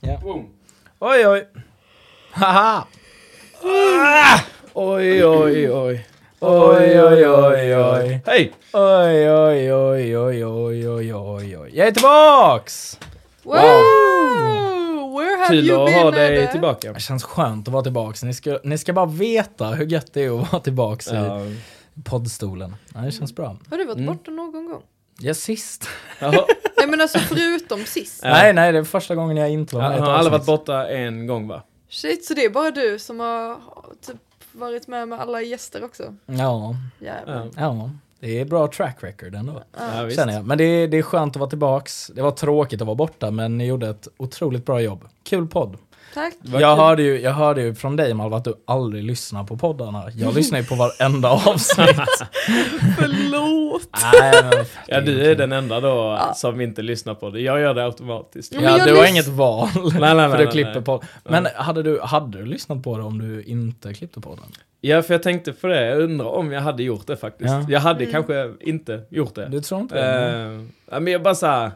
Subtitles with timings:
[0.00, 0.18] Ja.
[0.22, 0.48] Boom.
[0.98, 1.46] Oj, oj.
[2.30, 2.86] Haha!
[3.62, 4.40] Ah!
[4.74, 6.06] Oj, oj, oj.
[6.40, 8.20] Oj, oj, oj, oj.
[8.26, 8.52] Hej!
[8.72, 11.70] Oj, oj, oj, oj, oj, oj, oj, oj.
[11.74, 12.98] Jag är tillbaks!
[13.42, 13.54] Wow!
[15.18, 16.02] Where have Kul you att been?
[16.02, 16.92] ha dig tillbaka.
[16.92, 18.22] Det känns skönt att vara tillbaks.
[18.22, 21.40] Ni ska, ni ska bara veta hur gött det är att vara tillbaks Ja.
[21.46, 21.56] i
[22.04, 22.76] poddstolen.
[22.94, 23.56] Ja, det känns bra.
[23.70, 24.06] Har du varit Mm.
[24.16, 24.82] borta någon gång?
[25.18, 25.88] Ja, sist.
[27.00, 28.22] Men alltså förutom sist.
[28.22, 30.46] Nej, nej, det är första gången jag inte var med i Han har aldrig varit
[30.46, 31.62] borta en gång va?
[31.88, 33.56] Shit, så det är bara du som har
[34.06, 34.16] typ
[34.52, 36.14] varit med med alla gäster också?
[36.26, 37.36] Ja, Jävlar.
[37.36, 37.50] Ja.
[37.56, 37.90] ja.
[38.20, 39.62] Det är bra track record ändå.
[39.78, 40.18] Ja, visst.
[40.18, 40.46] Känner jag.
[40.46, 42.10] Men det är, det är skönt att vara tillbaks.
[42.14, 45.08] Det var tråkigt att vara borta, men ni gjorde ett otroligt bra jobb.
[45.22, 45.76] Kul podd.
[46.14, 46.34] Tack.
[46.42, 50.02] Jag hörde, ju, jag hörde ju från dig Malva att du aldrig lyssnar på poddarna.
[50.16, 52.00] Jag lyssnar ju på varenda avsnitt.
[52.98, 53.88] Förlåt.
[54.12, 56.32] Nej, men, Ja, du är den enda då Ja.
[56.34, 57.40] som inte lyssnar på det.
[57.40, 58.52] Jag gör det automatiskt.
[58.62, 59.68] Ja, du har inget val.
[59.74, 61.02] Nej, nej, nej, för du klipper på.
[61.24, 64.52] Men hade du, hade du lyssnat på det om du inte klippte på den?
[64.80, 65.86] Ja, för jag tänkte på det.
[65.86, 67.50] Jag undrar om jag hade gjort det faktiskt.
[67.50, 67.66] Ja.
[67.68, 68.12] Jag hade Mm.
[68.12, 69.48] kanske inte gjort det.
[69.48, 70.66] Du tror inte det?
[70.90, 71.70] Ja, men jag bara såhär,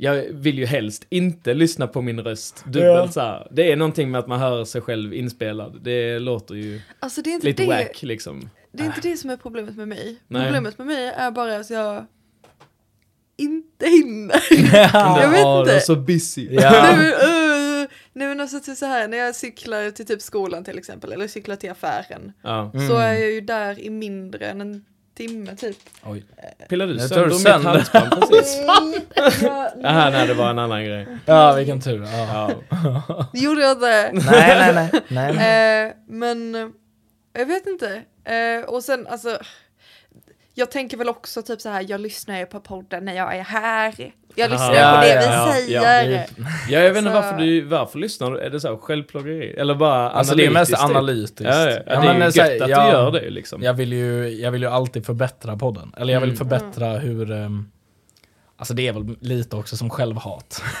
[0.00, 3.08] jag vill ju helst inte lyssna på min röst dubbelt Ja.
[3.12, 3.48] så här.
[3.50, 5.78] Det är någonting med att man hör sig själv inspelad.
[5.82, 7.68] Det låter ju Alltså det är inte lite det.
[7.68, 8.50] wack liksom.
[8.72, 10.16] Det är inte det som är problemet med mig.
[10.28, 10.44] Nej.
[10.44, 12.06] Problemet med mig är bara att jag
[13.36, 14.42] inte hinner.
[14.72, 15.22] Ja.
[15.22, 15.72] Jag vet Ja, inte.
[15.72, 16.48] du är så busy.
[16.50, 16.70] Ja.
[16.82, 20.64] Nej, men, uh, nej men alltså typ så här när jag cyklar till typ skolan
[20.64, 22.70] till exempel eller cyklar till affären Ja.
[22.74, 22.88] Mm.
[22.88, 24.84] så är jag ju där i mindre än en
[25.18, 25.76] timme typ.
[26.04, 26.24] Oj.
[26.68, 28.62] Pillar du Jag sönder mitt halsband precis?
[29.82, 31.06] Jaha, nej det var en annan grej.
[31.26, 32.02] Ja, vilken tur.
[32.02, 32.50] Ja.
[32.70, 33.26] Ja.
[33.32, 34.10] det gjorde jag inte.
[34.12, 34.90] Nej, nej, nej.
[35.08, 35.86] nej, nej.
[35.86, 36.68] Eh, men eh,
[37.32, 38.02] jag vet inte.
[38.24, 39.38] Eh, och sen alltså,
[40.58, 43.42] jag tänker väl också typ så här, jag lyssnar ju på podden när jag är
[43.42, 43.94] här.
[44.34, 46.18] Jag lyssnar Ja, på det ja, vi ja, säger.
[46.18, 46.24] ja.
[46.68, 48.40] Ja, jag vet inte varför du, varför lyssnar du?
[48.40, 49.54] Är det så här självplågeri?
[49.58, 51.46] Eller bara Alltså det är mest analytiskt, typ?
[51.46, 51.86] analytiskt.
[51.86, 51.94] Ja, ja.
[51.94, 53.62] ja, det men är ju så här, gött att jag- du gör det liksom.
[53.62, 55.92] Jag vill, ju, jag vill ju alltid förbättra podden.
[55.96, 56.38] Eller jag vill Mm.
[56.38, 57.32] förbättra hur...
[57.32, 57.70] ehm,
[58.56, 60.62] alltså det är väl lite också som självhat.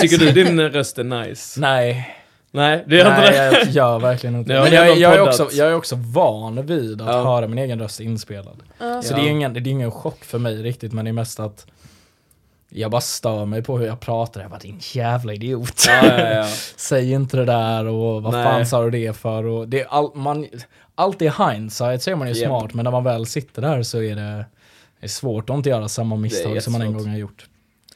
[0.00, 1.60] Tycker du din röst är nice?
[1.60, 2.14] Nej,
[2.50, 3.58] Nej, det gör inte nej det.
[3.58, 7.00] jag gör verkligen inte Men har jag, jag, är också, jag är också van vid
[7.02, 7.22] att Ja.
[7.24, 8.62] höra min egen röst inspelad.
[8.78, 9.02] Ja.
[9.02, 11.40] Så det, är ingen, det är ingen chock för mig riktigt, men det är mest
[11.40, 11.66] att
[12.70, 14.40] jag bara stör mig på hur jag pratar.
[14.40, 15.84] Jag bara, din jävla idiot.
[15.88, 16.44] Ja, ja, ja.
[16.76, 18.44] Säg inte det där och vad Nej.
[18.44, 19.44] fan sa du det för?
[19.44, 20.46] Och det är all, man,
[20.94, 22.48] allt i hindsight så är man ju Japp.
[22.48, 24.44] smart, men när man väl sitter där så är det,
[25.00, 27.04] det är svårt att inte göra samma misstag som man en jättesvårt.
[27.04, 27.46] gång har gjort.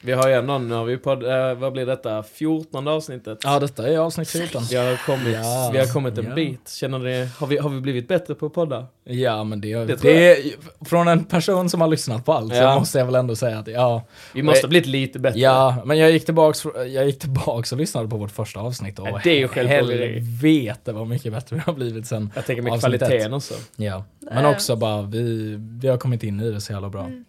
[0.05, 3.37] Vi har ju ändå, nu har vi på, eh, vad blir detta, 14 avsnittet?
[3.43, 4.63] Ja, detta är avsnitt 14.
[4.69, 5.69] Vi har kommit, Ja.
[5.73, 6.35] vi har kommit en Ja.
[6.35, 6.69] bit.
[6.69, 8.85] Känner ni, har vi, har vi blivit bättre på att podda?
[9.03, 10.37] Ja, men det, Det det, tror är,
[10.85, 12.73] från en person som har lyssnat på allt Ja.
[12.73, 14.03] så måste jag väl ändå säga att ja,
[14.33, 15.39] Vi måste Eh, ha blivit lite bättre.
[15.39, 19.07] ja, men jag gick tillbaks, jag gick tillbaks och lyssnade på vårt första avsnitt och
[19.07, 20.19] Ja, det är ju självplågeri.
[20.19, 22.31] helvete vad mycket bättre vi har blivit sen.
[22.35, 23.53] Jag tänker med Avsnitt kvaliteten också.
[23.75, 24.51] Ja, men Nej.
[24.53, 27.03] också bara vi, vi har kommit in i det så jävla bra.
[27.03, 27.27] Skönt.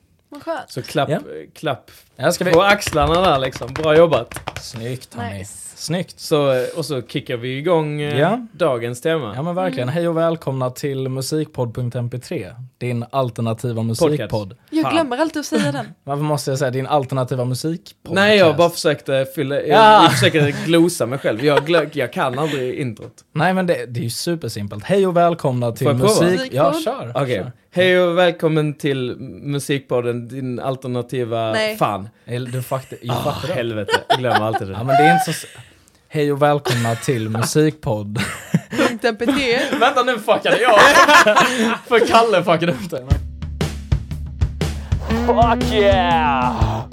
[0.69, 1.19] Så klapp, Ja.
[1.55, 2.53] klapp Jag ska vi...
[2.53, 3.75] på axlarna där liksom.
[3.75, 4.41] Bra jobbat.
[4.61, 5.39] Snyggt hörni.
[5.39, 5.59] Nice.
[5.77, 6.21] Snyggt.
[6.21, 8.47] Så, eh, och så kickar vi igång eh, Ja.
[8.53, 9.33] dagens tema.
[9.37, 9.89] Ja men verkligen.
[9.89, 12.55] Hej och välkomna till musikpodd.mp3.
[12.78, 14.50] Din alternativa musikpodd.
[14.50, 14.93] Jag Fan.
[14.95, 15.87] glömmer alltid att säga den.
[16.05, 18.15] Varför måste jag säga din alternativa musikpodd?
[18.15, 20.03] Nej, jag bara försökte fylla, jag, Ja.
[20.03, 21.45] jag försöker glosa mig själv.
[21.45, 23.12] Jag, glö, jag kan aldrig introt.
[23.34, 24.84] Nej men det, det är ju supersimpelt.
[24.84, 26.53] Hej och välkomna till Får jag musik...
[26.53, 26.84] Ja, Musikpodd?
[27.15, 27.23] kör.
[27.23, 27.37] Okej.
[27.37, 27.53] kör.
[27.75, 31.53] Hej och välkommen till Musikpodden, din alternativa...
[31.53, 31.77] Nej.
[31.77, 32.09] Fan.
[32.27, 33.55] Eller, Du fattar, jag Ah, fattar det.
[33.55, 34.84] helvete, jag glömmer alltid Ja det.
[34.84, 35.47] men det är inte så...
[36.09, 38.19] Hej och välkomna till musikpodd.
[39.03, 39.78] Mp3.
[39.81, 40.78] Vänta nu fuckade jag!
[41.89, 43.06] För Kalle fuckade upp det.
[45.22, 46.86] Fuck yeah!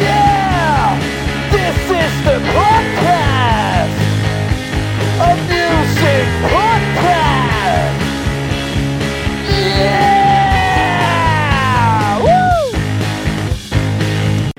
[0.00, 0.98] Yeah!
[1.50, 3.98] This is the podcast!
[5.20, 8.00] A music podcast!
[10.84, 12.20] Yeah!
[12.22, 12.78] Woo!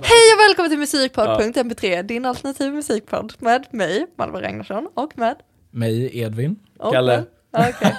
[0.02, 5.36] Hej och välkommen till musikpodd.mp3, din alternativ musikpodd med mig, Malva Ragnarsson, och med...
[5.72, 6.56] Mig, Edvin.
[6.80, 7.24] Och Kalle.
[7.56, 7.96] Ja, okej.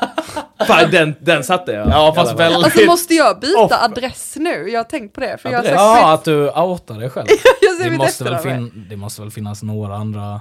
[0.66, 1.88] Fan, den, den satte jag.
[1.88, 2.64] Ja fast väldigt...
[2.64, 3.72] Alltså måste jag byta Off.
[3.72, 4.68] adress nu?
[4.70, 5.38] Jag har tänkt på det.
[5.42, 7.26] För jag har Ja, att du outar dig själv.
[7.82, 10.40] Det måste, väl fin- det måste väl finnas några andra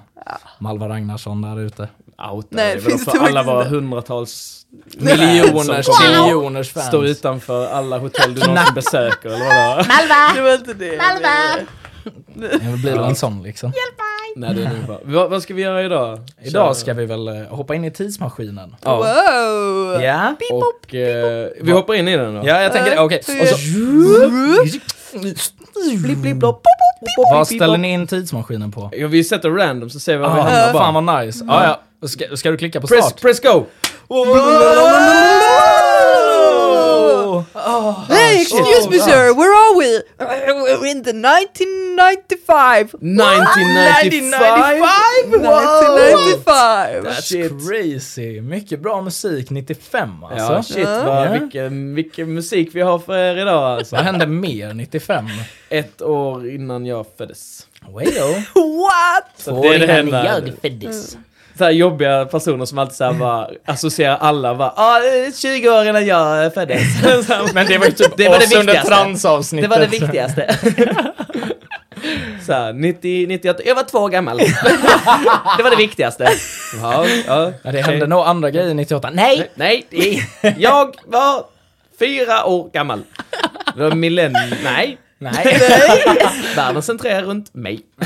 [0.59, 1.87] Malva Ragnarsson där ute.
[2.31, 2.75] Outa Nej, det.
[2.75, 4.61] det finns för det alla våra hundratals
[4.97, 6.87] Miljoners, miljoners fans.
[6.87, 9.83] Står utanför alla hotell du någonsin besöker eller vadå?
[10.35, 10.95] Det var inte det.
[12.33, 13.71] Det blir väl en sån liksom.
[14.35, 14.99] Nej, det är nog bra.
[15.03, 16.19] Vad, vad ska vi göra idag?
[16.43, 18.75] Idag ska vi väl eh, hoppa in i tidsmaskinen.
[18.81, 18.95] Ja.
[18.97, 20.01] Wow!
[20.01, 20.35] Ja.
[20.53, 22.41] Och eh, vi hoppar in i den då.
[22.47, 22.99] Ja, jag tänker det.
[22.99, 23.21] Okej.
[23.27, 23.41] Ja.
[23.41, 23.57] Och så...
[26.03, 26.63] Blipp, blipp, blopp.
[27.31, 28.89] Vad ställer ni in tidsmaskinen på?
[28.93, 30.83] Ja, vi sätter random så ser vi vad vi Ah, hamnar bara.
[30.93, 31.45] fan vad nice.
[31.49, 31.63] Ah,
[32.01, 32.07] ja.
[32.07, 33.21] ska, ska du klicka på Press, start?
[33.21, 33.65] press go!
[38.45, 39.95] Excuse me sir, where are we?
[40.19, 40.25] Uh,
[40.79, 42.93] We're in the 1995.
[43.01, 44.79] 1995?
[45.31, 47.03] 1995!
[47.03, 47.51] That's Shit.
[47.67, 48.41] crazy.
[48.41, 50.53] Mycket bra musik 95 alltså.
[50.53, 51.03] Ja, shit Ja.
[51.05, 53.95] vad, vilken, vilken musik vi har för er idag alltså.
[53.95, 55.25] Vad hände mer 95?
[55.69, 57.67] Ett år innan jag föddes.
[57.89, 58.07] Wayo.
[58.81, 59.31] What?
[59.37, 60.41] Så det är det enda.
[60.61, 61.17] föddes.
[61.57, 65.31] Så här jobbiga personer som alltid så här bara associerar alla bara ah, det är
[65.41, 66.81] 20 år innan jag föddes.
[67.53, 68.89] Men det var ju typ Det var det oss under viktigaste.
[68.89, 69.69] transavsnittet.
[69.69, 70.55] Det var det viktigaste.
[72.45, 74.37] Så här, 90, 98, jag var två år gammal.
[75.57, 76.29] Det var det viktigaste.
[76.81, 79.09] Ja, ja, Ja, det hände nog andra grejer 98.
[79.13, 79.51] Nej!
[79.55, 80.23] Nej, det-
[80.57, 81.45] jag var
[81.99, 83.03] fyra år gammal.
[83.75, 84.53] Det var millennium...
[84.63, 84.97] Nej.
[85.17, 85.59] Nej.
[86.55, 87.79] Världen centrerar runt mig.
[87.99, 88.05] Ja.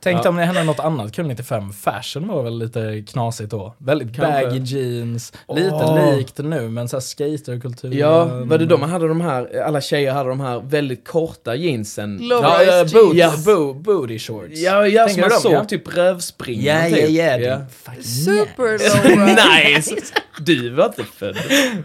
[0.00, 1.72] Tänkte om det hände något annat kul 95.
[1.72, 3.74] Fashion var väl lite knasigt då.
[3.78, 4.46] Väldigt Kanske.
[4.46, 5.32] baggy jeans.
[5.54, 6.16] Lite Åh.
[6.16, 7.92] likt nu men såhär skaterkultur.
[7.94, 11.54] Ja, var det då man hade de här, alla tjejer hade de här väldigt korta
[11.54, 12.18] jeansen.
[12.22, 12.92] Low Ja, rise ja, jeans.
[12.92, 13.32] boot, Ja.
[13.46, 14.60] bo, booty shorts.
[14.60, 15.64] Ja, ja som man dem, såg ja?
[15.64, 17.46] typ rövspringor Ja, ja, typ.
[17.46, 17.56] ja.
[17.56, 18.72] din fucking Super
[19.74, 19.94] nice!
[20.38, 21.36] Du var inte född.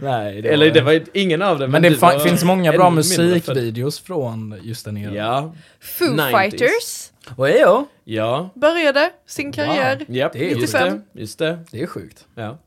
[0.02, 1.72] Nej, det Eller var- det var ingen av dem.
[1.72, 5.14] Men det du fa- var finns många bra musikvideos från just den eran.
[5.14, 6.42] Ja, Foo 90s.
[6.42, 7.86] Fighters Wayo.
[8.04, 10.06] ja, började sin karriär.
[10.08, 11.02] japp, Det är just 95.
[11.14, 11.60] det, just det.
[11.72, 12.26] Det är sjukt.
[12.36, 12.58] Ja.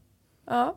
[0.51, 0.77] Ja.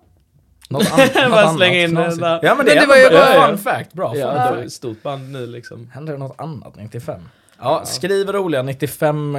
[0.69, 2.39] Något, an- något Bara annat slänga in den där.
[2.43, 3.93] Ja men det, Men det är var ju bra fun fact.
[3.93, 5.89] Bra Ja, fun det var ett stort band nu liksom.
[5.93, 7.21] Hände det något annat 95?
[7.59, 9.37] Ja, skriv roliga 95...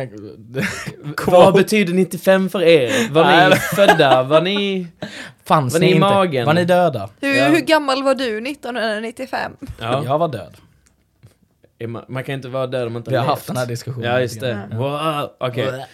[1.26, 3.12] Vad betyder 95 för er?
[3.12, 4.22] Var ni födda?
[4.22, 4.86] Var ni...
[5.44, 6.46] Fanns Var ni ni i magen?
[6.46, 7.08] Var ni döda?
[7.20, 7.44] Hur, Ja.
[7.44, 9.52] hur gammal var du 1995?
[9.80, 10.02] Ja.
[10.04, 10.56] Jag var död.
[11.86, 14.10] Man, man kan inte vara död om man inte Vi har haft den här diskussionen.
[14.10, 14.68] Ja, just det.
[14.70, 14.76] Ja.
[14.76, 15.30] Wow.
[15.50, 15.86] Okej.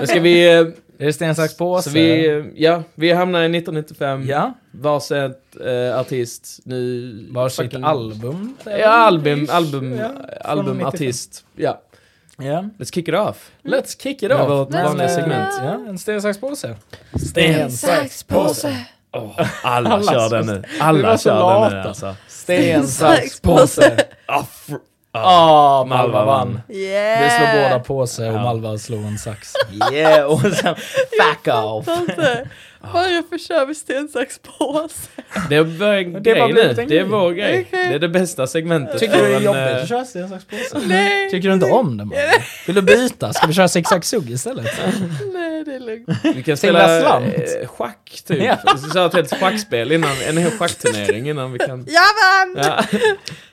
[0.00, 0.48] Då ska vi...
[0.48, 0.58] eh,
[0.98, 1.88] Är det sten, sax, påse?
[1.90, 4.26] Så vi, eh, ja, vi hamnar i 1995.
[4.28, 6.58] Ja, Varsitt eh, artist.
[6.64, 7.12] Nu...
[7.30, 8.56] varsitt fucking- album.
[8.64, 10.10] Ja, album, album, Ja,
[10.44, 11.44] album, artist.
[11.56, 11.80] Ja.
[12.38, 12.68] Ja.
[12.78, 13.50] Let's kick it off.
[13.62, 14.48] Let's kick it off.
[14.50, 15.54] vårt vanliga segment.
[15.62, 16.76] Ja, en sten, sax, påse.
[17.30, 18.76] Sten, sax, påse.
[19.16, 20.62] Åh, alla, Alla kör den nu.
[20.80, 22.16] Alla kör den nu alltså.
[22.28, 23.96] Sten, sax, påse.
[25.14, 26.60] Ah, Malva Malva vann.
[26.68, 27.22] Yeah!
[27.22, 28.42] Vi slår båda påse och Ja.
[28.42, 29.52] Malva slår en sax.
[29.92, 30.74] Yeah, och sen
[31.20, 31.86] fuck off.
[32.82, 35.08] Varför kör vi sten, sax, påse?
[35.48, 36.84] Det är vår Det grej nu.
[36.88, 37.68] Det är vår grej.
[37.70, 38.98] Det är det bästa segmentet.
[38.98, 40.78] Tycker du det är jobbigt eh, att köra sten, sax, påse?
[40.86, 42.22] Nej, Tycker du inte om det Malva?
[42.66, 43.32] Vill du byta?
[43.32, 44.66] Ska vi köra zigzag sugg istället?
[45.34, 46.08] nej det är lugnt.
[46.34, 48.40] Vi kan spela eh, schack typ.
[48.40, 51.86] Vi ska köra ett helt schackspel innan, en hel schackturnering innan vi kan...
[51.88, 52.64] Jag vann!
[52.64, 52.98] Ja.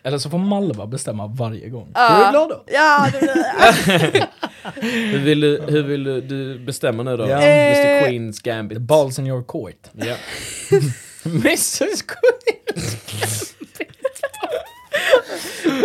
[0.04, 1.92] Eller så får Malva bestämma varje gång.
[1.94, 2.10] Ja.
[2.10, 2.64] Är du glad då?
[2.68, 3.46] Ja, det blir
[4.14, 4.28] jag.
[4.82, 7.30] Hur vill du, hur vill du, du bestämma nu då?
[7.30, 7.42] Ja.
[7.42, 8.06] Mr.
[8.08, 8.75] Queens Gambit.
[8.75, 9.88] The balls in your court.
[9.94, 10.16] Ja.
[11.24, 12.04] Mrs!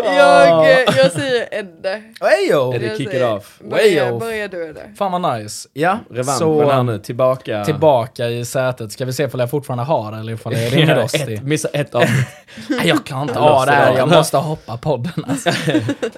[0.04, 2.02] Jag, eh, jag säger Edde.
[2.20, 2.72] Heyo!
[2.72, 3.58] Är det Jag kick it säger- off?
[3.70, 4.20] Börja, Way off.
[4.20, 4.81] börja du Edde.
[4.98, 5.69] Fan vad nice.
[5.72, 7.64] Ja, Revanschen så här nu, tillbaka.
[7.64, 8.92] tillbaka i sätet.
[8.92, 11.32] Ska vi se ifall jag fortfarande har det eller ifall jag är ringrostig.
[11.34, 12.26] ett, missa ett avsnitt.
[12.69, 14.08] Nej, jag klarar inte av det här, jag av.
[14.08, 15.50] måste hoppa podden alltså.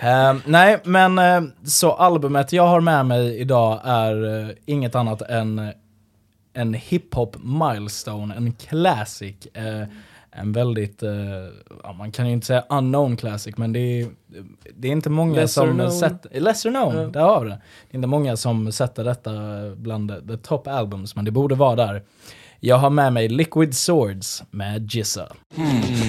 [0.00, 5.22] Ehm, Nej, men eh, så albumet jag har med mig idag är eh, inget annat
[5.22, 5.68] än eh,
[6.56, 9.46] en hiphop milestone, en classic.
[9.54, 9.82] eh,
[10.38, 11.10] en väldigt, eh,
[11.82, 14.08] ja, man kan ju inte säga unknown classic, men det är,
[14.74, 15.92] det är inte många Lesser som known.
[15.92, 17.02] sätter, lesser known, Ja.
[17.08, 17.60] där har vi det.
[17.90, 19.30] Det är inte många som sätter detta
[19.76, 22.02] bland the top albums, men det borde vara där.
[22.60, 25.28] Jag har med mig Liquid Swords med Jizza.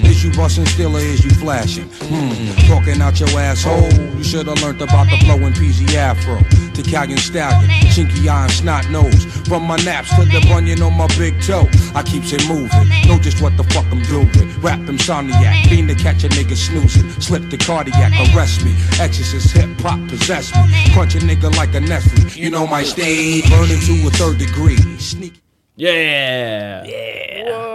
[0.04, 1.90] Is you bustin' still or is you flashing?
[2.10, 2.68] Hmm.
[2.68, 3.92] Talking out your asshole.
[4.18, 6.38] You should have learned about the flowing PZ Afro.
[6.76, 9.26] To Calgon Stallion, chinky eye and snot nose.
[9.48, 11.68] From my naps to the bunion on my big toe.
[11.96, 12.88] I keeps it moving.
[13.08, 14.30] Know just what the fuck I'm doing.
[14.62, 15.68] Rap insomniac.
[15.70, 17.10] Fiend to catch a nigga snoozing.
[17.22, 18.74] Slip the cardiac, arrest me.
[19.00, 20.64] Exorcist hip hop possess me.
[20.94, 22.30] Crunch a nigga like a Nestle.
[22.42, 23.44] You know my stain.
[23.50, 24.78] Burning to a third degree.
[25.00, 25.47] Sneak.
[25.78, 26.86] Yeah!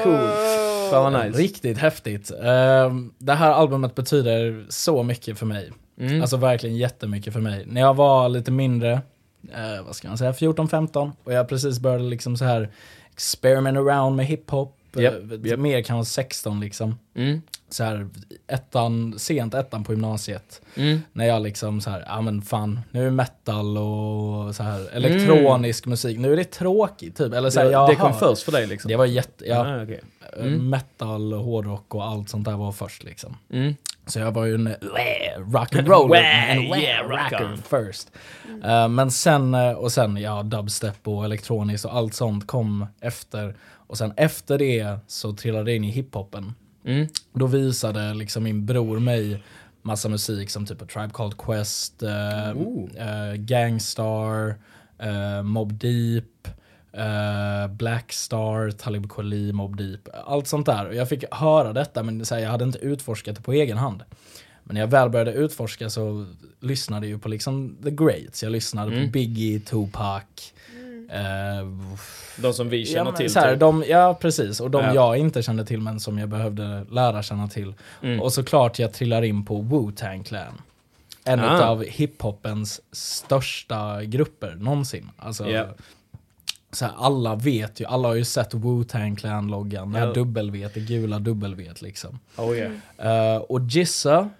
[0.02, 0.28] Cool.
[0.90, 1.38] Fan vad nice.
[1.38, 2.30] Riktigt häftigt.
[2.42, 5.72] Ehm, det här albumet betyder så mycket för mig.
[6.00, 6.20] Mm.
[6.20, 7.64] Alltså verkligen jättemycket för mig.
[7.66, 8.92] När jag var lite mindre,
[9.54, 12.70] eh, vad ska man säga, 14-15 och jag precis började liksom så här
[13.12, 14.78] experiment around med hiphop.
[15.00, 15.58] Japp, eh, japp.
[15.60, 16.98] Mer kanske 16 liksom.
[17.14, 17.42] Mm.
[17.68, 18.08] så här,
[18.46, 20.60] ettan, sent ettan på gymnasiet.
[20.74, 21.00] Mm.
[21.12, 25.86] När jag liksom så här, ja men fan, nu är metal och så här elektronisk
[25.86, 27.32] musik, nu är det tråkigt typ.
[27.32, 28.88] Eller så här, Det, jag det kom hör- först för dig liksom?
[28.88, 30.00] Det var jätte, ja, Ah, okej.
[30.36, 33.36] Eh, metal, hårdrock och allt sånt där var först liksom.
[33.50, 33.74] Mm.
[34.06, 34.74] Så jag var ju en
[35.52, 38.10] rock and roll Wah, en yeah, rock rocker first.
[38.64, 43.56] Eh, men sen, eh, och sen ja, dubstep och elektroniskt och allt sånt kom efter.
[43.86, 46.54] Och sen efter det så trillade jag in i hiphopen.
[46.84, 47.06] Mm.
[47.32, 49.42] Då visade liksom min bror mig
[49.82, 52.88] massa musik som typ A Tribe Called Quest, uh, Ooh.
[53.34, 54.48] Gangstar,
[55.02, 56.24] uh, Mob Deep,
[56.98, 60.00] uh, Blackstar, Talib Kweli, Mob Deep.
[60.26, 60.86] Allt sånt där.
[60.88, 63.78] Och jag fick höra detta men så här, jag hade inte utforskat det på egen
[63.78, 64.02] hand.
[64.64, 66.26] Men när jag väl började utforska så
[66.60, 68.42] lyssnade jag ju på liksom the greats.
[68.42, 69.06] Jag lyssnade Mm.
[69.06, 70.22] på Biggie, Tupac.
[71.10, 71.66] eh,
[72.36, 73.32] De som vi Ja, känner men till.
[73.32, 73.60] så här, typ.
[73.60, 74.60] de, ja, precis.
[74.60, 74.94] Och de Ja.
[74.94, 77.74] jag inte kände till men som jag behövde lära känna till.
[78.02, 78.20] Mm.
[78.20, 80.60] Och såklart jag trillar in på Wu-Tang Clan.
[81.24, 81.66] En Ah.
[81.66, 85.10] av hiphopens största grupper någonsin.
[85.16, 85.66] Alltså, Ja.
[86.72, 89.94] Så här, alla vet ju, alla har ju sett Wu-Tang Clan-loggan.
[89.94, 90.12] Ja.
[90.14, 92.18] W, det gula W liksom.
[92.36, 93.34] Oh, yeah.
[93.34, 94.30] Eh, och Jissa,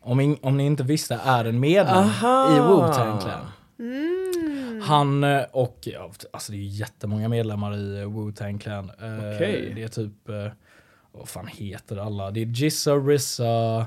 [0.00, 2.56] om, in, om ni inte visste, är en medlem Aha.
[2.56, 3.46] i Wu-Tang Clan.
[3.78, 4.82] Mm.
[4.82, 8.90] Han eh, och, ja, alltså det är ju jättemånga medlemmar i eh, Wu-Tang Clan.
[9.00, 9.72] Eh, Okej.
[9.74, 10.46] Det är typ, eh,
[11.14, 12.30] vad fan heter alla?
[12.30, 13.86] Det är Jizza, Rissa,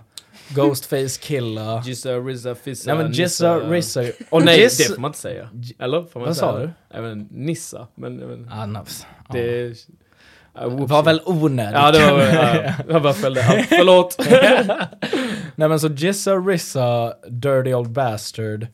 [0.49, 1.83] Ghostface Killa.
[1.85, 4.03] Gissa, Rizza, Fissa, Nej men Jizza, Rissa.
[4.29, 5.49] Åh nej, Jizz- det får man inte säga.
[5.79, 6.03] Eller?
[6.05, 6.69] Får man Vad sa du?
[6.89, 8.15] Även Nissa, men...
[8.15, 8.85] men Ah, no,
[9.29, 9.73] det...
[10.53, 10.85] Whoopsie.
[10.87, 11.73] var väl onödigt.
[11.73, 12.19] Ja, det var...
[12.21, 13.41] Ja, jag bara följde.
[13.41, 14.17] Ja, förlåt.
[15.55, 18.67] Nej men så Jizza, Rissa, Dirty Old Bastard.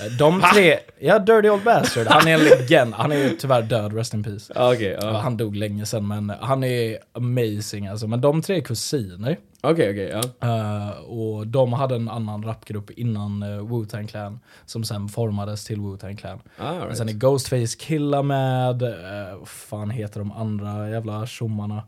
[0.00, 2.94] Eh, De tre, ja Dirty Old Bastard, han är en legend.
[2.94, 4.52] Han är ju tyvärr död, rest in peace.
[4.56, 5.18] Ja, ja.
[5.18, 8.06] han dog länge sedan men han är amazing alltså.
[8.06, 9.36] Men de tre är kusiner.
[9.60, 10.48] Okej, okej, ja.
[10.48, 15.78] Eh, och de hade en annan rapgrupp innan uh, Wu-Tang Clan som sen formades till
[15.80, 16.38] Wu-Tang Clan.
[16.58, 16.96] Ah, right.
[16.96, 21.82] Sen är Ghostface Killa med, uh, fan heter de andra jävla tjommarna?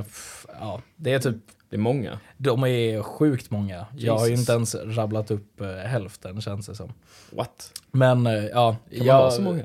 [0.00, 1.36] F- ja, det är typ,
[1.70, 2.18] Det är många.
[2.36, 3.86] de är sjukt många.
[3.96, 4.42] Jag har ju Jesus.
[4.42, 6.92] inte ens rabblat upp eh, hälften känns det som.
[7.30, 7.72] What?
[7.90, 9.64] Men eh, ja, Kan jag, vara så många?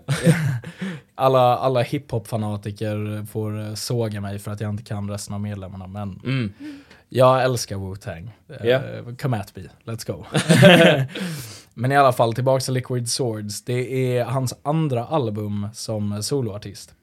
[1.16, 5.88] alla, alla hiphop-fanatiker får eh, såga mig för att jag inte kan resten av medlemmarna.
[5.88, 6.54] Men Mm.
[7.10, 8.32] jag älskar Wu-Tang.
[8.64, 8.82] Ja.
[9.22, 10.26] Come at me, let's go.
[11.74, 13.64] Men i alla fall, tillbaka till Liquid Swords.
[13.66, 16.94] Det är hans andra album som soloartist.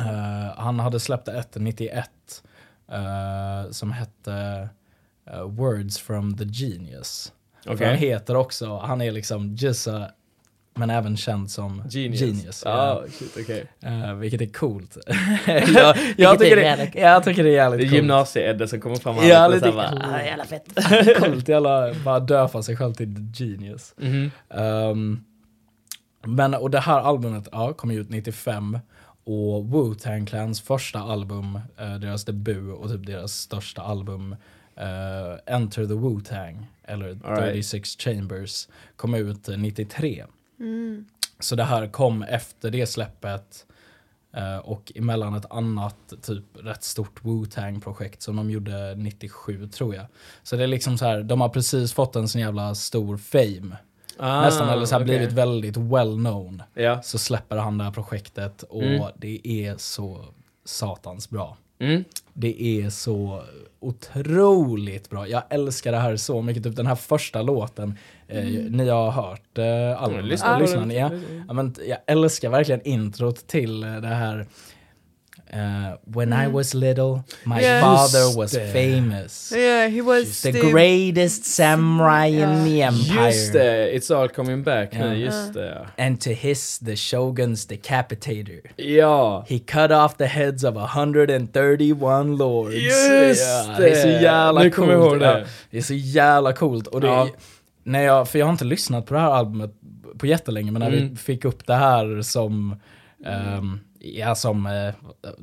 [0.00, 2.08] Eh, han hade släppt ett 91
[2.92, 4.68] eh, som hette
[5.30, 7.32] eh, Words from the Genius.
[7.66, 7.86] Okej.
[7.86, 10.10] Han heter också, han är liksom Jizza,
[10.74, 12.20] men även känd som Genius.
[12.20, 12.62] Genius.
[12.64, 13.66] Ja, shit, okej.
[13.82, 14.96] Eh, vilket är coolt.
[15.46, 18.02] jag, jag, tycker det, jag tycker det är jävligt Det är coolt.
[18.02, 20.02] gymnasie-Edde som kommer fram Ja, och lite så här coolt.
[20.02, 20.68] bara, ah, jävla fett.
[21.18, 23.94] coolt, jävla, bara döpa sig själv till Genius.
[23.96, 24.30] Mhm.
[24.50, 25.24] Ehm,
[26.24, 28.78] men, och det här albumet ja, kom ut 95
[29.24, 34.36] och Wu-Tang Clans första album, eh, deras debut och typ deras största album
[34.76, 37.52] eh, Enter the Wu-Tang, eller All right.
[37.52, 40.24] 36 Chambers, kom ut eh, 93.
[40.60, 41.04] Mm.
[41.40, 43.66] Så det här kom efter det släppet
[44.32, 50.06] eh, och emellan ett annat typ rätt stort Wu-Tang-projekt som de gjorde 97 tror jag.
[50.42, 53.76] Så det är liksom så här, de har precis fått en sån jävla stor fame.
[54.18, 55.04] Ah, Nästan, eller så okej.
[55.04, 56.62] blivit väldigt well known.
[56.74, 57.02] Ja.
[57.02, 59.02] Så släpper han det här projektet och Mm.
[59.16, 60.24] det är så
[60.64, 61.56] satans bra.
[61.78, 62.04] Mm.
[62.32, 63.42] Det är så
[63.80, 65.28] otroligt bra.
[65.28, 66.62] Jag älskar det här så mycket.
[66.64, 70.24] Typ den här första låten, eh, ni har hört eh, albumet.
[70.24, 70.88] lyssna Ja, på lyssnar den.
[70.88, 70.98] ni?
[70.98, 71.10] Ja.
[71.48, 74.46] Ja, men jag älskar verkligen introt till eh, det här.
[75.52, 77.80] Eh, when I was little, my Ja.
[77.80, 78.72] father was det.
[78.72, 79.52] famous.
[79.56, 83.26] Yeah, he was The greatest samurai in the empire.
[83.26, 84.98] Just det, It's all coming back Ja.
[85.10, 85.86] nu, just det.
[85.98, 88.60] And to his, the shogun's decapitator.
[88.76, 89.44] Ja.
[89.48, 92.74] He cut off the heads of 131 lords.
[92.76, 93.90] Just ja, det!
[93.90, 94.22] är så det.
[94.22, 94.74] jävla Nu coolt.
[94.74, 95.38] kommer jag ihåg det.
[95.40, 96.86] Ja, det är så jävla coolt.
[96.86, 97.28] Och det, Ja.
[97.84, 99.70] när jag, för jag har inte lyssnat på det här albumet
[100.18, 101.08] på jättelänge, men när Mm.
[101.10, 102.76] vi fick upp det här som,
[103.26, 104.94] ehm, ja, som eh,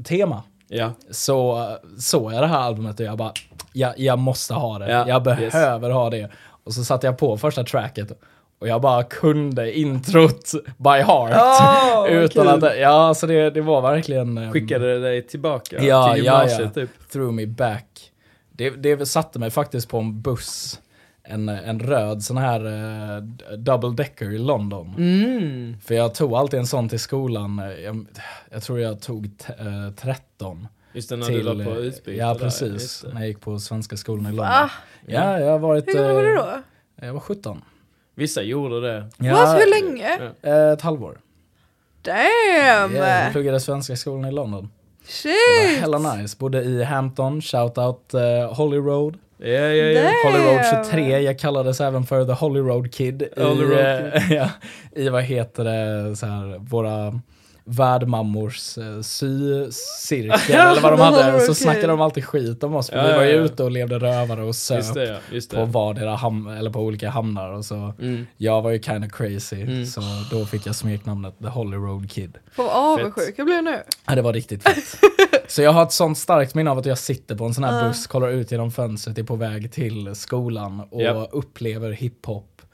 [0.03, 0.91] tema, Ja.
[1.11, 1.67] så
[1.99, 3.33] såg jag det här albumet och jag bara,
[3.73, 4.91] ja, jag måste ha det.
[4.91, 5.51] Ja, jag yes.
[5.53, 6.29] behöver ha det.
[6.63, 8.11] Och så satte jag på första tracket
[8.59, 11.31] och jag bara kunde introt by heart.
[11.99, 12.63] Oh, Utan kul.
[12.69, 14.37] att, ja, så det, det var verkligen...
[14.37, 16.81] ehm, Skickade det dig tillbaka Ja, till ja, gymnasiet ja.
[16.81, 16.89] typ?
[17.11, 18.11] threw me back.
[18.51, 20.79] Det, det satte mig faktiskt på en buss,
[21.29, 23.21] en, en röd sån här eh,
[23.57, 24.95] double decker i London.
[24.97, 25.77] Mm.
[25.81, 28.05] För jag tog alltid en sån till skolan, jag,
[28.51, 30.67] jag tror jag tog t- eh, 13.
[30.93, 33.05] Just det, när du var på utbyte Ja, precis.
[33.13, 34.45] När jag gick på svenska skolan i London.
[34.45, 34.69] Ah,
[35.05, 35.87] Ja, jag har varit...
[35.87, 36.61] hur gammal var du eh, då?
[37.05, 37.61] Jag var 17.
[38.15, 38.99] Vissa gjorde det.
[39.31, 40.33] What, hur länge?
[40.41, 40.49] Ja.
[40.49, 41.19] eh, Ett halvår.
[42.01, 42.95] Damn!
[42.95, 44.69] Ja, jag pluggade svenska skolan i London.
[45.09, 45.81] Det Shit!
[45.83, 46.37] var hella nice.
[46.39, 49.17] Bodde i Hampton, shoutout uh, Holly Road.
[49.37, 50.03] Ja, ja, ja.
[50.03, 50.15] Damn.
[50.33, 53.23] Holly Road 23, jag kallades även för The Holly Road Kid.
[53.37, 54.49] Holly i, Road eh, ja,
[54.91, 57.21] I vad heter det, så här, våra
[57.69, 61.39] värdmammors uh, sycirkel eller vad de hade.
[61.41, 62.89] Så snackade de alltid skit om oss.
[62.89, 63.41] För Ja, vi var ju ja, ja.
[63.43, 65.17] ute och levde rövare och söp Just det, ja.
[65.31, 65.65] Just på det.
[65.65, 67.49] vardera ham eller på olika hamnar.
[67.53, 67.93] Och så.
[67.99, 68.27] Mm.
[68.37, 69.85] Jag var ju kind of crazy, Mm.
[69.85, 72.37] så då fick jag smeknamnet The Holly Road Kid.
[72.51, 73.77] Fan vad avundsjuk jag blir nu.
[74.07, 74.83] Ja, det var riktigt fett.
[75.47, 77.81] så jag har ett sånt starkt minne av att jag sitter på en sån här
[77.81, 77.87] Ja.
[77.87, 81.29] buss, kollar ut genom fönstret, är på väg till skolan och Japp.
[81.31, 82.68] upplever hiphop eh,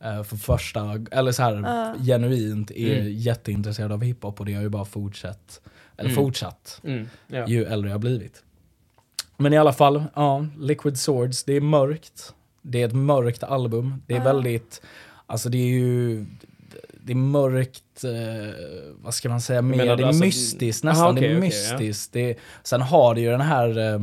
[0.00, 1.94] för första, eller så här Ja.
[2.04, 3.12] genuint är Mm.
[3.12, 5.60] jätteintresserad av hiphop och det har ju bara fortsatt,
[5.96, 6.24] eller Mm.
[6.24, 7.08] fortsatt, Mm.
[7.26, 7.46] Ja.
[7.48, 8.42] ju äldre jag har blivit.
[9.36, 12.34] Men i alla fall, ja, Liquid Swords, det är mörkt.
[12.62, 14.02] Det är ett mörkt album.
[14.06, 14.24] Det är Ja.
[14.24, 14.82] väldigt,
[15.26, 16.26] alltså det är ju,
[17.04, 18.54] det är mörkt, eh,
[19.02, 22.12] vad ska man säga mer, det är alltså- mystiskt Aha, nästan, det är mystiskt.
[22.12, 23.98] Det är, sen har det ju den här, eh,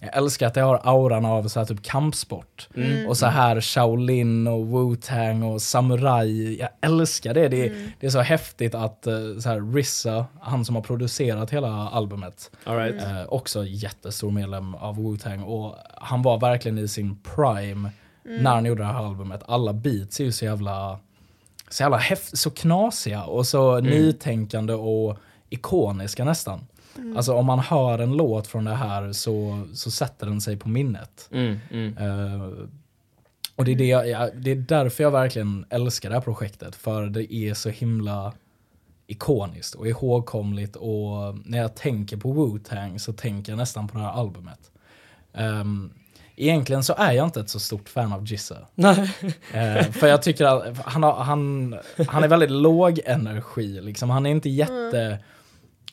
[0.00, 2.68] jag älskar att det har auran av så här typ kampsport.
[2.76, 3.08] Mm.
[3.08, 6.56] Och så här Shaolin och Wu-Tang och Samurai.
[6.60, 7.48] Jag älskar det.
[7.48, 7.90] Det är, Mm.
[8.00, 12.50] det är så häftigt att eh, så här, Rissa, han som har producerat hela albumet,
[12.64, 13.02] All right.
[13.02, 17.90] Eh, också jättestor medlem av Wu-Tang och han var verkligen i sin prime
[18.24, 19.42] när han gjorde det här albumet.
[19.46, 20.98] Alla beats är ju så jävla,
[21.68, 25.16] så jävla häft, så knasiga och så nytänkande och
[25.50, 26.60] ikoniska nästan.
[27.16, 30.68] Alltså om man hör en låt från det här så, så sätter den sig på
[30.68, 31.28] minnet.
[31.32, 31.58] Mm.
[31.70, 31.96] Mm.
[31.98, 32.50] Eh,
[33.56, 37.06] och det är, det, jag, det är därför jag verkligen älskar det här projektet, för
[37.06, 38.32] det är så himla
[39.06, 44.04] ikoniskt och ihågkomligt och när jag tänker på Wu-Tang så tänker jag nästan på det
[44.04, 44.70] här albumet.
[45.32, 45.92] Um,
[46.36, 48.56] egentligen så är jag inte ett så stort fan av Jizza.
[49.52, 51.74] Eh, för jag tycker att han, har, han,
[52.08, 54.10] han är väldigt låg energi, liksom.
[54.10, 55.18] han är inte jätte...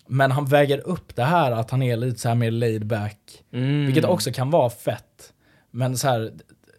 [0.07, 3.19] Men han väger upp det här att han är lite så här mer laid back.
[3.53, 3.85] Mm.
[3.85, 5.33] Vilket också kan vara fett.
[5.71, 6.31] Men så här,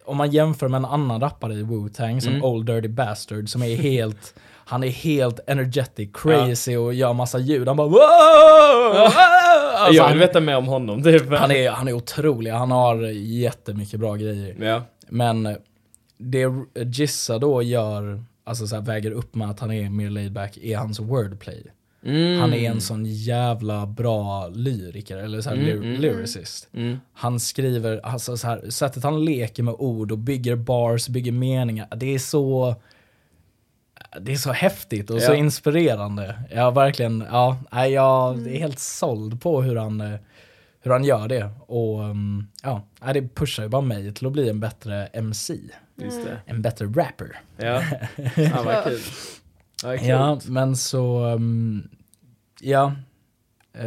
[0.05, 2.45] om man jämför med en annan rappare i Wu-Tang som Mm.
[2.45, 7.69] Old Dirty Bastard som är helt, han är helt energetic, crazy och gör massa ljud.
[7.69, 9.09] Han bara wow!
[9.79, 11.03] Alltså, jag vill veta mer om honom.
[11.03, 11.33] Typ.
[11.33, 14.57] han, är, han är otrolig, han har jättemycket bra grejer.
[14.61, 14.83] Ja.
[15.09, 15.57] Men
[16.19, 20.33] det Gissa då gör, alltså så här, väger upp med att han är mer laid
[20.33, 21.67] back, är hans wordplay.
[22.09, 22.41] Mm.
[22.41, 26.01] Han är en sån jävla bra lyriker, eller så här, Mm, ly- mm.
[26.01, 26.69] lyricist.
[26.75, 26.99] Mm.
[27.13, 31.89] Han skriver, alltså så här, sättet han leker med ord och bygger bars, bygger meningar,
[31.97, 32.75] det är så...
[34.21, 35.37] Det är så häftigt och så Ja.
[35.37, 36.35] inspirerande.
[36.55, 40.15] Jag verkligen, ja, jag är helt såld på hur han, eh,
[40.81, 41.51] hur han gör det.
[41.67, 42.01] Och
[42.63, 42.83] ja,
[43.15, 45.55] det pushar ju bara mig till att bli en bättre MC.
[46.47, 47.41] En bättre rapper.
[47.57, 47.83] Ja.
[48.37, 49.01] ja, vad kul.
[50.09, 51.39] Ja, men så,
[52.61, 52.93] ja.
[53.73, 53.87] Eh,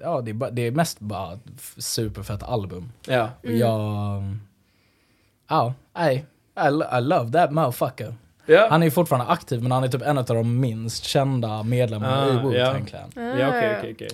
[0.00, 1.38] ja, det är, bara, det är mest bara
[1.76, 2.92] superfett album.
[3.06, 3.30] Ja.
[3.44, 4.22] Och jag,
[5.48, 8.14] ja, nej, I, I love that motherfucker.
[8.46, 8.66] Ja.
[8.70, 12.28] Han är fortfarande aktiv men han är typ en av de minst kända medlemmarna Ah,
[12.28, 13.08] i Wu-Tang ja.
[13.10, 13.38] Clan.
[13.38, 14.08] Ja, okej, okej, okej.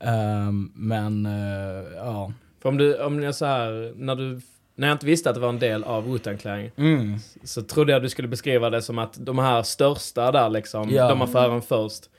[0.00, 2.32] Ehm, men, eh, ja.
[2.62, 4.40] För om du, om jag så här, när du,
[4.74, 7.18] när jag inte visste att det var en del av Wu-Tang Clan, Mm.
[7.44, 11.08] så trodde jag du skulle beskriva det som att de här största där liksom, Ja.
[11.08, 12.10] de har fören först.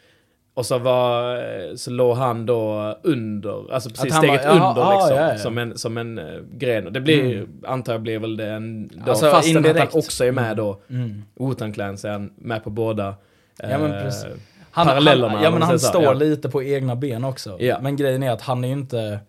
[0.55, 4.93] Och så var, så låg han då under, alltså precis Att steget var- under ah,
[4.99, 5.37] liksom, ja, ja.
[5.37, 6.93] som en, som en uh, gren.
[6.93, 9.93] Det blir, antar jag blir väl det en, då, Alltså, fastän att indirekt.
[9.93, 11.23] han också är med då, Mm.
[11.35, 13.15] Wu-Tang Clan, så är han med på båda.
[13.61, 14.25] Ja, men eh, precis.
[14.71, 16.13] Han, parallellerna, han, ja, men han står ja.
[16.13, 17.57] lite på egna ben också.
[17.81, 19.19] Men grejen är att han är ju inte,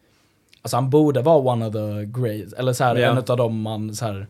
[0.63, 3.95] alltså han borde vara one of the great, eller så här, en av dem man
[3.95, 4.27] så här,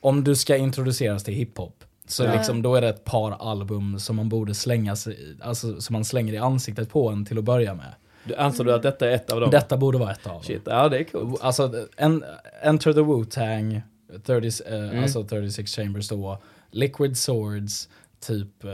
[0.00, 2.32] om du ska introduceras till hiphop, så Ja.
[2.34, 5.92] liksom då är det ett par album som man borde slänga sig, i- alltså som
[5.92, 7.94] man slänger i ansiktet på en till att börja med.
[8.24, 9.50] Du, anser du att detta är ett av dem?
[9.50, 10.42] Detta borde vara ett av dem.
[10.42, 11.40] Shit, ja det är coolt.
[11.42, 12.24] Alltså, en,
[12.62, 13.80] Enter the Wu-Tang,
[14.24, 15.02] 30, eh, Mm.
[15.02, 16.38] alltså 36 Chambers då,
[16.70, 17.88] Liquid Swords,
[18.20, 18.70] typ, eh,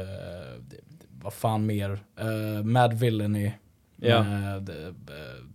[1.22, 3.52] vad fan mer, eh, Mad Villainy,
[3.96, 4.22] Ja.
[4.22, 4.94] med eh,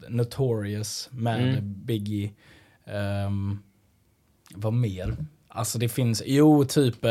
[0.09, 1.73] Notorious, med Mm.
[1.85, 2.31] Biggie,
[2.85, 3.59] ehm,
[4.55, 5.15] vad mer?
[5.47, 7.05] Alltså det finns, jo typ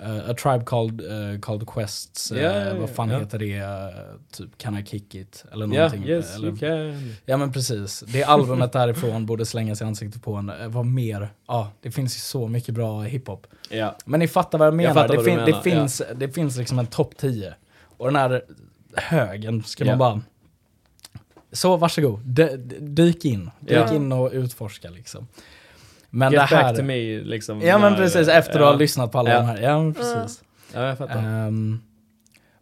[0.00, 3.18] eh, eh, A Tribe Called, eh, called Quests, eh, Ja, ja, ja, vad fan ja.
[3.18, 5.44] heter det, eh, typ Can I Kick It?
[5.52, 6.04] Eller någonting.
[6.04, 7.14] yes, eller, you can.
[7.26, 8.04] Ja men precis.
[8.06, 10.50] Det albumet därifrån borde slängas i ansiktet på en.
[10.50, 11.28] Eh, Vad mer?
[11.48, 13.46] Ja, det finns ju så mycket bra hiphop.
[13.70, 13.96] Ja.
[14.04, 14.94] Men ni fattar vad jag menar.
[14.94, 17.54] fattar det, fin- menar, det, finns, det finns liksom en topp 10.
[17.96, 18.42] Och den här
[18.94, 20.20] högen ska man bara
[21.52, 23.50] Så varsågod, D- dyk in.
[23.60, 25.26] Dyk in och utforska liksom.
[26.10, 26.62] Men Get det här...
[26.62, 27.60] back to me liksom.
[27.60, 28.64] Ja men precis, efter att ja.
[28.70, 29.38] ha lyssnat på alla Ja.
[29.38, 29.60] de här.
[29.60, 30.42] Ja men precis.
[30.74, 31.18] Ja, jag fattar.
[31.18, 31.80] Ehm,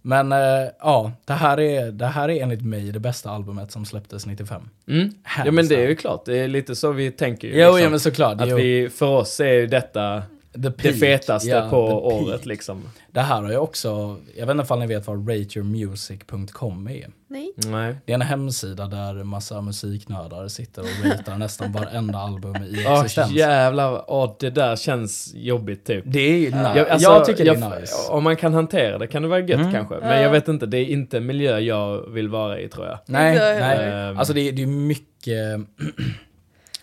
[0.02, 0.38] men eh,
[0.80, 4.62] ja, det här, är, det här är enligt mig det bästa albumet som släpptes 95.
[4.88, 5.11] Mm.
[5.44, 7.54] Ja men det är ju klart, det är lite så vi tänker ju.
[7.54, 7.82] Jo, liksom.
[7.82, 8.40] ja men såklart.
[8.40, 8.56] Att jo.
[8.56, 10.22] vi, för oss är ju detta
[10.56, 10.94] det peak.
[10.94, 12.22] fetaste Ja, på the peak.
[12.28, 12.82] året liksom.
[13.12, 17.06] Det här har jag också, jag vet inte om ni vet vad rateyourmusic.com är.
[17.28, 17.52] Nej.
[17.56, 17.96] Nej.
[18.04, 23.00] Det är en hemsida där massa musiknördar sitter och ratear nästan varenda album i Åh
[23.00, 23.30] existens.
[23.32, 26.04] jävlar, åh det där känns jobbigt typ.
[26.06, 26.72] Det är ju nice.
[26.76, 27.94] Jag, alltså, jag tycker det jag- är nice.
[28.10, 29.72] Om man kan hantera det kan det vara gött Mm.
[29.72, 29.94] kanske.
[30.00, 32.98] Men jag vet inte, det är inte en miljö jag vill vara i tror jag.
[33.06, 33.60] Nej, nej.
[33.60, 34.14] heller.
[34.14, 35.60] Alltså det är, det är mycket...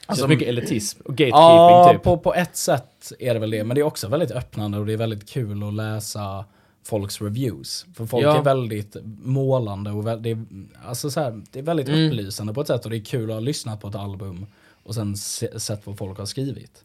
[0.06, 2.04] Alltså mycket elitism och gatekeeping Ja, typ.
[2.04, 2.86] på, på ett sätt
[3.20, 3.64] är det väl det.
[3.64, 6.46] Men det är också väldigt öppnande och det är väldigt kul att läsa
[6.86, 7.86] folks reviews.
[7.96, 8.38] För folk Ja.
[8.38, 10.46] är väldigt målande och vä- det är,
[10.86, 12.06] alltså så här, det är väldigt Mm.
[12.08, 14.46] upplysande på ett sätt och det är kul att ha lyssnat på ett album
[14.84, 16.84] och sen se, sett vad folk har skrivit.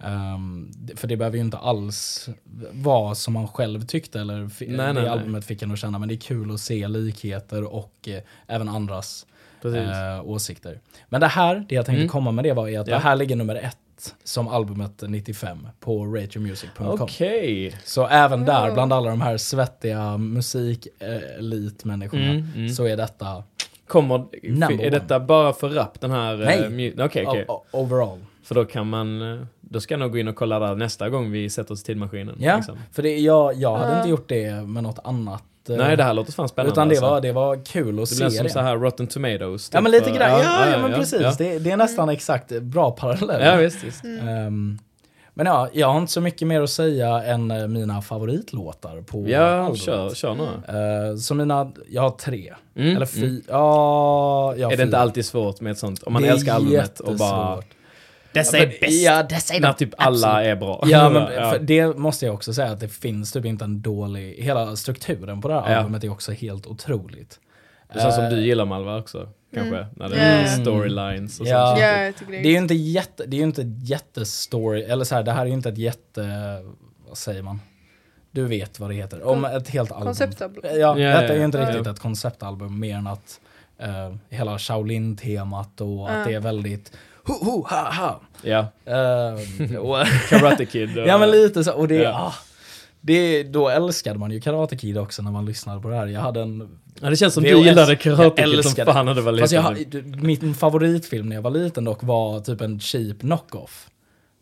[0.00, 2.28] Ehm, det- för det behöver ju inte alls
[2.72, 5.08] vara som man själv tyckte eller Nej, det nej, nej.
[5.08, 5.98] albumet fick en att känna.
[5.98, 9.26] Men det är kul att se likheter och eh, även andras
[9.64, 10.80] eh, åsikter.
[11.08, 12.08] Men det här, det jag tänkte Mm.
[12.08, 12.94] komma med det var är att Ja.
[12.94, 13.78] det här ligger nummer ett
[14.24, 16.86] som albumet 95 på rateyourmusic.com.
[17.00, 17.74] Okej.
[17.84, 22.68] Så även där, bland alla de här svettiga musikelitmänniskorna, Mm, mm.
[22.68, 23.42] så är detta
[23.86, 26.40] Kommer, Number är detta bara för rap den här?
[26.40, 26.60] eh, Nej.
[26.70, 27.44] mu- Okej, okej.
[27.48, 28.18] o- o- overall.
[28.42, 31.08] För då kan man, eh, då ska jag nog gå in och kolla där nästa
[31.08, 32.36] gång vi sätter oss i tidmaskinen.
[32.38, 32.78] Ja, liksom.
[32.92, 33.96] för det, jag, jag hade Ja.
[33.98, 35.42] inte gjort det med något annat.
[35.70, 36.72] Eh, Nej, det här låter fan spännande.
[36.72, 37.10] Utan det alltså.
[37.10, 38.50] var, det var kul att Det se som det.
[38.52, 39.70] så här Rotten Tomatoes.
[39.72, 41.20] ja typ, men lite för- grann, ja, ja, men precis.
[41.22, 43.42] Ja, Det, det är nästan exakt bra parallell.
[43.44, 44.04] ja visst, visst.
[44.04, 44.78] Ehm,
[45.36, 49.28] men ja, jag har inte så mycket mer att säga än eh, mina favoritlåtar på
[49.28, 49.78] Ja, albumet.
[49.80, 50.52] kör, kör några.
[51.10, 52.54] Eh, så mina, jag har tre.
[52.76, 53.42] Mm, Eller fy, mm.
[53.48, 54.98] ja, jag har Är det inte fyra.
[54.98, 56.02] alltid svårt med ett sånt?
[56.02, 57.62] Om man Det älskar albumet och bara...
[58.34, 60.84] Dessa Ja, men- Ja, dessa är När typ alla absolut- är bra.
[60.86, 61.58] Ja, men ja.
[61.60, 65.48] Det måste jag också säga att det finns typ inte en dålig, hela strukturen på
[65.48, 65.78] det här Ja.
[65.78, 67.40] albumet är också helt otroligt.
[67.94, 69.76] Det känns som Eh, du gillar Malva också, kanske?
[69.76, 69.88] Mm.
[69.96, 70.48] När det är Ja.
[70.48, 71.66] storylines och Ja.
[71.68, 71.80] sånt.
[71.80, 75.04] Ja, jag tycker det Det är ju inte jätte, det är ju inte jättestory, eller
[75.04, 76.22] så här, det här är ju inte ett jätte,
[77.08, 77.60] vad säger man?
[78.30, 80.06] Du vet vad det heter, om ett helt album.
[80.06, 80.62] Konceptalbum.
[80.64, 81.70] Ja, Ja, detta är ju inte ja.
[81.70, 83.40] riktigt ett konceptalbum mer än att
[83.78, 86.24] eh, hela Shaolin-temat och att Ja.
[86.24, 86.92] det är väldigt
[87.26, 88.20] ho, ho, ha, ha.
[88.42, 88.66] Ja.
[89.78, 89.96] Och,
[90.30, 90.98] Karate Kid.
[90.98, 92.10] och- ja men lite så, och det, Ja.
[92.12, 92.34] ah,
[93.00, 96.06] det, då älskade man ju Karate Kid också när man lyssnade på det här.
[96.06, 97.52] Jag hade en Ja, det känns som VHS.
[97.52, 99.62] du gillade Karate Jag Kid som fan när du var jag, liten.
[99.62, 103.86] har- min favoritfilm när jag var liten dock var typ en cheap knockoff.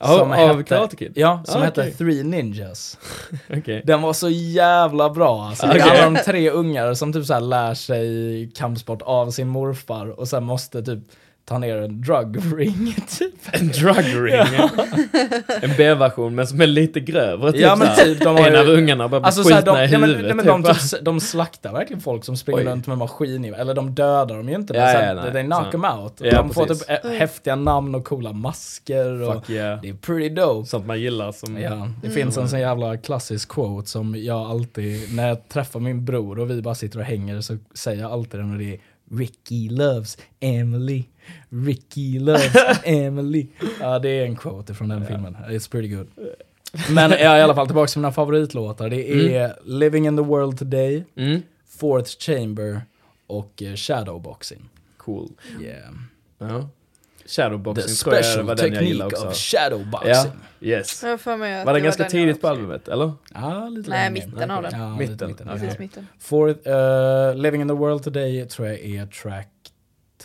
[0.01, 1.13] Av- av Karate Kid?
[1.15, 1.91] Ja, som Ah, hette.
[1.91, 2.99] Three Ninjas.
[3.57, 3.83] Okej.
[3.87, 5.67] Den var så jävla bra alltså.
[5.67, 6.01] Det är Okej.
[6.01, 10.45] alla de tre ungar som typ så lär sig kampsport av sin morfar och sen
[10.45, 10.99] måste typ
[11.45, 13.35] ta ner en drug ring typ.
[13.53, 14.35] En drug ring.
[15.63, 17.53] En B-version men som är lite grövre.
[17.53, 19.63] Typ Ja, men typ, de har En ju- av ungarna bara blir Alltså så här,
[19.63, 20.27] de, i nej, men, huvudet.
[20.27, 20.91] nej, men de, typ.
[20.91, 22.67] typ, de slaktar verkligen folk som springer Oj.
[22.67, 25.71] runt med maskin Eller de dödar dem ju inte, men Ja, så ja, they knock
[25.71, 26.15] them out.
[26.19, 26.87] Ja, de får precis.
[26.87, 29.23] typ ä- häftiga namn och coola masker.
[29.29, 29.81] Och Fuck yeah.
[29.83, 30.69] Det är pretty dope.
[30.69, 31.59] Sånt man gillar som...
[31.61, 36.05] Ja, det finns en sån jävla klassisk quote som jag alltid, när jag träffar min
[36.05, 38.79] bror och vi bara sitter och hänger så säger jag alltid den och det är
[39.13, 41.05] Ricky loves Emily.
[41.49, 42.53] Ricky loves
[42.85, 43.47] Emily.
[43.81, 45.37] Ja, det är en quote från den filmen.
[45.49, 46.09] It's pretty good.
[46.91, 48.91] Men ja, i alla fall tillbaka till mina favoritlåtar.
[48.91, 51.43] Det är Living in the world today, Mm.
[51.69, 52.81] Fourth chamber
[53.27, 54.69] och eh, Shadowboxing.
[54.97, 55.29] Cool.
[55.61, 55.93] Yeah.
[56.39, 56.49] Ja.
[56.49, 56.67] The
[57.27, 59.29] Shadowboxing tror jag var den jag gillade också.
[59.29, 60.11] of shadowboxing.
[60.59, 61.03] Ja, yes.
[61.03, 63.13] Jag för mig att Var den det ganska tidigt på albumet, eller?
[63.35, 64.27] Ja, lite Nej, längre.
[64.27, 64.81] mitten av den.
[64.81, 65.49] Ja, Mitten, Lite, mitten.
[65.49, 65.61] okej.
[65.61, 66.07] Precis mitten.
[66.19, 69.49] Fourth, eh, Living in the world today tror jag är track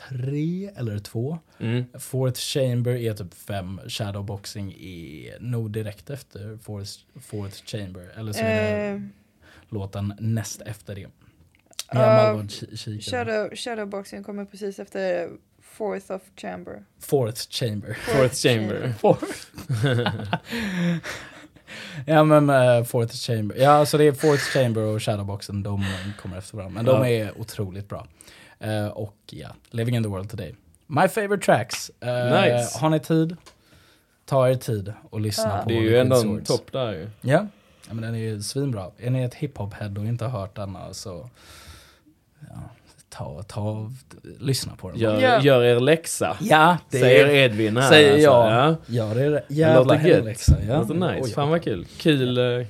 [0.09, 1.37] tre eller två.
[1.59, 1.83] Mm.
[1.99, 3.79] Fourth chamber är typ fem.
[3.87, 8.11] Shadowboxing är nog direkt efter fourth, fourth chamber.
[8.17, 8.45] Eller så är
[8.77, 9.01] det Eh,
[9.69, 11.07] låten näst efter det.
[12.75, 13.03] Kikat.
[13.03, 15.29] shadow, shadowboxing kommer precis efter
[15.77, 16.83] Fourth of Chamber.
[16.99, 17.93] Fourth chamber.
[17.93, 18.93] Fourth Chamber.
[22.05, 23.55] ja men uh, fourth chamber.
[23.57, 25.63] Ja så det är fourth chamber och shadowboxen.
[25.63, 25.85] De
[26.21, 26.83] kommer efter varandra.
[26.83, 28.07] Men de är otroligt bra.
[28.59, 30.55] Eh, och ja, Living in the world today.
[30.87, 31.91] My favorite tracks.
[32.01, 32.79] Eh, Nice.
[32.79, 33.37] Har ni tid?
[34.25, 35.63] Ta er tid och lyssna Ja.
[35.63, 37.09] på Det är ju ändå en topp där ju.
[37.21, 37.47] Ja.
[37.87, 38.91] ja, men den är ju svinbra.
[38.97, 41.29] Är ni ett hiphop-head och inte har hört denna så
[43.17, 43.91] ta, ta,
[44.39, 44.99] lyssna på den.
[44.99, 45.41] Gör, Ja.
[45.41, 46.37] gör er läxa.
[46.41, 47.89] Ja, det Säger är, Edvin här.
[47.89, 48.23] säger alltså.
[48.25, 48.51] jag.
[48.51, 48.75] Ja.
[48.85, 50.55] Gör det Det jävla hemläxa.
[50.67, 50.77] Ja.
[50.79, 51.19] Låter nice.
[51.23, 51.85] Oj, Fan vad kul.
[51.97, 52.65] Kul, eh,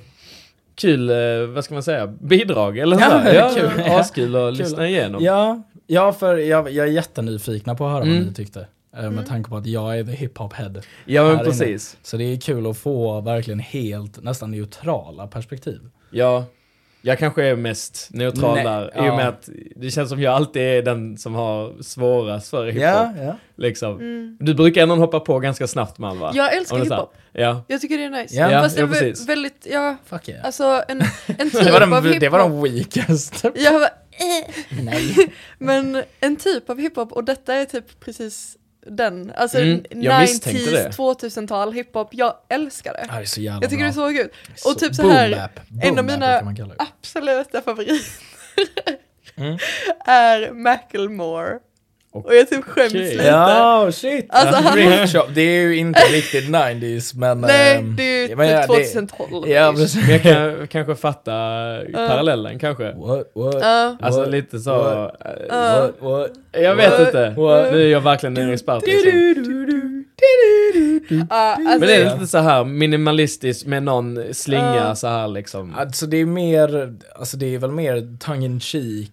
[0.74, 3.34] kul, eh, vad ska man säga, bidrag eller Ja, så.
[3.34, 3.82] Ja, kul.
[3.92, 4.58] Askul att Kul.
[4.58, 5.24] lyssna igenom.
[5.24, 8.16] Ja, ja för jag, jag är jättenyfikna på att höra Mm.
[8.16, 8.66] vad ni tyckte.
[8.96, 10.72] Eh, Med tanke på att jag är the hiphop head.
[11.04, 11.44] Ja men Här inne.
[11.44, 11.96] precis.
[12.02, 15.80] Så det är kul att få verkligen helt, nästan neutrala perspektiv.
[16.10, 16.44] Ja,
[17.02, 18.84] jag kanske är mest neutral Nej, där.
[18.84, 19.10] I ja.
[19.10, 22.82] och med att det känns som jag alltid är den som har svårast för hiphop.
[22.82, 23.36] ja.
[23.56, 23.98] Liksom.
[24.40, 26.32] Du brukar ändå hoppa på ganska snabbt Malva.
[26.34, 27.14] Jag älskar hiphop.
[27.32, 27.64] Ja.
[27.68, 28.36] Jag tycker det är nice.
[28.36, 30.46] Ja, Fast ja, det är väldigt, ja, Fuck yeah.
[30.46, 32.20] alltså en, en typ det, var av den, hiphop.
[32.20, 33.44] det var den weakest.
[33.54, 34.54] Jag bara, eh.
[34.82, 35.32] Nej.
[35.58, 39.32] Men en typ av hiphop, och detta är typ precis den.
[39.36, 40.90] Alltså Mm, jag misstänkte 90s, det.
[40.90, 43.04] 2000-tal hiphop, jag älskar det.
[43.06, 43.84] Det här är så Jag tycker bra.
[43.86, 44.28] det är så kul.
[44.56, 45.48] Så- Och typ så här,
[45.82, 46.74] en av mina det.
[46.78, 48.28] absoluta favoriter
[49.36, 49.58] Mm.
[50.06, 51.58] är Macklemore.
[52.24, 53.10] Och jag typ skäms Okej.
[53.10, 53.24] lite.
[53.24, 54.26] Ja, shit.
[54.28, 55.26] Alltså, han- shop.
[55.34, 57.40] Det är ju inte riktigt 90s men...
[57.40, 59.48] Nej, ehm, det är ju men ja, typ det- 2012.
[59.48, 59.72] Ja.
[59.72, 61.30] Men jag kan kanske fatta
[61.94, 62.84] parallellen kanske.
[62.92, 63.96] What, what, Ja.
[64.00, 64.70] Alltså what, lite så...
[64.78, 65.14] What?
[65.48, 65.80] Ja.
[65.80, 66.30] what, what?
[66.52, 67.00] Jag vet What?
[67.00, 67.34] inte.
[67.36, 67.72] What?
[67.72, 70.04] Nu är jag verkligen en expert liksom.
[71.30, 74.94] Alltså, Men det är lite så här minimalistiskt med någon slinga Ja.
[74.94, 75.74] så här liksom.
[75.78, 79.12] Alltså det är mer, alltså det är väl mer tongue in cheek,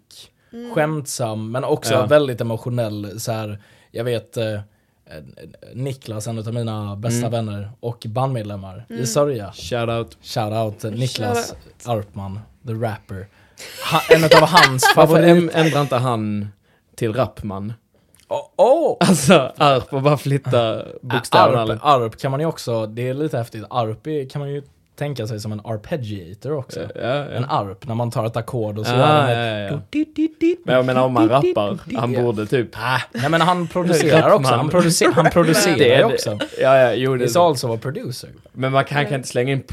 [0.75, 2.05] skämtsam, men också Ja.
[2.05, 3.19] väldigt emotionell.
[3.19, 3.59] Så här,
[3.91, 4.59] jag vet eh,
[5.73, 9.51] Niklas, en av mina bästa vänner och bandmedlemmar i Sörja.
[9.51, 10.17] Shoutout.
[10.21, 11.87] Shoutout till Niklas Shoutout.
[11.87, 13.27] Arpman, the rapper.
[13.83, 15.25] Han, en av hans Varför favorit...
[15.43, 16.47] äm- ändrar inte han
[16.95, 17.73] till Rappman?
[18.27, 18.97] Oh, oh.
[18.99, 23.37] Alltså Arp och bara flytta bokstäverna Arp, arp kan man ju också, det är lite
[23.37, 24.63] häftigt, arp kan man ju
[24.95, 26.79] tänka sig som en arpeggiator också.
[26.79, 27.25] Ja, ja.
[27.25, 30.55] En arp, när man tar ett ackord och så Ah, ja, ett ja, ja.
[30.65, 32.69] Men jag menar om man rappar, han borde typ...
[32.73, 36.39] Ah, nej men han producerar också, han, producer, han producerar Det ju också.
[36.59, 38.29] Ja, ja, jo det He's also a producer.
[38.51, 39.63] Men man kan, kan inte slänga in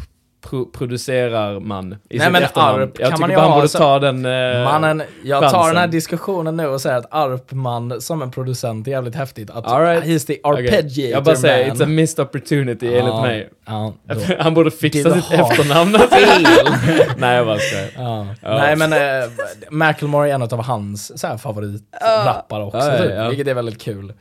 [0.43, 2.83] pro producerar man i Nej, sitt men efternamn.
[2.83, 5.51] Arp Jag kan tycker man bara han ha borde ta den eh, Mannen, jag tar
[5.51, 5.69] chansen.
[5.75, 9.51] den här diskussionen nu och säger att Arpman som en producent är jävligt häftigt.
[9.51, 10.05] Att All right.
[10.05, 11.77] he's the arpeggiator Jag bara säger, man.
[11.77, 13.49] it's a missed opportunity enligt Ja, mig.
[13.67, 13.93] Ja.
[14.39, 15.93] Han borde fixa Det sitt efternamn.
[17.17, 17.89] Nej jag bara skojar.
[17.97, 18.27] Ja.
[18.43, 18.59] Ja.
[18.59, 19.29] Nej men äh,
[19.71, 24.13] Macklemore är en av hans favoritrappare också, Ja, typ, vilket är väldigt kul.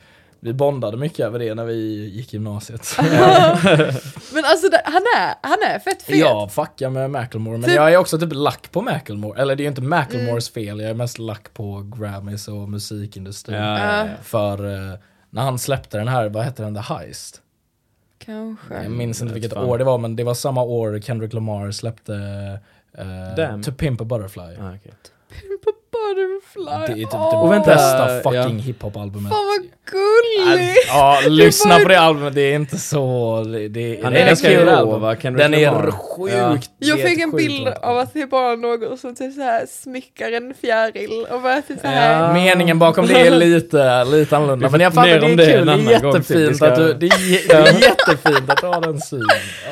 [0.44, 2.96] Vi bondade mycket över det när vi gick gymnasiet.
[2.98, 6.16] Men alltså han, är, han är fett fet.
[6.18, 9.40] Jag fuckar med Macklemore, men Typ- jag är också typ lack på Macklemore.
[9.42, 10.66] Eller det är ju inte Macklemores Mm.
[10.68, 13.56] fel, jag är mest lack på Grammys och musikindustrin.
[13.58, 14.04] Ja, ja, ja.
[14.22, 14.98] För eh,
[15.30, 17.40] när han släppte den här, vad hette den, The Heist?
[18.18, 18.82] Kanske.
[18.82, 19.64] Jag minns inte vilket fan.
[19.64, 22.12] år det var, men det var samma år Kendrick Lamar släppte
[23.36, 23.62] Damn.
[23.62, 24.42] To Pimp a Butterfly.
[24.42, 24.92] Ah, okej.
[25.62, 26.94] Butterfly.
[26.94, 28.22] Det är typ det bästa ja.
[28.22, 29.32] fucking hiphop-albumet.
[29.32, 30.86] Fan vad gulligt.
[30.88, 33.42] Ja, lyssna bara- på det albumet, det är inte så...
[33.52, 35.16] Det, det, Han är ganska rå, va?
[35.16, 36.58] Kendrick Den är sjukt Ja.
[36.78, 39.66] Jag fick en bild bra av att det är bara någon som typ så här
[39.66, 42.22] smickar en fjäril och bara typ så här.
[42.22, 42.32] Ja.
[42.32, 44.70] Meningen bakom det är lite, lite annorlunda.
[44.70, 45.90] Men jag fattar, det är om det kul, det är typ.
[45.90, 49.26] jättefint att du, det är, jä- det är jättefint att du har den synen.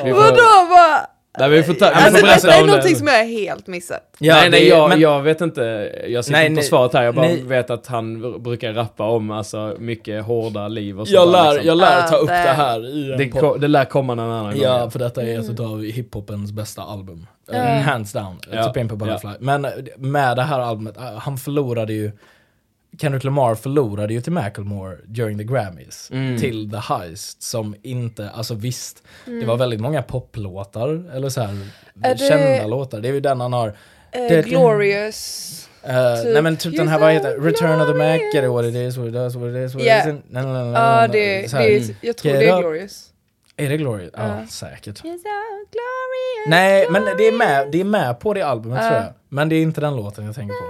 [0.05, 0.13] Ja.
[0.15, 0.99] Vadå vad?
[1.39, 2.97] Nej, vi får ta, vi får Alltså berätta detta är någonting det.
[2.99, 4.15] som jag är helt missat.
[4.19, 5.61] Ja, nej, nej, det- jag, men- jag vet inte.
[6.07, 7.03] Jag sitter Nej, inte på svaret här.
[7.03, 7.43] Jag bara nej.
[7.43, 11.43] vet att han br- brukar rappa om alltså, mycket hårda liv och sånt Jag där,
[11.43, 11.67] lär, liksom.
[11.67, 14.15] jag lär Ah, ta upp det- det här i en det, ko- det lär komma
[14.15, 14.61] någon annan gång.
[14.63, 17.27] Ja, för detta är ett av hiphopens bästa album.
[17.53, 17.81] Mm.
[17.83, 19.29] Hands down, Ja, To Pimp a Butterfly.
[19.39, 22.11] Men eh, med det här albumet, eh, han förlorade ju
[22.97, 26.09] Kendrick Lamar förlorade ju till Macklemore during the Grammys.
[26.11, 26.37] Mm.
[26.39, 31.49] Till The Heist som inte, alltså visst, det var väldigt många poplåtar, eller så här
[31.49, 31.67] Mm.
[32.03, 32.99] Är det- kända låtar.
[32.99, 33.73] Det är ju den han har.
[34.11, 35.69] Det- glorious.
[35.83, 38.49] Eh, Typ, nej men typ den här, vad heter Return of the Mac, get it
[38.49, 38.93] what it glorious.
[38.93, 40.07] is, what it does, what it is, what Yeah.
[40.07, 40.21] it isn't.
[40.31, 40.41] Ja,
[40.99, 43.07] nej, det, det är, jag tror det är glorious.
[43.57, 44.09] Är det Glory?
[44.13, 44.47] Ja, Ja.
[44.49, 44.95] säkert.
[45.03, 45.29] You're so
[45.71, 49.13] glorious, Nej, men det är, med, det är med på det albumet tror jag.
[49.29, 50.65] Men det är inte den låten jag tänker på.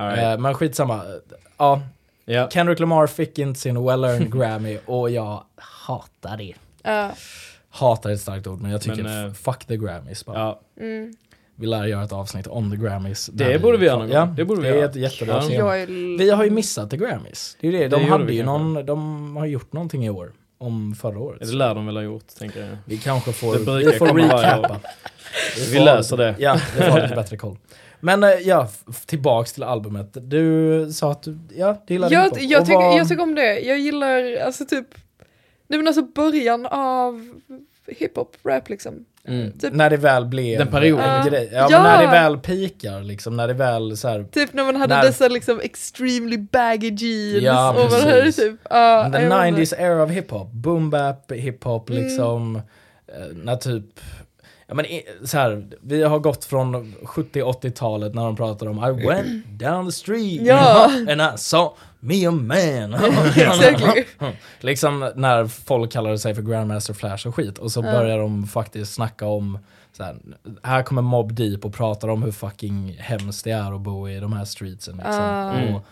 [0.00, 0.18] Right.
[0.18, 1.02] Eh, men skitsamma.
[1.60, 1.82] Ja,
[2.24, 2.48] ja.
[2.52, 6.54] Kendrick Lamar fick inte sin well-earned Grammy och jag hatar det.
[6.82, 7.10] Ja.
[7.70, 10.38] Hatar är ett starkt ord, men jag tycker Men, f- fuck the Grammys bara.
[10.38, 10.60] ja.
[10.80, 11.14] Mm.
[11.54, 13.26] Vi lär göra ett avsnitt om the Grammys.
[13.32, 14.16] Det borde vi göra någon gång.
[14.16, 14.84] Ja, Det borde vi är göra.
[14.84, 15.72] ett jättebra Ja.
[16.18, 17.56] Vi har ju missat the Grammys.
[17.60, 17.88] Det är det.
[17.88, 20.32] De Det hade vi ju någon, de har gjort någonting i år.
[20.58, 21.40] Om förra året.
[21.40, 22.76] Det lär de väl ha gjort, tänker jag.
[22.84, 24.76] Vi kanske får, vi får varje recappa.
[25.72, 26.34] Vi löser det.
[26.38, 27.56] Ja, vi får ha lite bättre koll.
[28.00, 28.68] Men eh, ja,
[29.06, 30.16] tillbaks till albumet.
[30.20, 32.38] Du sa att du, ja, du gillade jag, hiphop.
[32.40, 33.60] jag, tycker, vad- jag tycker om det.
[33.60, 34.86] Jag gillar alltså typ,
[35.68, 37.40] nej men alltså början av
[37.86, 39.04] hiphop, rap liksom.
[39.28, 39.52] Mm.
[39.58, 41.10] Typ, När det väl blev Den perioden.
[41.10, 41.30] en Ja.
[41.30, 41.48] grej.
[41.52, 41.82] Ja, Ja.
[41.82, 44.94] men när det väl pikar liksom, när det väl så här, typ när man hade
[44.96, 49.48] När- dessa liksom extremely baggy jeans Ja, och man hade typ, ja, the jag vet
[49.48, 49.60] inte.
[49.62, 52.02] 90s era of hiphop, boom bap, hiphop Mm.
[52.02, 52.56] liksom,
[53.08, 54.00] eh, när typ,
[54.70, 54.86] Ja, men
[55.24, 59.92] så här, vi har gått från 70-80-talet när de pratar om I went down the
[59.92, 60.84] street Ja.
[60.84, 62.94] and I saw me a man.
[63.36, 64.04] Exactly.
[64.60, 68.94] liksom när folk kallade sig för Grandmaster Flash och skit och så börjar de faktiskt
[68.94, 69.58] snacka om
[69.92, 70.16] så här,
[70.62, 74.20] här kommer Mob Deep och pratar om hur fucking hemskt det är att bo i
[74.20, 74.96] de här streetsen.
[74.96, 75.14] Liksom.
[75.20, 75.52] Ah.
[75.52, 75.82] Och,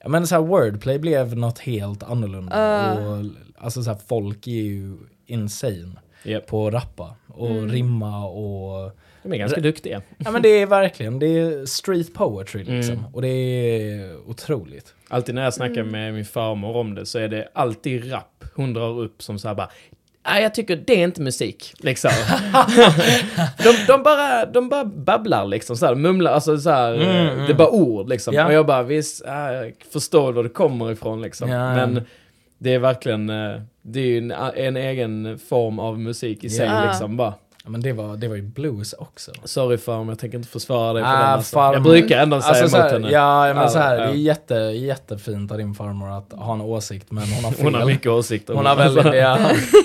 [0.00, 2.52] ja, men så här, wordplay blev något helt annorlunda.
[2.56, 2.92] Ah.
[2.94, 3.24] Och,
[3.58, 4.96] alltså så här, folk är ju
[5.26, 6.46] insane Japp.
[6.46, 7.70] på att rappa och Mm.
[7.70, 8.90] rimma och...
[9.22, 10.02] De är ganska duktiga.
[10.18, 12.94] Ja men det är verkligen, det är street poetry liksom.
[12.94, 13.04] Mm.
[13.14, 14.94] Och det är otroligt.
[15.08, 18.72] Alltid när jag snackar med min farmor om det så är det alltid rap hon
[18.74, 19.70] drar upp som så här bara
[20.30, 21.72] Nej, jag tycker det är inte musik.
[21.78, 22.10] Liksom.
[23.64, 27.32] de, de, bara, de bara babblar liksom, så här, mumlar, alltså så här, Mm, eh,
[27.32, 27.46] mm.
[27.46, 28.34] det är bara ord liksom.
[28.34, 28.46] Ja.
[28.46, 31.50] Och jag bara, visst, äh, jag förstår var det kommer ifrån liksom.
[31.50, 31.74] Ja, ja.
[31.86, 32.02] Men
[32.58, 33.60] det är verkligen, eh,
[33.92, 36.84] det är ju en, en egen form av musik i sig Ja.
[36.88, 37.34] liksom bara.
[37.64, 39.32] Ja, men det var, det var ju blues också.
[39.44, 41.22] Sorry farmor, jag tänker inte försvara dig på Ah, den.
[41.22, 41.58] Alltså.
[41.58, 43.10] Jag brukar ändå säga Alltså, så emot här, henne.
[43.10, 46.60] ja, men så här, Ja, det är jätte, jättefint av din farmor att ha en
[46.60, 47.64] åsikt, men hon har fel.
[47.64, 48.54] Hon har mycket åsikter.
[48.54, 49.38] Hon har väldigt, ja,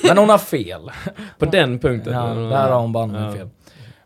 [0.07, 0.91] men hon har fel.
[1.39, 2.13] På den punkten.
[2.13, 3.33] Ja, där har hon banne Ja.
[3.33, 3.49] fel.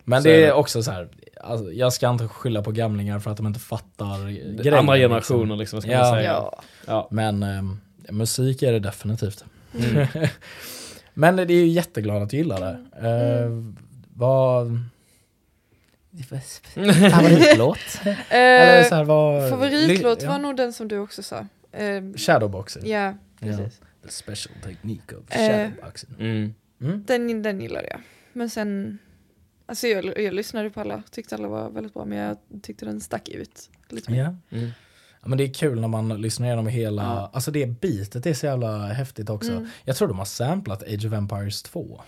[0.04, 0.52] Men Så det är är det.
[0.52, 1.08] också så här,
[1.44, 4.72] alltså, jag ska inte skylla på gamlingar för att de inte fattar grejer.
[4.78, 5.08] Andra liksom.
[5.08, 5.98] generationer liksom, ska Ja.
[6.02, 6.32] man säga.
[6.32, 6.60] Ja.
[6.86, 7.08] Ja.
[7.10, 7.80] Men ehm,
[8.10, 9.44] musik är det definitivt.
[9.74, 10.06] Mm.
[11.14, 13.08] Men det är ju jätteglad att du gillar det.
[13.08, 13.72] Uh,
[14.14, 14.80] vad...
[17.12, 17.78] Favoritlåt?
[18.30, 19.50] Eller så Eh, här, vad...
[19.50, 20.28] favoritlåt ja.
[20.28, 21.46] var nog den som du också sa.
[21.72, 22.86] Eh, Shadowboxing.
[22.86, 23.46] ja, Ja.
[23.46, 23.80] precis.
[24.02, 25.48] The special technique of Eh.
[25.50, 26.10] shadowboxing.
[26.18, 26.54] Mm.
[26.80, 27.04] Mm.
[27.06, 28.00] Den, den gillade jag.
[28.32, 28.98] Men sen,
[29.66, 33.00] alltså jag, jag lyssnade på alla, tyckte alla var väldigt bra, men jag tyckte den
[33.00, 34.34] stack ut lite mer.
[34.50, 34.56] Ja.
[34.58, 34.70] Mm.
[35.22, 37.30] Ja, men det är kul när man lyssnar igenom hela, Ja.
[37.32, 39.50] alltså det bitet är så jävla häftigt också.
[39.50, 39.66] Mm.
[39.84, 42.00] Jag tror de har samplat Age of Empires 2.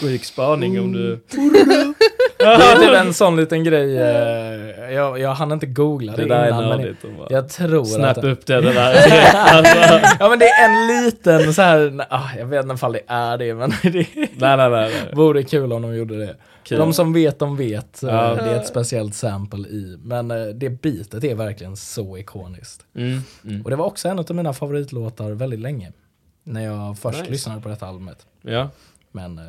[0.00, 1.20] Sjuk spaning om du...
[2.38, 6.28] Det är typ en sån liten grej, eh, jag, jag hann inte googla det, Det
[6.28, 6.96] där är innan men
[7.30, 8.24] jag tror Snap att...
[8.24, 8.94] upp det, det där.
[9.34, 13.00] alltså, Ja men det är en liten så här, ah, jag vet inte ifall det
[13.06, 14.06] är det men det nej,
[14.38, 14.70] nej, nej.
[14.70, 14.92] nej.
[15.12, 16.36] vore kul om de gjorde det.
[16.76, 16.78] Kul.
[16.78, 18.02] De som vet, de vet.
[18.02, 18.34] Eh, Ja.
[18.34, 19.98] Det är ett speciellt sample i.
[20.02, 22.86] Men eh, det bitet är verkligen så ikoniskt.
[22.94, 23.20] Mm.
[23.44, 23.62] Mm.
[23.62, 25.92] Och det var också en av mina favoritlåtar väldigt länge.
[26.44, 27.30] När jag först Nice.
[27.30, 28.26] lyssnade på detta albumet.
[28.42, 28.70] Ja.
[29.12, 29.44] Men eh,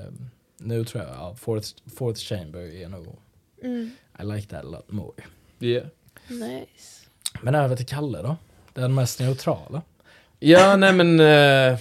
[0.57, 3.15] nu tror jag, ja, Fourth, Fourth Chamber är nog,
[3.63, 3.91] Mm.
[4.21, 5.11] I like that a lot more.
[5.59, 5.85] Yeah.
[6.27, 7.05] Nice.
[7.41, 8.35] Men över till Kalle då?
[8.73, 9.81] Den mest neutrala.
[10.39, 11.19] Ja, nej men...
[11.19, 11.79] eh,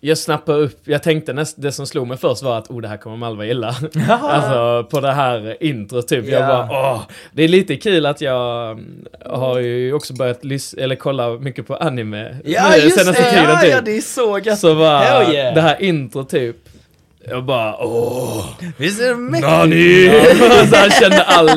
[0.00, 2.88] jag snappade upp, jag tänkte näst, det som slog mig först var att oh det
[2.88, 3.74] här kommer Malva gilla.
[4.08, 6.28] alltså på det här intro typ.
[6.28, 6.46] Jag Ja.
[6.68, 7.02] bara åh.
[7.32, 11.66] Det är lite kul att jag mm, har ju också börjat lys- eller kolla mycket
[11.66, 12.36] på anime
[12.84, 13.30] nu senaste det.
[13.30, 13.70] tiden ja, typ.
[13.70, 14.58] ja, det är så gött.
[14.58, 15.54] Så bara, yeah.
[15.54, 16.56] det här intro typ.
[17.28, 18.46] Jag bara åh.
[18.76, 19.50] Visst är det mäktigt?
[19.50, 20.10] Nani!
[20.70, 21.50] så jag kände all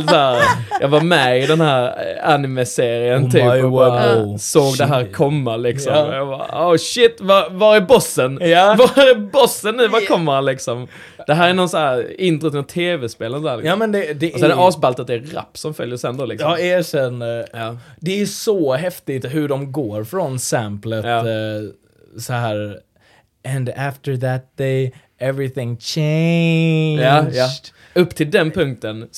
[0.82, 4.38] Jag var med i den här eh, anime-serien Oh typ my och bara wow.
[4.38, 5.16] såg det här Shit.
[5.16, 5.94] komma liksom.
[5.94, 6.16] Ja.
[6.16, 8.40] Jag bara, oh shit, var, var är bossen?
[8.42, 8.76] Ja.
[8.78, 9.88] Var är bossen nu?
[9.88, 10.88] Var kommer han liksom?
[11.28, 13.62] Det här är någon så här intro till något tv-spel liksom.
[13.66, 15.98] Ja men det, det Och sen är det asballt att det är rap som följer
[15.98, 16.50] sen då liksom.
[16.50, 17.22] Ja, erkänn.
[17.22, 17.78] eh, Ja.
[18.00, 21.18] Det är så häftigt hur de går från samplet Ja.
[21.20, 21.62] eh,
[22.20, 22.78] så här
[23.46, 27.00] And after that day everything changed.
[27.06, 27.48] Ja, ja.
[27.96, 29.10] Upp till den punkten,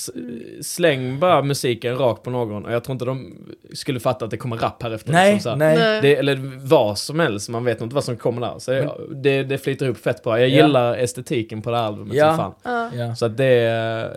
[0.61, 3.33] släng bara musiken rakt på någon och jag tror inte de
[3.73, 5.11] skulle fatta att det kommer rap här efter.
[5.11, 6.01] Nej, liksom, nej.
[6.01, 8.59] Det, eller vad som helst, man vet inte vad som kommer där.
[8.59, 8.71] Så
[9.15, 10.39] det, det flyter upp fett bra.
[10.39, 10.65] Jag Ja.
[10.65, 12.35] gillar estetiken på det här albumet Ja.
[12.35, 12.91] som fan.
[12.97, 13.15] Ja.
[13.15, 13.51] Så att det,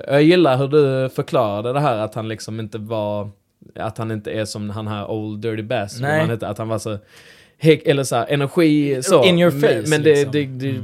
[0.09, 3.31] jag gillar hur du förklarade det här att han liksom inte var,
[3.75, 6.21] att han inte är som han här Old Dirty Bass, Nej.
[6.21, 6.99] han hette, att han var så
[7.63, 9.25] eller så här, energi så.
[9.25, 10.33] In your Men- face, Men det, liksom.
[10.33, 10.75] det, det,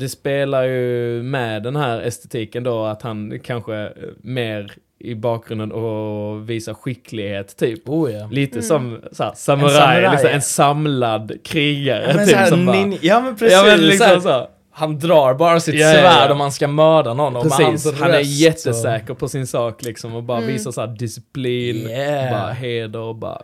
[0.00, 6.50] det spelar ju med den här estetiken då att han kanske mer i bakgrunden och
[6.50, 7.88] visar skicklighet typ.
[7.88, 8.28] Oh ja.
[8.32, 12.12] Lite som så här, samurai, En liksom, en samlad krigare.
[12.16, 13.52] Men typ, så här, som bara, ja men precis.
[13.52, 14.48] ja men så liksom så.
[14.76, 16.00] Han drar bara sitt Ja, ja, ja.
[16.12, 17.42] svärd om man ska mörda någon.
[17.42, 20.52] Precis, han är röst jättesäker på sin sak liksom och bara Mm.
[20.52, 22.30] visar så här disciplin, Yeah.
[22.42, 23.42] bara heder och bara...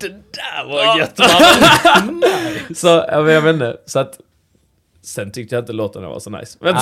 [0.00, 1.16] Det där var gött
[2.78, 4.18] Så, jag vet, jag vet inte, så att...
[5.04, 6.58] Sen tyckte jag inte låten var så nice.
[6.60, 6.74] Men,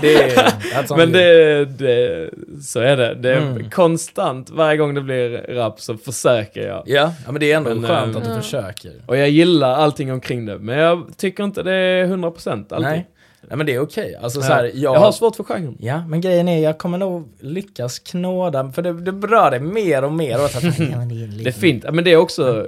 [0.00, 0.36] det är,
[0.74, 2.30] that's on men det, det,
[2.62, 3.14] så är det.
[3.14, 3.70] Det är Mm.
[3.70, 6.82] konstant, varje gång det blir rap så försöker jag.
[6.86, 8.40] Ja, ja, men det är ändå Men, skönt eh, att du Ja.
[8.40, 8.92] försöker.
[9.06, 12.78] Och jag gillar allting omkring det, men jag tycker inte det är 100% alltid.
[12.80, 13.06] Nej.
[13.48, 14.16] Nej men det är okej.
[14.22, 14.64] Alltså, Ja.
[14.66, 15.76] jag, jag har svårt för genren.
[15.80, 20.04] Ja, men grejen är jag kommer nog lyckas knåda, för det, det berör dig mer
[20.04, 20.38] och mer.
[20.38, 22.66] Och att, ja, men det, är Det är fint, men det är också...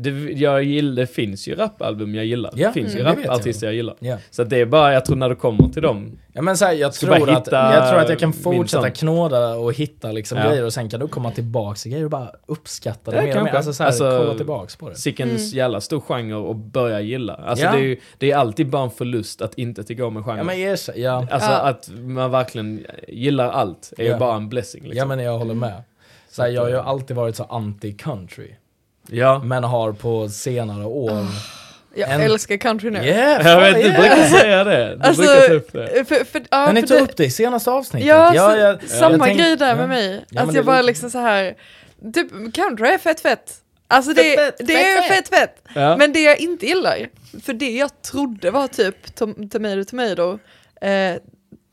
[0.00, 2.52] det, jag gillar, det finns ju rapalbum jag gillar.
[2.56, 3.32] Ja, det finns ju mm, det vet jag.
[3.32, 3.96] rapartister jag gillar.
[3.98, 4.16] Ja.
[4.30, 6.18] Så det är bara, jag tror när du kommer till dem.
[6.32, 8.90] Ja men så här, jag, tror bara att, hitta jag tror att jag kan fortsätta
[8.90, 10.48] knåda och hitta liksom Ja.
[10.48, 13.38] grejer och sen kan du komma tillbaks till grejer och bara uppskatta det Ja, mer
[13.38, 13.52] och mer.
[13.52, 14.94] Alltså, så här, Alltså, kolla tillbaks på det.
[14.94, 17.34] Sicken jävla stor genre att börja gilla.
[17.34, 17.72] Alltså Ja.
[17.72, 20.36] det, är ju, det är alltid bara en förlust att inte tycka om en genre.
[20.38, 21.26] Ja men erkänn, ja.
[21.30, 21.58] Alltså Ja.
[21.58, 24.82] att man verkligen gillar allt är ju bara en blessing.
[24.82, 24.98] Liksom.
[24.98, 25.82] ja men jag håller med.
[26.30, 28.48] Så här, jag har ju alltid varit så anti-country.
[29.10, 29.42] Ja.
[29.44, 31.26] Men har på senare år...
[31.94, 32.98] Jag En- älskar country nu.
[33.04, 34.00] Yeah, Jag vet, du yeah.
[34.00, 34.96] brukar säga det.
[34.96, 36.04] Du Alltså, brukar ta upp det.
[36.08, 38.08] För, för, ja, Men ni tog det- upp det i senaste avsnittet.
[38.08, 39.74] Ja, ja, så, jag- samma jag tänk- grej där ja.
[39.76, 40.24] med mig.
[40.30, 41.54] Ja, att det jag bara liksom så här.
[42.14, 43.54] Typ country är fett fett.
[43.88, 45.62] Alltså det, Fett, fett, det är fett fett.
[45.74, 45.96] Ja.
[45.96, 46.98] Men det jag inte gillar,
[47.44, 50.38] för det jag trodde var typ tom, tomato tomato,
[50.80, 51.14] eh,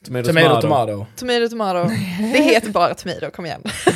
[0.06, 1.06] Tomato, Tomato, tomato.
[1.16, 1.90] tomato tomato,
[2.34, 3.62] det heter bara tomato, kom igen.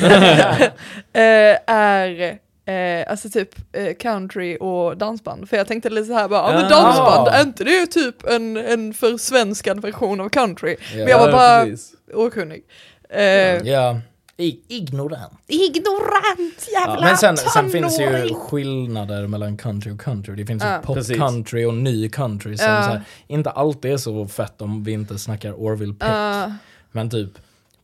[1.12, 2.38] eh, är
[2.70, 5.48] eh, alltså typ eh, country och dansband.
[5.48, 6.68] För jag tänkte lite så här bara, ja men Ah.
[6.68, 10.76] dansband, är inte det typ en, en försvenskad version av country?
[10.94, 11.92] Men jag var Ja, bara precis.
[12.14, 12.62] okunnig.
[13.08, 13.22] Eh,
[13.68, 14.00] Ja.
[14.36, 15.32] I, ignorant.
[15.46, 20.34] Ignorant jävla Men sen, sen finns det ju skillnader mellan country och country.
[20.36, 20.76] Det finns Ja.
[20.88, 21.16] ju Precis.
[21.16, 22.82] pop-country och ny country som Ja.
[22.82, 26.08] så här, inte alltid är så fett om vi inte snackar Orville Peck.
[26.10, 26.52] Ja.
[26.92, 27.30] Men typ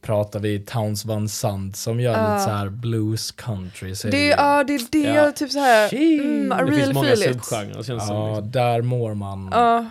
[0.07, 2.33] pratar vi Towns Van Sant som gör Ja.
[2.33, 3.95] lite så här blues country.
[3.95, 5.33] Så är Det, ju- ja, det är det Ja.
[5.33, 5.95] typ så här.
[5.95, 8.17] Mm, I Det really finns många subgenrer känns det som.
[8.17, 8.51] ja, Liksom.
[8.51, 9.85] där mår man Ja.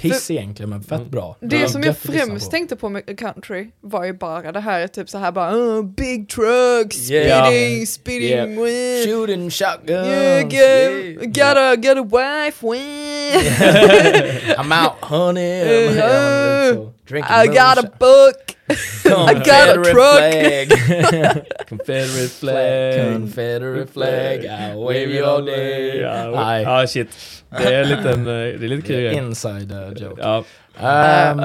[0.00, 1.36] piss egentligen men fett bra.
[1.40, 2.50] Det Ja, som jag främst på.
[2.50, 6.28] tänkte på med country var ju bara det här typ så här bara uh, big
[6.28, 7.46] trucks, Yeah.
[7.48, 8.48] speeding, speeding Yeah.
[8.64, 10.06] with Shooting shotguns.
[10.08, 11.24] Yeah, get, yeah.
[11.24, 13.60] got a got a wife with
[14.58, 15.40] I'm out honey.
[15.58, 15.90] Yeah.
[15.90, 16.74] I'm yeah.
[16.74, 21.46] so, drinking I got a book I got a Confederate truck flag.
[21.66, 23.12] Confederate flag.
[23.12, 26.00] Confederate flag, I wave you all day.
[26.00, 26.62] Ja, Nej.
[26.62, 27.08] ja, shit.
[27.50, 29.12] Det är en liten, eh, det är lite kul.
[29.12, 30.22] Inside uh, joke.
[30.22, 30.44] Ja.
[30.76, 31.38] Um,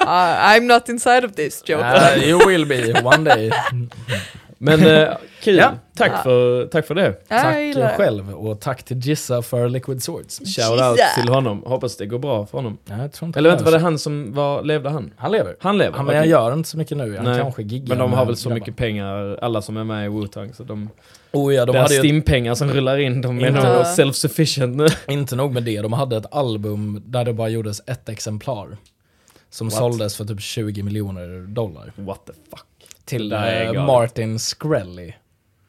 [0.00, 3.50] uh, I'm not inside of this joke uh, you will be one day.
[4.62, 5.08] Men eh,
[5.42, 5.56] kul.
[5.56, 5.72] Ja.
[5.96, 6.22] Tack, Ja.
[6.22, 7.14] för, tack för det.
[7.28, 7.96] Ja, jag tack det.
[7.96, 10.38] själv och tack till Gissa för Liquid Swords.
[10.38, 11.14] Shout out Jesus.
[11.14, 11.62] till honom.
[11.66, 12.78] Hoppas det går bra för honom.
[12.84, 15.12] Ja, jag tror inte Eller vänta, var det han som var, levde han?
[15.16, 15.56] Han lever.
[15.60, 15.96] Han lever?
[15.96, 17.16] Han, men jag gör inte så mycket nu.
[17.16, 17.40] Han Nej.
[17.40, 18.60] kanske giggar Men de har väl så grabbar.
[18.60, 20.88] mycket pengar, alla som är med i Wu-Tang, så de...
[21.32, 24.86] Oh ja, de hade ju stimpengar som rullar in, de är Inte- nog self-sufficient nu.
[25.14, 28.76] inte nog med det, de hade ett album där det bara gjordes ett exemplar.
[29.50, 29.78] Som What?
[29.78, 31.92] såldes för typ 20 miljoner dollar.
[31.96, 32.64] What the fuck?
[33.10, 33.82] Till galet.
[33.86, 35.12] Martin Skrelly.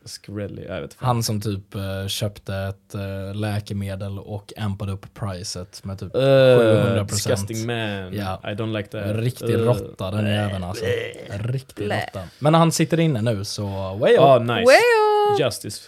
[0.05, 1.05] Skrelly, jag vet fan.
[1.07, 6.21] Han som typ eh, köpte ett eh, läkemedel och ampade upp priset med typ Uh,
[6.21, 7.07] 700%.
[7.09, 8.13] disgusting man.
[8.13, 8.41] Ja.
[8.43, 9.01] I don't like that.
[9.05, 10.85] En riktig Uh, råtta den jäveln alltså.
[11.29, 12.23] Riktig råtta.
[12.39, 13.65] Men han sitter inne nu så
[13.95, 14.41] way Ah, up.
[14.41, 14.53] nice.
[14.71, 15.81] Well, Justice.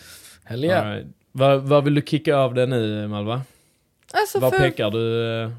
[0.44, 0.94] Hell yeah.
[0.94, 1.08] Right.
[1.32, 3.42] Vad, vad vill du kicka av det nu, Malva?
[4.14, 5.52] alltså Vad för, pekar du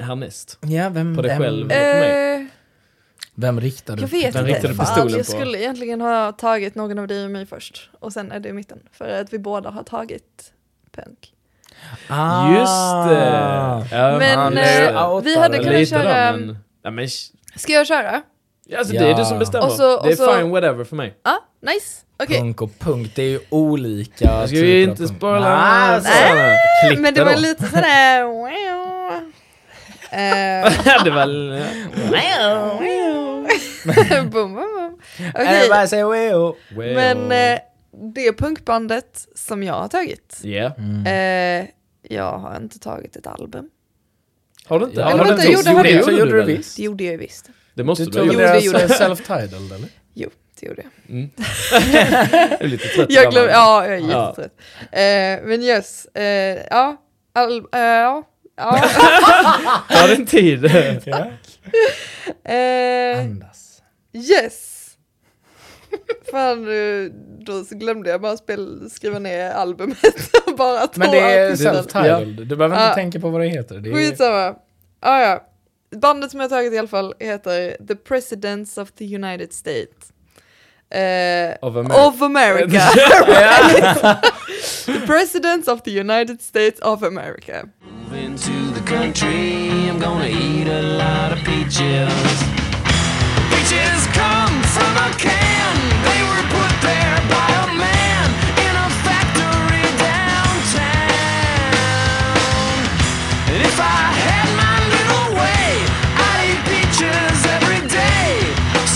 [0.00, 0.58] härnäst?
[0.62, 1.70] Ja, vem, På dig vem, själv?
[1.70, 2.35] eh,
[3.36, 4.02] vem riktar du?
[4.02, 4.54] Jag vet Den inte.
[4.58, 5.32] riktade Fan, pistolen jag på.
[5.32, 7.90] skulle egentligen ha tagit någon av dig och mig först.
[8.00, 8.78] Och sen är det i mitten.
[8.92, 10.52] För att vi båda har tagit
[10.96, 11.32] punk.
[12.08, 12.50] Ah.
[12.52, 13.96] Just det!
[13.96, 16.58] Ja, Men, eh, vi hade kunnat Lite köra- då, men...
[16.82, 18.22] Ja, men sh- Ska jag köra?
[18.78, 19.00] alltså, Ja.
[19.02, 19.66] det är du som bestämmer.
[19.66, 21.14] Och så- det är och så- fine whatever för mig.
[21.24, 22.02] Ja, nice.
[22.22, 22.38] Okej.
[22.40, 26.08] Punk och punk, det är ju olika Jag ska av inte spoila Nej, den så-
[26.08, 26.56] här.
[26.88, 27.38] Klipp Men det var då.
[27.38, 28.24] lite sådär...
[28.24, 29.22] wow.
[30.10, 30.72] Eh,
[31.04, 31.26] det var...
[33.86, 35.00] boom, boom, boom.
[35.34, 36.56] Everybody say wow.
[36.76, 36.94] Well.
[36.94, 37.58] men eh,
[38.14, 40.40] det punkbandet som jag har tagit.
[40.44, 40.72] Yeah.
[41.06, 41.66] Eh,
[42.08, 43.70] jag har inte tagit ett album.
[44.66, 45.00] Har du inte?
[45.00, 45.52] Ja, Har Eller du vänta, inte?
[45.58, 46.12] jo, det hade det jag.
[46.18, 46.76] Gjorde du visst.
[46.76, 47.50] Det gjorde jag ju visst.
[47.74, 48.36] Det måste Du du ha gjort.
[48.36, 48.90] det gjorde jag.
[48.90, 49.88] self-titled eller?
[50.14, 50.30] Jo,
[50.60, 51.10] det gjorde jag.
[51.16, 51.30] Mm.
[52.50, 53.06] jag är lite trött.
[53.10, 54.28] Jag glöm, ja, jag är Ja.
[54.28, 54.58] jättetrött.
[54.92, 56.24] Eh, men yes, eh,
[56.70, 56.96] ja.
[57.34, 58.22] Al, eh, ja.
[58.56, 58.84] ja.
[59.90, 60.64] Ta din tid.
[62.44, 63.55] eh, Andas.
[64.16, 64.72] Yes.
[66.30, 69.98] Fan, nu- då så glömde jag bara spel, skriva ner albumet
[70.56, 72.94] bara ta Men det är self-titled, du behöver inte Ja.
[72.94, 73.74] tänka på vad det heter.
[73.78, 73.94] Det är...
[73.94, 74.54] Skitsamma.
[75.00, 75.46] Ah, ja.
[75.96, 80.12] Bandet som jag tagit i alla fall heter The Presidents of the United States.
[80.90, 82.06] Eh, Of America.
[82.06, 82.80] of America.
[84.86, 87.64] the Presidents of the United States of America.
[95.18, 95.76] From a can.
[96.04, 98.28] They were put there by a man
[98.66, 99.86] in a factory
[101.06, 102.78] downtown.
[103.52, 103.84] And if I
[104.26, 105.68] had my little way,
[106.26, 108.30] I'd eat peaches every day.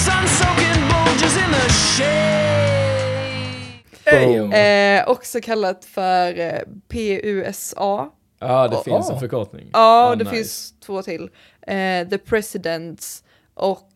[0.05, 3.83] Sun soaking bulges in the shade.
[4.07, 4.53] Heyo.
[4.53, 8.09] Eh, också kallat för eh, PUSA.
[8.43, 9.14] Ja, det Oh, finns oh.
[9.14, 9.71] en förkortning.
[9.73, 9.79] Ja,
[10.11, 10.37] Ah, det nice.
[10.37, 11.23] finns två till.
[11.66, 13.91] Eh, The Presidents och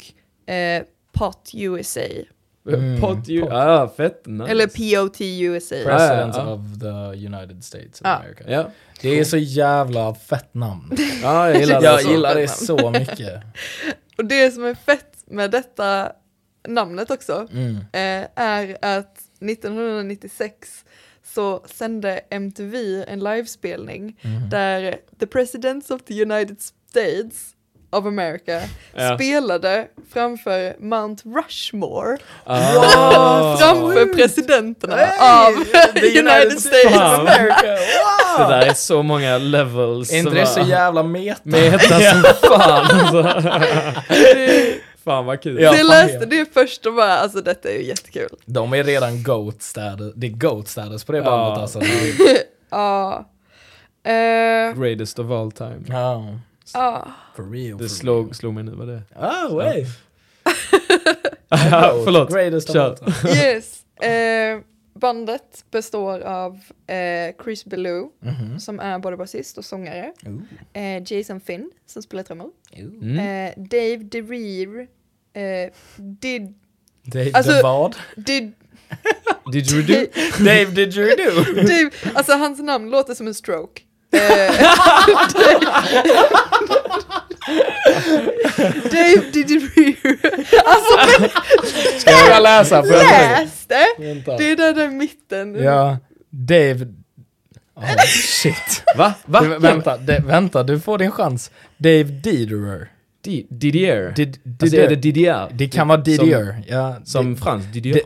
[0.55, 0.83] eh,
[1.15, 2.01] POT USA.
[2.69, 3.01] Mm.
[3.01, 4.51] Pot ju, ah, fett nice.
[4.51, 5.75] Eller POT USA.
[5.85, 6.53] President ja, ja.
[6.53, 8.11] of the United States of Ja.
[8.17, 8.45] America.
[8.49, 10.93] Ja, Det är så jävla fett namn.
[11.23, 11.87] ja jag gillar det.
[11.87, 13.43] Jag så gillar det så mycket.
[14.19, 16.12] Och det som är fett med detta
[16.69, 17.77] namnet också Mm.
[17.77, 20.85] eh, är att 1996
[21.35, 24.49] så sände MTV en livespelning Mm.
[24.51, 27.53] där The Presidents of the United States
[27.95, 28.61] of America
[28.95, 29.14] Ja.
[29.16, 33.57] spelade framför Mount Rushmore Ah.
[33.57, 35.64] framför presidenterna av
[35.95, 37.03] The United States of.
[37.03, 37.66] America.
[38.38, 40.12] Det där är så många levels.
[40.12, 41.40] Är inte det så jävla meta?
[41.42, 41.78] Meta
[42.12, 43.22] som fan alltså.
[45.05, 45.61] Fan vad kul.
[45.62, 48.28] Ja, fan, läste det först och bara, alltså detta är ju jättekul.
[48.45, 50.12] De är redan goat status.
[50.16, 51.24] Det är goat status på det Ja.
[51.24, 51.78] bandet alltså.
[51.78, 51.86] Det
[52.70, 53.24] Ja.
[54.07, 55.80] Eh, Greatest of all time.
[55.88, 56.24] Ja.
[56.75, 57.12] Ja.
[57.37, 57.79] For real.
[57.79, 59.03] Det for slog, slog mig nu vad det.
[59.17, 59.49] Ah.
[61.49, 62.31] Ja, förlåt.
[62.33, 62.99] Greatest Kör.
[63.29, 63.85] Yes.
[64.05, 64.61] Eh,
[64.95, 66.53] bandet består av
[66.87, 68.61] eh, Chris Ballou, Mhm.
[68.61, 70.12] som är både basist och sångare.
[70.73, 72.51] Eh, Jason Finn, som spelar trummor.
[72.73, 73.19] Mm.
[73.19, 74.81] Eh, Dave DeReer,
[75.33, 76.55] eh, did,
[77.03, 77.97] Dave Alltså- the vad?
[78.17, 78.53] did,
[79.53, 80.07] Did you do?
[80.45, 81.53] Dave did you do?
[81.55, 83.83] Dave, alltså hans namn låter som en stroke.
[88.91, 90.19] Dave DeReer.
[90.67, 91.29] Alltså men
[92.01, 92.83] Ska jag läsa?
[92.83, 93.87] Får jag läs det!
[93.99, 94.37] Vänta.
[94.37, 95.55] Det är där, där i mitten.
[95.65, 95.99] Ja,
[96.31, 96.87] Dave...
[97.77, 98.83] Oh, shit.
[98.97, 99.15] Va?
[99.27, 99.41] Va?
[99.41, 101.51] Du, vänta, det, vänta, du får din chans.
[101.77, 102.89] Dave Diderer.
[103.25, 104.12] Di- Didier.
[104.17, 105.49] Did, Alltså är det Didier?
[105.53, 106.62] det kan vara Didier.
[106.69, 108.01] ja, Som det- Frans, Didier.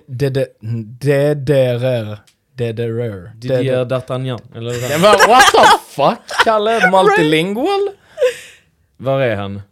[0.94, 2.18] Dederer.
[2.58, 3.30] Dederer.
[3.36, 5.28] Didier d'Artagnan, eller vad?
[5.28, 6.90] What the fuck, Kalle?
[6.90, 7.90] Multilingual?
[8.96, 9.62] Var är han?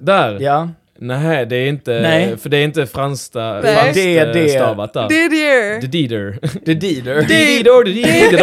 [0.00, 0.38] Där?
[0.40, 0.68] Ja.
[0.98, 2.36] Nej, det är inte, Nej.
[2.36, 4.48] för det är inte fransta, franskt Det är det.
[4.48, 5.08] stavat där.
[5.08, 5.80] Det det.
[5.80, 6.38] Det är Dider.
[6.64, 8.42] Dider, Dider.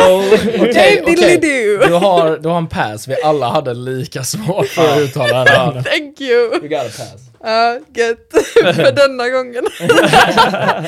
[0.62, 1.40] Okej, okej.
[1.88, 3.08] Du har, du har en pass.
[3.08, 5.84] Vi alla hade lika svårt för att uttala den.
[5.84, 6.56] Thank you.
[6.56, 7.22] You got a pass.
[7.44, 8.28] Ja, gött.
[8.76, 9.64] För denna gången.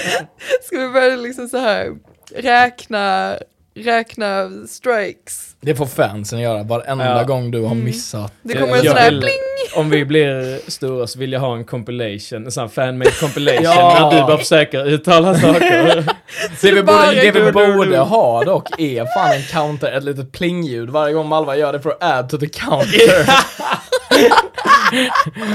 [0.63, 1.87] Ska vi börja liksom så här
[2.35, 3.35] räkna,
[3.75, 5.55] räkna strikes.
[5.61, 7.23] Det får fansen göra varenda Ja.
[7.23, 8.33] gång du har missat.
[8.41, 9.29] Det kommer en sån här vill-.
[9.75, 13.63] Om vi blir stora så vill jag ha en compilation, en sån här fan-made compilation,
[13.63, 14.09] Ja.
[14.11, 16.05] när du bara försöker uttala saker.
[16.61, 20.31] Det vi, borde, det vi du- borde ha dock är fan en counter, ett litet
[20.31, 23.29] plingljud varje gång Malva gör det för att add to the counter.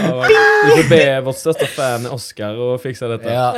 [0.09, 0.27] Ja,
[0.77, 3.33] vi får be vårt största fan Oscar att fixa detta.
[3.33, 3.53] ja.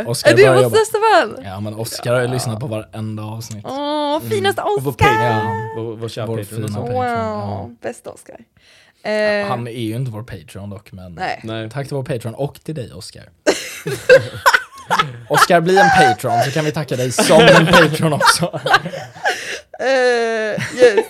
[0.00, 0.76] Uh, Oscar är det börjar vårt jobba.
[0.76, 1.36] största vän?
[1.44, 3.64] ja, men Oscar har ju lyssnat på varenda avsnitt.
[3.68, 5.06] Åh, finaste Och vår Oscar!
[5.06, 6.62] Patreon, vår, vår kära Vår Patreon.
[6.74, 7.46] Patreon, ja.
[7.60, 8.36] Wow, bästa Oscar.
[9.02, 11.40] Eh, Han är ju inte vår Patreon dock, men Nej.
[11.44, 11.70] Nej.
[11.70, 13.22] tack till vår Patreon och till dig Oscar.
[15.28, 18.60] Oscar, bli en Patreon så kan vi tacka dig som en Patreon också.
[19.80, 21.06] Eh, yes.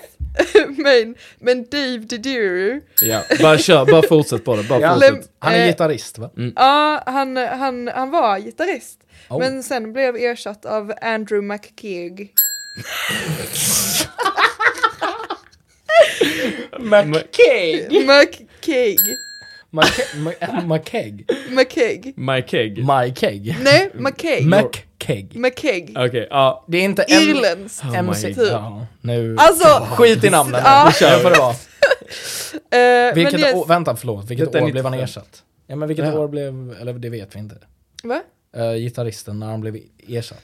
[0.76, 4.94] men, men Dave Didier, Ja, bara kör, bara fortsätt på det, bara Ja.
[4.94, 5.30] fortsätt.
[5.38, 6.30] Han är Eh, gitarrist va?
[6.56, 8.98] ja han, han, han var gitarrist.
[9.28, 9.38] Oh.
[9.38, 12.28] Men sen blev ersatt av Andrew McKeag.
[16.78, 17.90] McKeg!
[18.06, 18.96] McKeag.
[20.66, 21.26] McKeg?
[21.50, 22.14] McKeag.
[22.16, 22.84] My keg.
[22.86, 23.56] MyKeg?
[23.62, 24.44] Nej, McKeag.
[24.44, 25.36] McKeg?
[25.36, 25.92] McKeag.
[26.08, 26.64] Okej, ja.
[26.68, 27.22] Det är inte en...
[27.22, 27.84] Irländskt.
[27.84, 28.32] Oh MC.
[28.32, 28.46] God.
[28.46, 29.36] Ja, nu...
[29.38, 30.92] Alltså, Skit i namnen Ja.
[31.00, 31.54] nu, det får det vara.
[33.08, 33.54] eh, Vilket men yes.
[33.54, 35.04] år, vänta förlåt, vilket år blev han 95.
[35.04, 35.42] ersatt?
[35.66, 36.18] Ja men vilket Ja.
[36.18, 37.56] år blev, eller det vet vi inte.
[38.02, 38.20] Va?
[38.56, 40.42] Uh, gitarristen när han blev ersatt.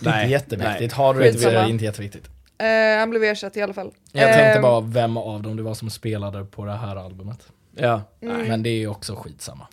[0.00, 0.90] Det är Nej, inte jätteviktigt, nej.
[1.06, 2.24] har du inte det är inte jätteviktigt.
[2.58, 3.92] Eh, han blev ersatt i alla fall.
[4.12, 7.48] Jag tänkte Eh, bara vem av dem det var som spelade på det här albumet.
[7.76, 8.02] Ja.
[8.22, 8.48] Mm.
[8.48, 9.66] Men det är ju också skitsamma.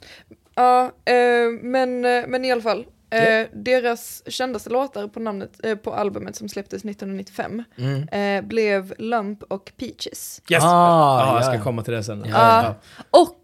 [0.55, 1.15] Ja, eh,
[1.61, 2.85] men, men i alla fall.
[3.09, 3.45] Ja.
[3.53, 8.47] Deras kändaste låtar på, namnet, på albumet som släpptes 1995 Mm.
[8.47, 10.41] blev Lump och Peaches.
[10.49, 10.63] Yes!
[10.63, 10.67] Ah,
[11.19, 12.25] ja, jag ja, ska komma till det sen.
[12.29, 12.75] Ja.
[13.11, 13.37] Och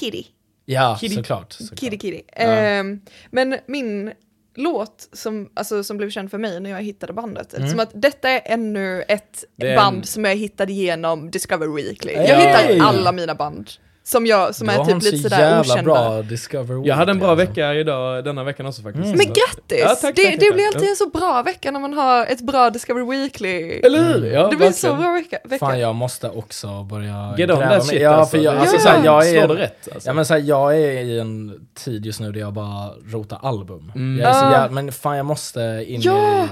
[0.00, 0.24] Kitty.
[0.64, 1.14] Ja, Kitty.
[1.14, 1.52] såklart.
[1.52, 1.78] såklart.
[1.80, 2.22] Kitty Kitty.
[2.36, 2.42] Ja.
[2.42, 2.84] Eh,
[3.30, 4.12] men min
[4.54, 7.68] låt som, alltså, som blev känd för mig när jag hittade bandet, Mm.
[7.70, 12.12] som att detta är ännu ett är band som jag hittade genom Discover Weekly.
[12.12, 12.22] Ja.
[12.22, 13.70] Jag hittar alla mina band
[14.06, 15.82] Som, jag, som Du är typ lite så sådär jävla okända.
[15.82, 19.04] bra Discover Jag hade en bra vecka idag, denna veckan också faktiskt.
[19.04, 19.16] Mm.
[19.18, 19.78] Men grattis!
[19.80, 22.26] Ja, tack, det, tack, det tack, blir alltid en så bra vecka när man har
[22.26, 23.80] ett bra Discovery Weekly.
[23.80, 24.26] Eller hur?
[24.32, 25.38] Ja, det blir en så bra vecka.
[25.44, 25.66] vecka.
[25.66, 28.36] Fan jag måste också börja Get on that shit ja, alltså.
[28.36, 29.04] för jag, Det är alltså, Ja.
[29.04, 30.08] jag Slår det är, rätt alltså.
[30.08, 33.38] Ja men så här, jag är i en tid just nu där jag bara rotar
[33.42, 33.92] album.
[33.94, 34.20] Mm.
[34.20, 36.44] Jag är så jävla, men fan jag måste in Ja.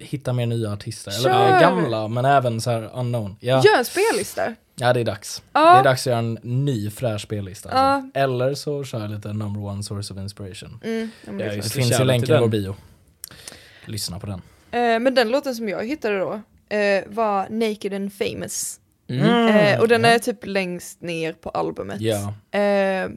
[0.00, 1.10] i, hitta mer nya artister.
[1.10, 1.30] Kör.
[1.30, 3.36] Eller gamla, men även så här unknown.
[3.40, 4.42] Ja, Gör en spellista.
[4.76, 5.42] Ja det är dags.
[5.52, 5.72] Ja.
[5.72, 7.68] Det är dags att göra en ny fräsch spellista.
[7.68, 8.10] Alltså.
[8.14, 8.22] Ja.
[8.22, 10.80] Eller så kör jag lite number one source of inspiration.
[10.84, 12.76] Mm, ja, det finns ju länk i vår bio.
[13.86, 14.42] Lyssna på den.
[14.70, 16.40] Eh, men den låten som jag hittade då
[16.76, 18.80] eh, var Naked and Famous.
[19.08, 19.56] Mm.
[19.56, 20.08] Eh, och den ja.
[20.08, 22.00] är typ längst ner på albumet.
[22.00, 22.34] Ja.
[22.58, 23.10] Eh,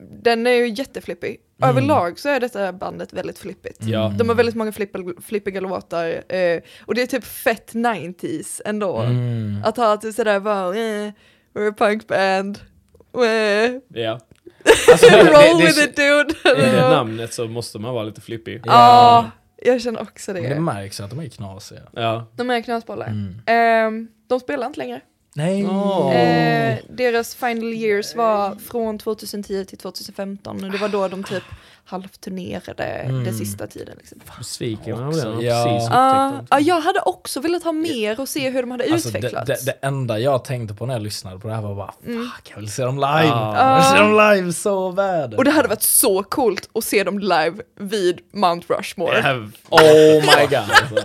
[0.00, 1.40] den är ju jätteflippig.
[1.62, 1.76] Mm.
[1.76, 3.78] Överlag så är detta bandet väldigt flippigt.
[3.80, 4.12] Ja.
[4.18, 8.98] De har väldigt många flippel, flippiga låtar eh, och det är typ fett 90s ändå.
[8.98, 9.62] Mm.
[9.64, 11.12] Att ha till sådär bara, eh,
[11.54, 12.58] we're a punk band.
[13.14, 14.20] Eh, Ja.
[14.90, 16.60] Alltså, det- roll det- with det- it dude.
[16.68, 18.62] I det namnet så måste man vara lite flippig.
[18.64, 19.30] Ja,
[19.64, 20.60] jag känner också Men det det.
[20.60, 21.80] märks att de är knasiga.
[21.92, 22.26] Ja.
[22.36, 23.06] De är knasbollar.
[23.46, 24.02] Mm.
[24.04, 25.00] Eh, de spelar inte längre.
[25.34, 25.66] Nej.
[25.66, 26.16] Åh.
[26.16, 31.42] Eh, deras final years var från 2010 till 2015 och det var då de typ
[31.84, 33.24] halvturnerade Mm.
[33.24, 33.94] den sista tiden.
[33.98, 34.18] Liksom.
[34.38, 35.40] Också, den.
[35.40, 35.88] Jag ja.
[35.90, 36.64] Ah, ja, den.
[36.64, 39.64] jag hade också velat ha mer och se hur de hade Alltså, det, utvecklats.
[39.64, 42.30] det, det enda jag tänkte på när jag lyssnade på det här var bara Mm.
[42.36, 43.06] fuck, jag vill se dem live.
[43.32, 43.68] Ah.
[43.68, 45.34] Jag vill se dem live så bad.
[45.34, 49.18] Och det hade varit så coolt att se dem live vid Mount Rushmore.
[49.18, 49.32] Ja,
[49.70, 50.54] Oh my god.
[50.58, 50.96] alltså.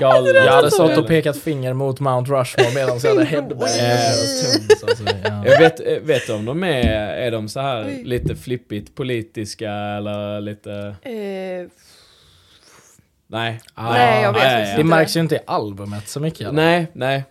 [0.00, 0.34] Galen.
[0.34, 4.82] Jag hade stått och pekat finger mot Mount Rushmore medan jag hade tums.
[4.82, 5.46] Alltså, ja.
[5.46, 8.02] Jag vet, eh, vet om de är, är de så här Oj.
[8.04, 10.72] lite flippigt politiska eller lite...
[11.02, 11.70] Eh,
[13.26, 13.60] Nej.
[13.74, 14.90] Ah, Nej, jag vet nej, faktiskt Det inte.
[14.96, 16.40] märks ju inte i albumet så mycket.
[16.40, 16.52] eller?
[16.52, 17.24] Nej, nej.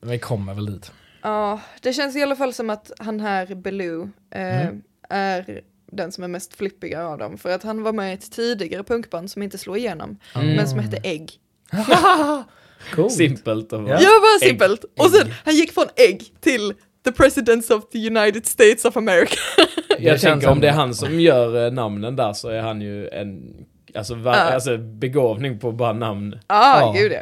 [0.00, 0.92] Men vi kommer väl dit.
[1.22, 4.82] Ja, det känns i alla fall som att han här, Beloo, eh, Mm.
[5.08, 5.60] är
[5.92, 7.38] den som är mest flippiga av dem.
[7.38, 10.56] För att han var med i ett tidigare punkband som inte slog igenom, Mm.
[10.56, 11.32] men som hette Ägg.
[12.94, 13.12] Coolt.
[13.12, 13.88] Simpelt och Ja.
[14.00, 14.48] Ja, bara Ägg.
[14.48, 14.84] simpelt.
[14.98, 19.36] Och sen, han gick från Ägg till The Presidents of the United States of America.
[19.98, 23.08] Jag tänker om det är han som gör eh, namnen där så är han ju
[23.08, 23.54] en
[23.94, 24.40] alltså, va, Ja.
[24.54, 26.38] alltså begåvning på bara namn.
[26.46, 26.92] ah, Ja.
[26.96, 27.20] gud ja.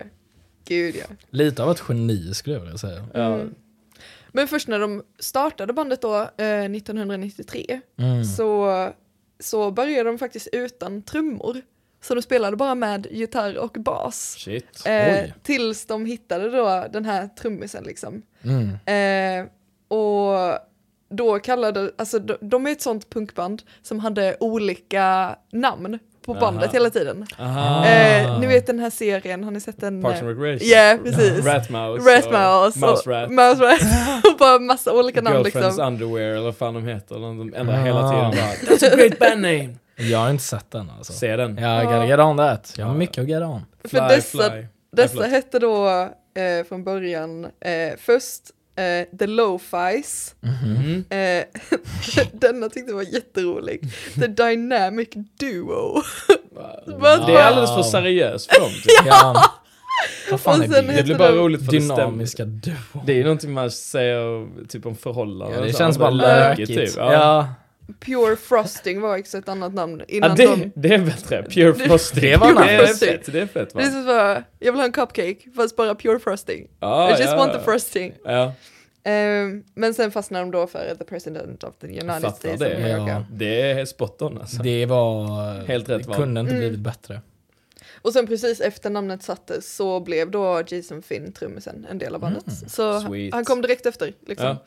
[0.68, 1.04] Gud ja.
[1.30, 3.04] Lite av ett geni skulle jag vilja säga.
[3.14, 3.54] Mm.
[4.32, 8.24] Men först när de startade bandet då, eh, 1993, Mm.
[8.24, 8.88] så,
[9.40, 11.62] så började de faktiskt utan trummor.
[12.02, 14.46] Så de spelade bara med gitarr och bas.
[14.86, 18.22] Eh, tills de hittade då den här trummisen liksom.
[18.44, 18.68] Mm.
[19.44, 19.46] Eh,
[19.98, 20.58] och
[21.10, 26.64] då kallade, alltså de, de är ett sånt punkband som hade olika namn på bandet
[26.64, 26.72] Aha.
[26.72, 27.26] hela tiden.
[27.38, 30.02] Eh, ni vet den här serien, har ni sett den?
[30.02, 30.68] Parks and Recreation.
[30.68, 31.46] Ja, precis.
[31.46, 32.10] Ratmouse.
[32.16, 32.36] Ratmouse.
[32.46, 33.30] och och- Mouse Rat.
[33.30, 33.80] Mouse Rat.
[34.32, 35.86] och bara massa olika namn Girlfriends liksom.
[35.86, 37.14] Underwear eller vad fan de heter.
[37.14, 37.84] De ändrar Ah.
[37.84, 39.74] hela tiden bara That's a great band name.
[40.00, 41.12] Jag har inte sett den alltså.
[41.12, 41.56] Se den.
[41.58, 42.74] Jag gotta get on that.
[42.76, 43.64] Jag har mycket att get on.
[43.82, 44.66] För Fly, dessa- fly.
[44.92, 45.30] Dessa förlåt.
[45.30, 45.88] hette då
[46.40, 48.40] eh, från början eh, först
[48.76, 50.34] eh, The Lo-Fi's.
[50.64, 51.04] Mm.
[51.10, 51.44] Eh,
[52.32, 53.80] denna tyckte jag var jätterolig.
[54.20, 55.08] The Dynamic
[55.40, 56.02] Duo.
[56.86, 57.82] Vad Det är alldeles för Wow.
[57.82, 58.70] seriöst för dem.
[58.70, 59.06] Typ.
[59.06, 59.44] Ja.
[60.30, 60.92] Vad fan Och är det?
[60.92, 61.72] Det blir bara roligt för.
[61.72, 62.74] Dynamiska duo.
[63.06, 65.58] Det är ju någonting man säger typ om förhållanden.
[65.60, 66.68] Ja, det känns bara lökigt.
[66.74, 66.90] Typ.
[66.96, 67.12] Ja.
[67.12, 67.48] Ja.
[68.00, 70.72] Pure Frosting var också ett annat namn innan det, de...
[70.74, 71.42] det är bättre.
[71.42, 72.20] Pure Frosting.
[72.22, 73.08] det var det är Frosting.
[73.08, 73.32] fett.
[73.32, 73.80] Det är fett va?
[73.80, 76.68] Det är så bara, jag vill ha en cupcake fast bara pure frosting.
[76.80, 77.36] Ja, I just ja.
[77.36, 78.14] want the frosting.
[78.24, 78.52] Ja,
[79.04, 82.66] Ehm, men sen fastnade de då för the president of the United fattar States det.
[82.76, 83.08] of America.
[83.08, 83.24] Ja.
[83.30, 84.62] det är spot on alltså.
[84.62, 85.66] Det var...
[85.66, 86.60] Helt rätt Det kunde inte Mm.
[86.60, 87.20] blivit bättre.
[88.02, 92.20] Och sen precis efter namnet sattes så blev då Jason Finn trummisen en del av
[92.20, 92.46] bandet.
[92.46, 93.34] Mm, så sweet.
[93.34, 94.12] han kom direkt efter.
[94.26, 94.46] Liksom.
[94.46, 94.64] Ja.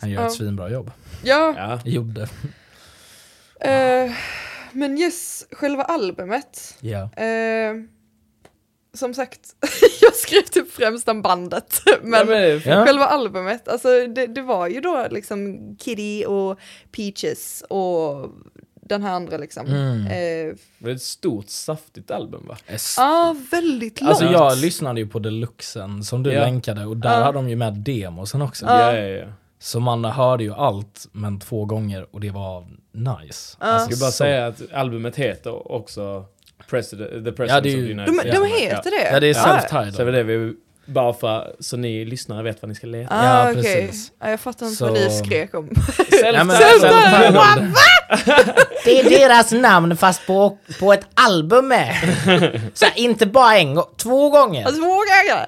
[0.00, 0.26] Han gör Ja.
[0.26, 0.90] ett svinbra jobb.
[1.24, 1.80] Ja, Ja.
[1.84, 2.22] Gjorde.
[3.60, 4.12] eh,
[4.72, 6.76] men yes, själva albumet.
[6.80, 7.02] Ja.
[7.22, 7.74] Eh,
[8.94, 9.40] som sagt,
[10.00, 11.82] jag skrev typ främst om bandet.
[12.02, 16.58] Men, ja, men, själva albumet, alltså det, det var ju då liksom Kitty och
[16.96, 18.30] Peaches och
[18.74, 19.66] den här andra liksom.
[19.66, 20.00] Mm.
[20.06, 22.56] Eh, det är ett stort saftigt album va?
[22.96, 24.10] Ja, väldigt långt.
[24.10, 26.40] Alltså jag lyssnade ju på deluxen som du Ja.
[26.40, 27.24] länkade och där Ja.
[27.24, 28.66] hade de ju med demosen också.
[28.66, 28.92] Ja.
[28.96, 29.26] Ja, ja, ja.
[29.60, 33.56] Så man hörde ju allt men två gånger och det var nice.
[33.60, 33.66] Ja.
[33.72, 36.24] Jag ska bara så- säga att albumet heter också
[36.70, 38.40] President, The President Ja, det är ju- of the United de, States.
[38.58, 39.10] de heter det?
[39.12, 39.42] Ja det är Ja.
[39.44, 39.92] self-titled.
[39.92, 40.54] Så det vi,
[40.86, 43.14] bara för så ni lyssnare vet vad ni ska leta.
[43.14, 43.62] Ah, Ja, okej.
[43.86, 44.12] precis.
[44.20, 45.68] Ja, jag fattar inte Så- vad ni skrek om.
[46.22, 46.50] Self-titled.
[46.52, 47.72] self-titled.
[48.84, 51.94] Det är deras namn fast på, på ett album med.
[52.74, 54.64] Så inte bara en gång, två gånger.
[54.66, 55.46] Alltså vågar jag?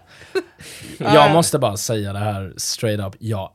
[1.15, 3.51] Jag måste bara säga det här straight up, jag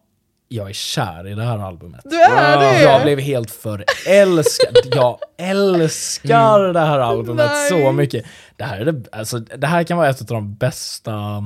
[0.47, 2.01] jag är kär i det här albumet.
[2.03, 2.81] Du är det?
[2.81, 4.77] Jag blev helt förälskad.
[4.95, 7.93] Jag älskar det här albumet så Nej.
[7.93, 8.25] mycket.
[8.55, 11.43] Det här, är det, alltså, det här kan vara ett av de bästa,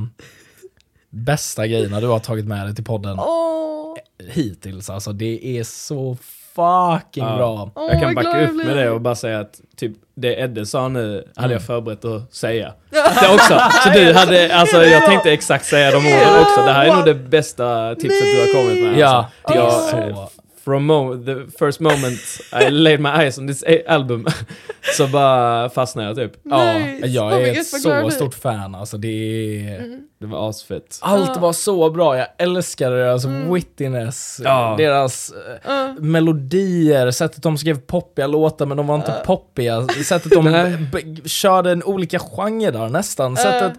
[1.09, 3.95] bästa grejerna du har tagit med dig till podden Åh,
[4.29, 4.89] hittills.
[4.89, 6.17] Alltså, det är så
[6.55, 7.35] fucking Ja.
[7.37, 7.71] bra.
[7.75, 10.87] åh, jag kan backa upp med det och bara säga att typ det Edde sa
[10.87, 11.51] nu hade Mm.
[11.51, 12.73] jag förberett att säga.
[12.91, 13.59] Det också.
[13.83, 16.61] Så du hade, alltså jag tänkte exakt säga de orden också.
[16.65, 18.97] Det här är nog det bästa tipset du har kommit med.
[18.99, 19.95] Ja, alltså.
[19.95, 20.29] det är Jag, så...
[20.69, 22.19] From mo- the first moment
[22.61, 24.25] I laid my eyes on this album
[24.97, 26.41] så bara fastnade jag typ.
[26.43, 27.07] Ja, Nice.
[27.07, 28.75] jag Oh my är God, ett jag så stort fan.
[28.75, 29.99] Alltså, det är...
[30.19, 30.99] Det var asfett.
[31.01, 33.53] Allt var så bra, jag älskade deras Mm.
[33.53, 34.75] wittiness, Ja.
[34.77, 35.31] deras
[35.65, 40.77] eh, melodier, sättet de skrev poppiga låtar men de var inte poppiga, sättet de
[41.25, 43.73] körde en olika genrer nästan, sättet,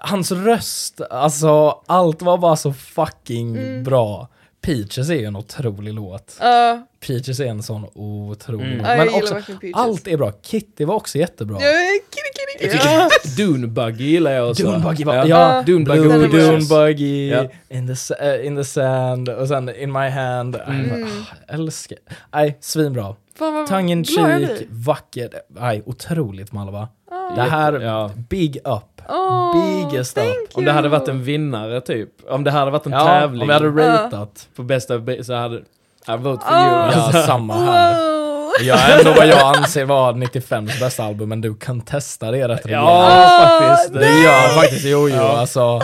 [0.00, 3.84] hans röst, alltså allt var bara så fucking Mm.
[3.84, 4.28] bra.
[4.66, 6.36] Peaches är ju en otrolig låt.
[6.40, 8.78] Ja, Peaches är en sån otrolig Mm.
[8.78, 8.86] låt.
[8.88, 9.40] Ja, Men också,
[9.74, 10.32] allt är bra.
[10.42, 11.56] Kitty var också jättebra.
[11.60, 13.30] jag är kitty kitty Jag kitty.
[13.30, 14.62] tycker Dune Buggy gillar jag också.
[14.62, 15.62] Dune Buggy var, ja, ja.
[15.66, 16.68] Dune Buggy Blue och Dune Witches.
[16.68, 17.44] Buggy, Ja.
[17.68, 20.56] in, the, eh, in the sand och sen In My Hand.
[20.56, 20.90] Mm.
[20.90, 21.08] Mm.
[21.48, 21.98] älskar.
[22.32, 23.16] Nej, svinbra.
[23.38, 24.66] Fan Tongue in cheek, blir.
[24.70, 25.30] vacker.
[25.48, 26.88] Nej, otroligt Malva.
[27.34, 28.10] Det här, Ja.
[28.28, 28.82] big up.
[29.08, 30.24] Åh, Biggest up.
[30.54, 32.08] Om det hade varit en vinnare typ.
[32.30, 34.48] Om det hade varit en Ja, tävling om vi hade ratat.
[34.56, 36.92] på bästa så hade I vote for Ah.
[36.92, 37.02] you.
[37.12, 37.94] Ja, samma här.
[37.94, 38.52] Wow.
[38.60, 42.48] Jag är ändå vad jag anser vara 95s bästa album, men du kan testa det
[42.48, 42.60] rätt.
[42.64, 43.94] Ja, faktiskt.
[43.94, 45.38] Det gör faktiskt, jo jo, Ja.
[45.38, 45.80] alltså.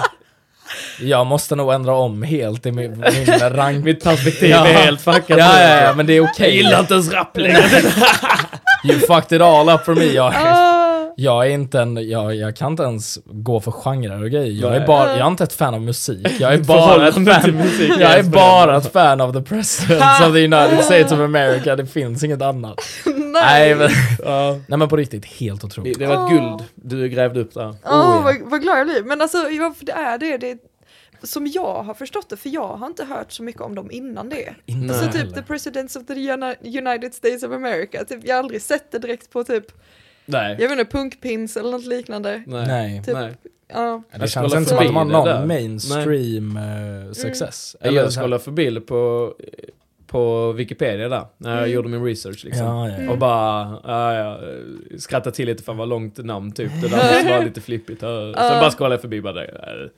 [1.00, 3.84] Jag måste nog ändra om helt i min, min rank.
[3.84, 4.66] Mitt perspektiv Ja.
[4.66, 5.38] är helt fuckat.
[5.38, 6.46] Ja, ja, ja, men det är okej.
[6.48, 7.62] Jag gillar inte ens rap längre.
[8.84, 10.04] You fucked it all up for me.
[10.04, 10.32] Jag,
[11.16, 14.62] jag är inte en, jag, jag kan inte ens gå för genrer och grejer.
[14.62, 14.86] Jag är, Nej.
[14.86, 16.26] bara, jag är inte ett fan av musik.
[16.40, 20.32] Jag är bara ett fan, musik jag är bara ett fan of the presidents of
[20.32, 21.76] the United States of America.
[21.76, 22.80] Det finns inget annat.
[23.32, 23.88] Nej men,
[24.24, 24.58] Ja.
[24.68, 25.98] nej men på riktigt, helt Det, otroligt.
[25.98, 27.68] det var ett guld du grävde upp där.
[27.70, 28.20] Oh, ja.
[28.24, 29.02] vad, vad glad jag blir.
[29.02, 29.38] Men alltså,
[29.86, 30.58] ja, det är det, det.
[31.26, 34.28] Som jag har förstått det, för jag har inte hört så mycket om dem innan
[34.28, 34.54] det.
[34.66, 35.32] Inte Alltså typ heller.
[35.34, 38.98] The Presidents of the Uni- United States of America, typ, jag har aldrig sett det
[38.98, 39.64] direkt på typ,
[40.26, 40.56] Nej.
[40.60, 42.42] jag vet inte, punkpins eller något liknande.
[42.46, 42.66] Nej.
[42.66, 43.02] Nej.
[43.04, 43.32] Typ, Nej.
[43.68, 44.02] Ja.
[44.12, 45.38] Det Jag känns inte som att de har det där.
[45.38, 47.76] någon mainstream eh, success.
[47.80, 49.32] Eller Eller jag scrollade förbi på,
[50.06, 52.66] på Wikipedia där, när jag gjorde min research liksom.
[52.66, 53.10] Ja, ja, ja.
[53.10, 54.38] Och bara, ja, ja,
[54.98, 56.70] skrattade till lite för vad långt namn typ.
[56.82, 58.00] Det där vara lite flippigt.
[58.00, 59.90] Så bara scrollade jag förbi bara det.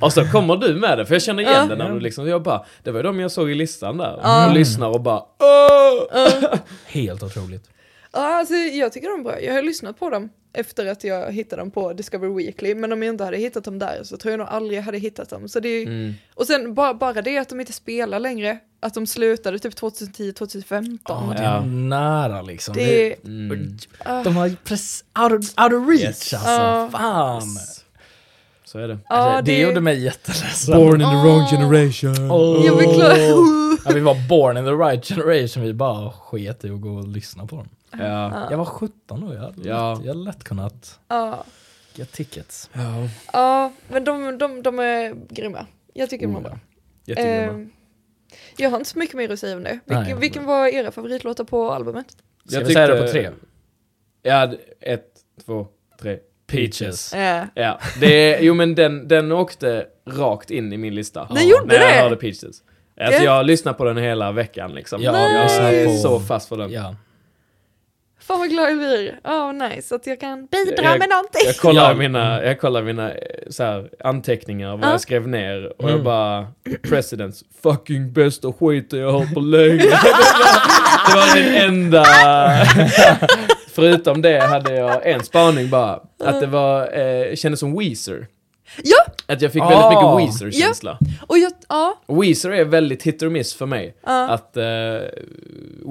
[0.00, 1.66] Och så kommer du med det, för jag känner igen Ja.
[1.66, 4.46] det när du liksom, jag bara, det var ju de jag såg i listan där.
[4.48, 5.22] Och lyssnar och bara!
[6.86, 7.68] Helt otroligt.
[8.12, 9.40] Ja, alltså, jag tycker de är bra.
[9.40, 12.74] Jag har lyssnat på dem efter att jag hittade dem på Discover Weekly.
[12.74, 14.98] Men om jag inte hade hittat dem där så tror jag nog aldrig jag hade
[14.98, 15.48] hittat dem.
[15.48, 16.14] Så det är, Mm.
[16.34, 18.58] Och sen bara, bara det att de inte spelar längre.
[18.80, 20.98] Att de slutade typ 2010-2015.
[21.08, 21.64] Ja, det är Ja.
[21.64, 22.74] nära liksom.
[22.74, 23.76] Det, Mm.
[24.04, 26.32] ah, De har ju precis out of, out of reach Yes.
[26.34, 26.50] alltså.
[26.50, 26.88] Ja.
[26.92, 27.42] Fan.
[28.64, 28.98] Så är det.
[29.08, 30.76] ja, det, det gjorde mig jätteledsen.
[30.76, 31.50] Born in the wrong Åh.
[31.50, 32.30] generation.
[32.30, 32.66] Åh.
[32.66, 32.82] jag.
[33.84, 37.08] Ja, vi var born in the right generation, vi bara sket i att gå och
[37.08, 37.68] lyssna på dem.
[37.98, 38.48] Ja.
[38.50, 39.94] Jag var 17 då, jag hade, Ja.
[39.94, 41.44] lätt, jag lätt kunnat Ja,
[41.94, 42.70] get tickets.
[42.72, 43.08] Ja.
[43.32, 45.66] ja, men de, de, de är grymma.
[45.94, 46.58] Jag tycker de är Oh, bra.
[47.04, 47.60] Jättegrymma.
[47.60, 47.66] Eh,
[48.56, 49.78] jag har inte så mycket mer att säga om det.
[49.84, 49.98] Nej.
[49.98, 52.06] Vilken, vilken var era favoritlåtar på albumet?
[52.46, 53.30] Ska Jag vi säga det på tre?
[54.22, 55.06] Ja, ett,
[55.46, 55.66] två,
[56.00, 56.18] tre.
[56.46, 57.14] Peaches.
[57.14, 61.28] Eh, Ja, det, jo men den, den åkte rakt in i min lista.
[61.34, 62.00] Den gjorde när jag det?
[62.02, 62.44] hörde Peaches.
[62.44, 63.36] Alltså Ja.
[63.36, 65.02] jag lyssnade på den hela veckan liksom.
[65.02, 66.70] Ja, jag är så fast för den.
[66.72, 66.96] Ja.
[68.26, 69.18] Fan vad glad jag blir.
[69.24, 71.42] Ja, nice att jag kan bidra Jag- med någonting.
[71.46, 71.94] Jag kollar Ja.
[71.96, 73.16] mina, jag kollar mina eh,
[73.50, 74.90] så här, anteckningar, vad Ja.
[74.90, 75.94] jag skrev ner och Mm.
[75.94, 76.46] jag bara
[76.82, 79.76] Presidents, fucking bästa skiten jag har på länge.
[81.08, 82.04] det var min enda...
[83.74, 88.26] Förutom det hade jag en spaning bara, att det var, eh, kändes som Weezer.
[88.84, 88.96] Ja,
[89.26, 89.68] Att jag fick Ah.
[89.68, 90.18] väldigt mycket
[90.50, 90.98] Weezer-känsla.
[91.26, 93.94] och jag, ja, Weezer är väldigt hit or miss för mig.
[94.06, 94.28] ja.
[94.28, 94.64] Att eh,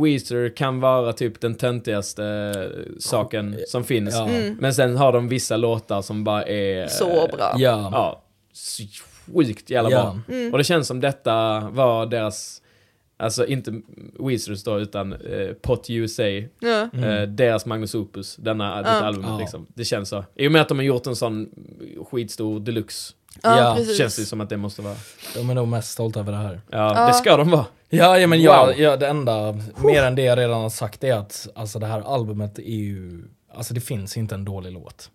[0.04, 4.16] Weezer kan vara typ den töntigaste eh, saken som finns.
[4.16, 4.28] Ja.
[4.28, 4.58] Mm.
[4.60, 6.88] Men sen har de vissa låtar som bara är...
[6.88, 7.54] så bra.
[7.58, 7.90] Ja.
[7.94, 8.22] Ja,
[9.34, 10.02] sjukt jävla Ja.
[10.28, 10.36] bra.
[10.38, 10.52] Mm.
[10.52, 12.61] Och det känns som detta var deras,
[13.22, 13.82] alltså inte
[14.20, 16.24] Weezers då, utan eh, Pot USA,
[16.60, 16.90] Ja.
[16.94, 19.04] eh, deras Magnus Opus, denna, detta Ja.
[19.06, 19.38] albumet Ja.
[19.40, 19.66] liksom.
[19.74, 20.26] Det känns så.
[20.36, 21.50] I och med att de har gjort en sån
[22.12, 23.14] skitstor deluxe,
[23.44, 24.96] Ja, Ja, känns det som att det måste vara.
[25.36, 26.62] De är nog mest stolta över det här.
[26.70, 27.08] Ja, Ja.
[27.08, 27.66] det ska de vara.
[27.90, 28.76] Ja, ja men jag, Wow.
[28.80, 29.52] jag, det enda,
[29.84, 33.24] mer än det jag redan har sagt är att alltså det här albumet är ju,
[33.54, 35.10] alltså det finns inte en dålig låt.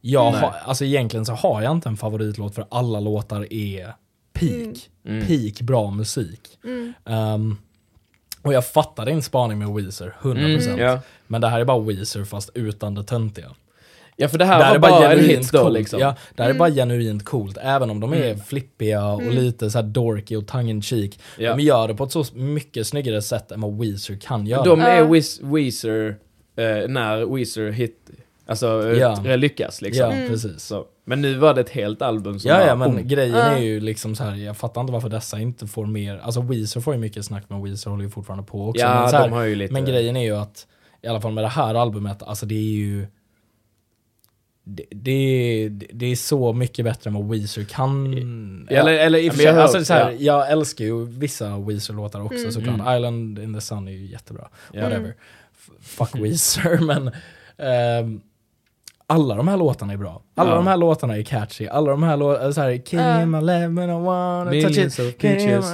[0.00, 3.94] Jag har, alltså egentligen så har jag inte en favoritlåt för alla låtar är
[4.32, 4.90] peak.
[5.04, 5.26] Mm.
[5.26, 6.58] Peak bra musik.
[6.64, 6.92] Mm.
[7.06, 7.56] Ehm,
[8.42, 10.66] och jag fattar din spaning med Weezer, 100%.
[10.68, 11.00] Mm, ja.
[11.26, 13.50] Men det här är bara Weezer fast utan det töntiga.
[14.16, 15.74] ja, för det här det här var är bara bara en genuint hit då coolt.
[15.78, 16.00] liksom.
[16.00, 17.58] Ja, det här är bara genuint coolt.
[17.62, 19.34] Även om de är flippiga och Mm.
[19.34, 21.20] lite så här dorky och tongue in cheek.
[21.38, 21.56] Ja.
[21.56, 24.62] De gör det på ett så mycket snyggare sätt än vad Weezer kan göra.
[24.64, 25.04] De är.
[25.04, 26.16] Wiz, Weezer
[26.56, 28.10] eh, när Weezer hit,
[28.46, 28.82] alltså
[29.24, 30.04] t- lyckas liksom.
[30.06, 30.28] Ja, Mm.
[30.28, 30.62] precis.
[30.62, 30.84] Så.
[31.10, 33.08] Men nu var det ett helt album som Ja, ja, men boom.
[33.08, 34.34] grejen är ju liksom så här.
[34.36, 37.62] jag fattar inte varför dessa inte får mer, alltså Weezer får ju mycket snack men
[37.62, 38.80] Weezer håller ju fortfarande på också.
[38.82, 39.72] Ja, men, så här, de har ju lite...
[39.72, 40.66] men grejen är ju att,
[41.02, 43.06] i alla fall med det här albumet, alltså det är ju
[44.64, 48.12] det, det, är- det är så mycket bättre än vad Weezer kan.
[48.70, 48.76] Ja.
[48.76, 50.16] Eller, eller i jag alltså, så här, ja.
[50.18, 52.52] jag älskar ju vissa Weezer-låtar också Mm.
[52.52, 52.80] såklart.
[52.80, 52.96] Mm.
[52.96, 54.48] Island in the Sun är ju jättebra.
[54.72, 54.82] Ja.
[54.82, 55.14] Whatever.
[55.58, 57.10] F- Fuck Weezer, men
[57.58, 58.20] ehm,
[59.10, 60.22] alla de här låtarna är bra.
[60.36, 60.54] Alla Ja.
[60.56, 61.66] de här låtarna är catchy.
[61.66, 63.16] Alla de här låtarna, såhär, Can Ja.
[63.18, 64.98] you my lemon, I wanna touch it.
[64.98, 65.72] of peaches,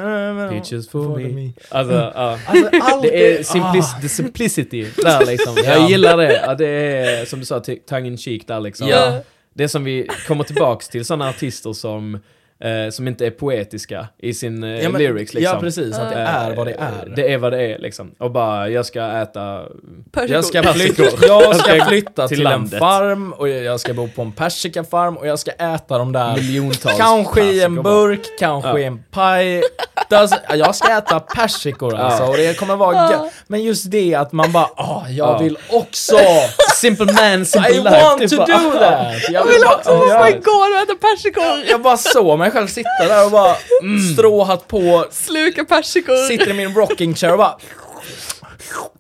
[0.51, 1.29] peaches for me.
[1.29, 1.53] me.
[1.71, 2.39] Alltså, ja.
[2.47, 4.01] Alltså, allt Det är simplic- ah.
[4.01, 5.55] the simplicity där liksom.
[5.65, 5.71] Ja.
[5.73, 6.43] Jag gillar det.
[6.47, 8.89] Ja, det är som du sa, tongue in cheek där liksom.
[8.89, 9.21] Ja.
[9.55, 12.19] Det som vi kommer tillbaks till sådana artister som,
[12.65, 15.55] eh, som inte är poetiska i sin eh, Ja, men- lyrics liksom.
[15.55, 17.13] Ja precis, att det Eh, är vad det är.
[17.17, 18.15] Det är vad det är liksom.
[18.19, 19.63] Och bara, jag ska äta...
[20.29, 21.05] Jag ska, Persikor.
[21.05, 25.17] flytta, jag ska flytta Till till, en farm och jag ska bo på en persikafarm
[25.17, 27.95] och jag ska äta de där Miljontals Kanske i en persikor bara.
[27.95, 28.79] burk, kanske Ja.
[28.79, 29.63] i en paj.
[30.55, 33.33] Jag ska äta persikor alltså och det kommer vara gött.
[33.47, 35.39] Men just det att man bara, ah, jag Ja.
[35.39, 36.17] vill också.
[36.75, 38.03] Simple man, simple I life.
[38.05, 39.15] want typ to bara, do that.
[39.31, 40.25] Jag Jag vill också oh ja.
[40.25, 41.71] my god och äta persikor!
[41.71, 43.57] Jag bara såg mig själv sitta där och bara
[44.15, 46.29] stråhat på, Sluka persikor!
[46.29, 47.59] sitter i min rocking chair och bara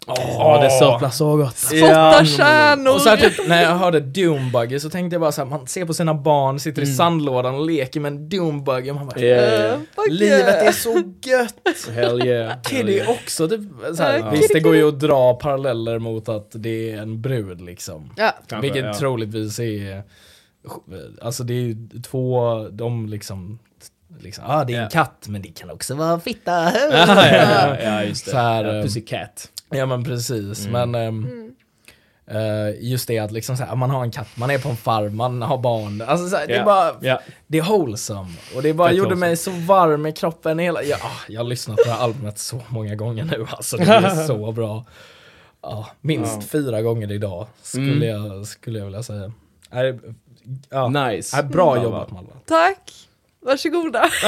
[0.07, 1.57] Ja, det sörplar så gott.
[1.57, 2.95] Spotta kärnor!
[2.95, 5.85] Och så typ, när jag hörde Doombuggy så tänkte jag bara så här, man ser
[5.85, 9.21] på sina barn, sitter i sandlådan och leker med en Doombuggy man bara.
[9.21, 10.67] Eh, fuck livet yeah.
[10.67, 11.95] är så gött!
[11.95, 12.53] Hell yeah.
[12.63, 13.61] Kiddy också, typ,
[13.97, 17.23] så här, Ja, visst det går ju att dra paralleller mot att det är en
[17.23, 18.13] brud liksom.
[18.17, 18.95] Ja, Kanske, Vilket ja.
[18.95, 20.03] troligtvis är,
[21.23, 23.59] alltså det är ju två, de liksom,
[24.21, 26.53] liksom ah det är en katt men det kan också vara fitta.
[26.93, 28.31] Ja, ja, ja, just det.
[28.31, 29.51] Så här, ja, eh, Pussycat.
[29.71, 30.91] Ja men precis, Mm.
[30.91, 31.53] men ehm, Mm.
[32.71, 34.77] eh, just det att liksom så här, man har en katt, man är på en
[34.77, 36.03] farm, man har barn.
[36.07, 37.21] Alltså så här, det är bara, ja.
[37.47, 38.31] det är wholesome.
[38.57, 39.27] Och det bara Fett gjorde wholesome.
[39.27, 42.39] mig så varm i kroppen hela, ja, ah, jag har lyssnat på det här albumet
[42.39, 44.85] så många gånger nu alltså, det är så bra.
[45.63, 46.43] Ja, minst Ja.
[46.49, 48.09] fyra gånger idag skulle, Mm.
[48.33, 49.33] jag, skulle jag vilja säga.
[50.71, 51.37] Ja, Nice.
[51.37, 52.15] är bra Ja, jobbat va.
[52.15, 52.33] Malva.
[52.47, 52.93] Tack!
[53.41, 54.11] Varsågoda.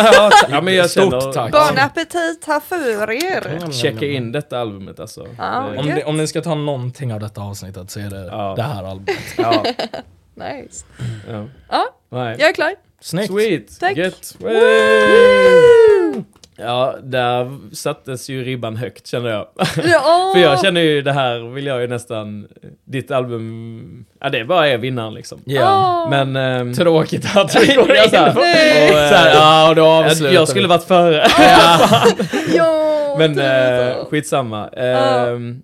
[0.50, 1.52] Ja, men jag Stort känner- tack.
[1.52, 3.72] Bon appetit här för er!
[3.72, 5.26] Checka in detta albumet alltså.
[5.38, 8.26] Ja, Det- Om ni, om ni ska ta någonting av detta avsnittet så är det
[8.26, 8.54] Ja.
[8.56, 9.18] det här albumet.
[9.38, 9.64] Ja.
[10.34, 10.84] Nice.
[11.30, 11.44] ja.
[11.70, 12.36] Ja, Nej.
[12.38, 12.74] jag är klar.
[13.00, 13.32] Snyggt!
[13.32, 13.80] Sweet!
[13.80, 13.96] Tack.
[13.96, 14.36] Gött!
[16.56, 19.46] Ja, där sattes ju ribban högt känner jag.
[19.84, 20.30] Ja.
[20.34, 22.48] För jag känner ju det här vill jag ju nästan,
[22.88, 25.40] ditt album, ja det bara är vinnaren liksom.
[25.44, 26.02] Ja.
[26.04, 26.10] Åh.
[26.10, 26.36] Men...
[26.36, 28.38] ehm, Tråkigt att vi går jag, in så här, på...
[28.40, 30.68] och, eh, Så här, ja, och då avslutar jag skulle vi.
[30.68, 31.26] varit före.
[32.54, 34.04] Ja, Men du eh, så.
[34.04, 34.68] skitsamma.
[34.68, 35.62] Ehm,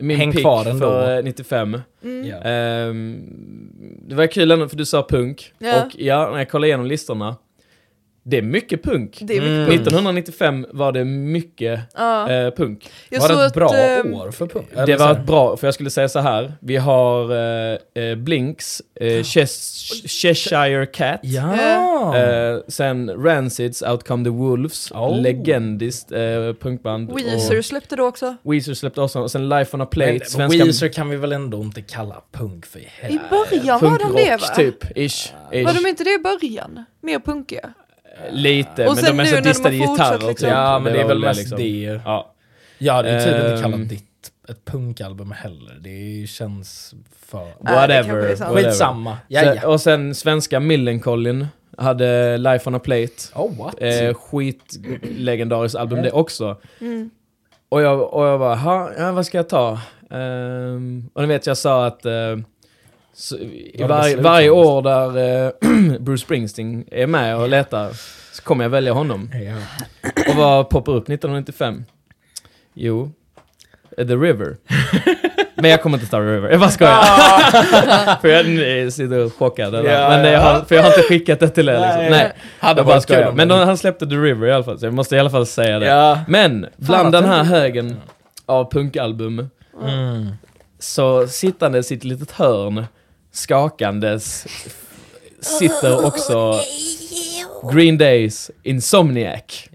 [0.00, 0.86] min Häng pick kvar ändå.
[0.86, 1.80] för eh, 95.
[2.04, 2.32] Mm.
[2.44, 3.18] Ehm,
[4.08, 5.52] det var kul ändå för du sa punk.
[5.58, 5.82] Ja.
[5.84, 7.36] Och ja, när jag kollar igenom listorna.
[8.30, 9.18] Det är mycket punk.
[9.20, 9.66] Det är mycket Mm.
[9.66, 9.74] punk.
[9.80, 12.30] 1995 var det mycket Ja.
[12.30, 12.90] eh, punk.
[13.08, 14.66] Jag var det ett bra ehm, år för punk?
[14.86, 16.52] Det var ett bra, för jag skulle säga så här.
[16.60, 21.20] Vi har eh, eh, Blinks, eh, Ches- Cheshire Cat.
[21.22, 22.16] Ja!
[22.16, 25.20] Eh, sen Rancids Outcome the Wolves, Oh.
[25.22, 26.18] legendiskt eh,
[26.60, 27.12] punkband.
[27.14, 28.36] Weezer släppte då också.
[28.42, 31.16] Och Weezer släppte också, och sen Life on a Plate, Men svenska Weezer kan vi
[31.16, 33.24] väl ändå inte kalla punk för I helvete?
[33.30, 34.46] början var de det va?
[34.56, 35.02] typ, ish.
[35.04, 35.32] ish.
[35.64, 36.84] Var de inte det i början?
[37.02, 37.72] Mer punkiga?
[38.30, 40.48] Lite, Och men de är nu så distade gitarrer liksom.
[40.48, 41.58] Ja, men det är väl det, mest liksom.
[41.58, 42.00] det.
[42.04, 42.34] Ja.
[42.78, 43.62] Jag hade ju typ inte Ehm.
[43.62, 44.04] kallat ditt
[44.48, 45.76] ett punkalbum heller.
[45.80, 46.94] Det känns
[47.26, 47.46] för...
[47.60, 48.16] Whatever.
[48.18, 48.50] är sant.
[48.50, 48.62] whatever.
[48.62, 49.16] Skitsamma.
[49.28, 49.66] Ja.
[49.68, 51.46] och sen svenska Millencolin
[51.78, 53.12] hade Life on a Plate.
[53.34, 53.74] Oh what?
[53.82, 56.56] Eh, skitlegendariskt album det också.
[56.80, 57.10] Mm.
[57.68, 59.80] Och jag, och jag bara, "Ha, ja, vad ska jag ta?
[60.10, 62.12] Ehm, och ni vet, jag sa att eh,
[63.18, 67.90] så, i det varje, år där eh, Bruce Springsteen är med och letar
[68.32, 69.30] så kommer jag välja honom.
[70.28, 71.84] Och vad poppar upp 1995?
[72.74, 73.12] Jo,
[73.98, 74.56] eh, The River.
[75.54, 77.00] Men jag kommer inte ta The River, jag bara skojar.
[78.20, 79.74] för jag eh, sitter chockad.
[79.74, 79.90] Eller?
[80.00, 82.00] Ja, Men jag har, för jag har inte skickat det till er liksom.
[82.00, 82.10] Nej.
[82.10, 83.32] Nej, Hade jag bara skojar.
[83.32, 85.46] Men då, han släppte The River i alla fall, så jag måste i alla fall
[85.46, 85.86] säga det.
[85.86, 86.20] Ja.
[86.28, 87.96] Men, bland att den här högen
[88.46, 89.48] av punkalbum,
[89.82, 90.28] Mm.
[90.78, 92.86] så sittandes i ett litet hörn,
[93.32, 94.46] skakandes,
[95.40, 96.60] sitter också
[97.72, 99.68] Green Days Insomniac.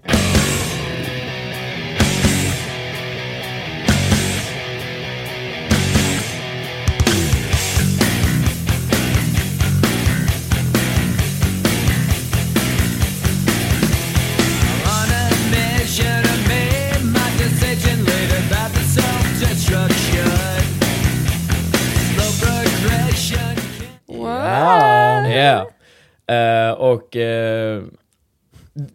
[26.26, 27.82] Eh, och eh,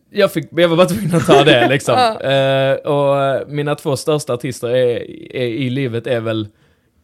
[0.10, 1.96] jag, fick, jag var bara tvungen att ta det liksom.
[2.22, 6.48] Eh, och mina två största artister är, är, i livet är väl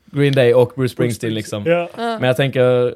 [0.05, 1.63] Green Day och Bruce Springsteen liksom.
[1.97, 2.95] Men jag tänker,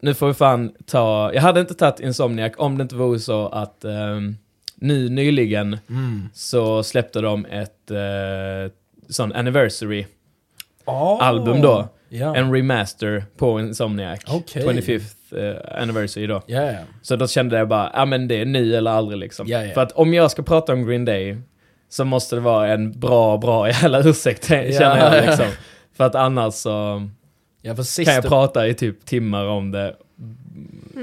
[0.00, 3.48] nu får vi fan ta, jag hade inte tagit Insomniac om det inte vore så
[3.48, 4.36] att ehm,
[4.74, 6.28] nu nyligen Mm.
[6.34, 8.72] så släppte de ett uh,
[9.08, 10.06] sån anniversary
[10.84, 11.18] Ah.
[11.20, 11.88] album då.
[12.08, 12.36] Ja.
[12.36, 14.20] En remaster på Insomniac.
[14.28, 14.62] Okej.
[14.66, 15.00] 25th
[15.34, 16.42] eh, anniversary då.
[16.46, 16.72] Ja.
[17.02, 19.48] Så då kände jag bara, ja men det är nu eller aldrig liksom.
[19.48, 19.68] Ja.
[19.74, 21.36] För att om jag ska prata om Green Day
[21.88, 25.46] så måste det vara en bra, bra jävla ursäkt känner jag liksom.
[25.96, 27.08] För att annars så
[27.62, 29.96] ja för sist kan jag prata i typ timmar om det.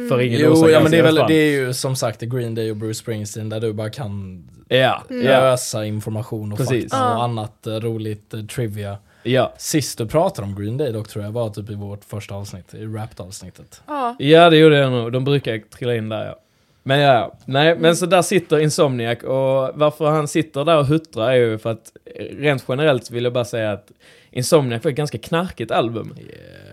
[0.10, 2.72] För ingen Jo, ja men det är, väl, det är ju som sagt Green Day
[2.72, 6.84] och Bruce Springsteen där du bara kan ja, lösa information och Precis.
[6.84, 8.98] fakta och annat eh, roligt eh, trivia.
[9.24, 9.54] Ja.
[9.58, 12.74] Sist du pratade om Green Day dock tror jag var typ i vårt första avsnitt,
[12.74, 13.82] i Wrapped-avsnittet.
[13.88, 14.16] Ja.
[14.20, 15.12] Ja, det gjorde jag nog.
[15.12, 16.36] De brukar trilla in där ja.
[16.84, 21.30] Men ja, nej, men så där sitter Insomniac och varför han sitter där och huttrar
[21.30, 21.92] är ju för att
[22.32, 23.92] rent generellt vill jag bara säga att
[24.32, 26.16] Insomniac var ett ganska knarkigt album.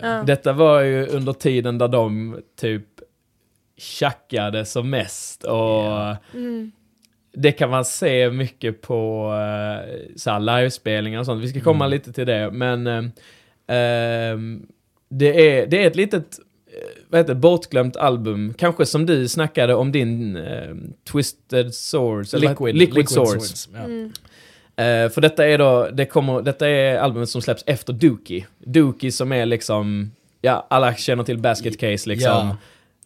[0.01, 0.23] Ja.
[0.23, 2.85] Detta var ju under tiden där de typ
[3.77, 5.85] tjackade som mest och
[6.33, 6.71] Mm.
[7.33, 11.43] Det kan man se mycket på uh, så här livespelningar och sånt.
[11.43, 12.87] Vi ska komma lite till det, men
[13.67, 14.67] ehm,
[15.09, 18.53] det, är, det är ett litet eh, vad heter bortglömt album.
[18.57, 20.75] Kanske som du snackade om din eh,
[21.11, 22.33] Twisted Swords.
[22.33, 23.69] vad- Liquid, Liquid, Swords.
[23.73, 23.79] Ja.
[23.79, 24.11] Mm.
[24.75, 28.45] Eh, för detta är då, det kommer, detta är albumet som släpps efter Dookie.
[28.59, 30.11] Dookie som är liksom,
[30.41, 32.31] ja alla känner till Basket Case liksom.
[32.31, 32.57] Ja.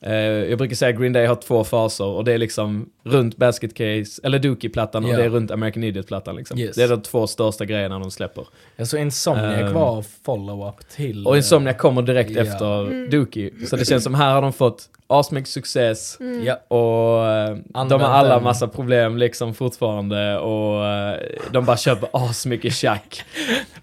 [0.05, 3.37] Eh, jag brukar säga att Green Day har två faser och det är liksom runt
[3.37, 5.09] Basket Case, eller Dookie-plattan Ja.
[5.11, 6.59] och det är runt American Idiot-plattan liksom.
[6.59, 6.75] Yes.
[6.75, 8.45] Det är de två största grejerna de släpper.
[8.75, 9.73] Ja, så Insomniac Ehm.
[9.73, 11.27] var follow-up till...
[11.27, 12.41] Och Insomnia kommer direkt Ja.
[12.41, 13.51] efter Dookie.
[13.69, 16.55] Så det känns som här har de fått asmycket success Mm.
[16.67, 17.57] Och eh,
[17.89, 21.15] de har alla massa problem liksom fortfarande och eh,
[21.51, 23.23] de bara köper asmycket tjack.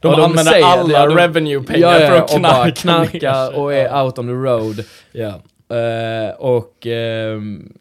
[0.01, 2.73] De Och använder säger- alla ja, de- revenue-pengar Ja, ja, för att och bara knarka
[2.81, 4.85] knarkar och är out on the road.
[5.13, 5.41] Ja.
[5.71, 7.73] Eh, och, ehm,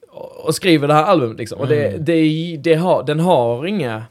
[0.44, 1.60] och skriver det här albumet liksom.
[1.60, 2.06] Och det, Mm.
[2.06, 4.04] det, det har, den har inga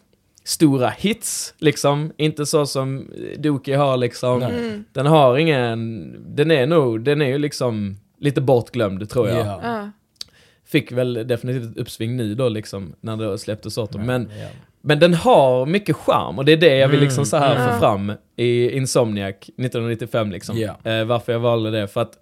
[0.45, 2.13] stora hits, liksom.
[2.17, 4.43] Inte så som Dookie har liksom.
[4.43, 4.85] Mm.
[4.93, 9.39] Den har ingen, den är nog, den är ju liksom lite bortglömd tror jag.
[9.47, 9.61] Ja.
[9.63, 9.91] Ja.
[10.67, 14.07] Fick väl definitivt ett uppsving nu då liksom, när det släpptes åt dem.
[14.07, 14.47] Men, Ja.
[14.81, 17.73] men den har mycket charm och det är det jag vill liksom så här Mm.
[17.75, 20.59] få fram i Insomniac 1995 liksom.
[20.85, 22.13] Eh, varför jag valde det, för att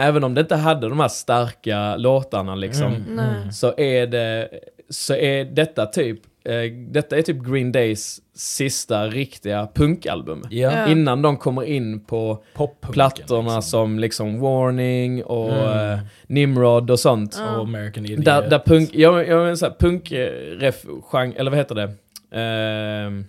[0.00, 3.02] även om det inte hade de här starka låtarna liksom, Mm.
[3.16, 3.52] Nej.
[3.52, 4.48] så är det,
[4.90, 10.42] så är detta typ, eh, detta är typ Green Days sista riktiga punkalbum.
[10.50, 10.86] Ja.
[10.88, 12.42] Innan de kommer in på
[12.92, 13.62] plattorna liksom.
[13.62, 15.92] som liksom Warning och Mm.
[15.92, 17.34] eh, Nimrod och sånt.
[17.56, 18.24] Och American Idiot.
[18.24, 21.92] Där, där punk, jag, jag menar såhär, punkref genre, eller vad heter det?
[22.40, 23.24] Ehm,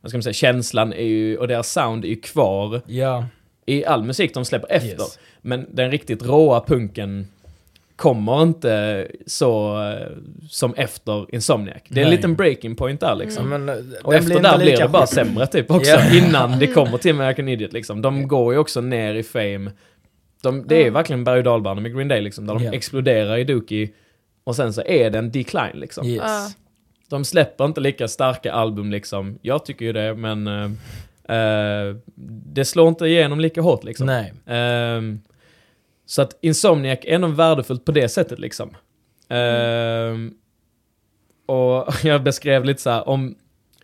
[0.00, 3.24] vad ska man säga, känslan är ju, och deras sound är ju kvar Ja.
[3.66, 4.88] I all musik de släpper efter.
[4.88, 5.18] Yes.
[5.40, 7.26] Men den riktigt råa punken
[7.96, 10.08] kommer inte så eh,
[10.50, 11.82] som efter Insomniac.
[11.88, 12.16] Det är en Nej.
[12.16, 13.52] liten breaking point där liksom.
[13.52, 16.14] Ja, men, eh, Och efter där blir det bara sämre typ också, Ja.
[16.26, 18.02] innan det kommer till American Idiot liksom.
[18.02, 19.70] De går ju också ner i fame.
[20.42, 22.72] De, det är verkligen berg och dalbana med Green Day liksom, där de Ja.
[22.72, 23.88] exploderar i Dookie
[24.44, 26.06] och sen så är det en decline liksom.
[26.06, 26.22] Yes.
[26.26, 26.48] Ja.
[27.08, 29.38] De släpper inte lika starka album liksom.
[29.42, 30.70] Jag tycker ju det, men eh,
[31.28, 31.96] eh,
[32.54, 34.06] det slår inte igenom lika hårt liksom.
[34.06, 34.32] Nej.
[34.46, 35.20] Ehm,
[36.06, 38.76] så att Insomniac är nog värdefullt på det sättet liksom.
[39.28, 40.34] Ehm,
[41.46, 43.34] och jag beskrev lite så här om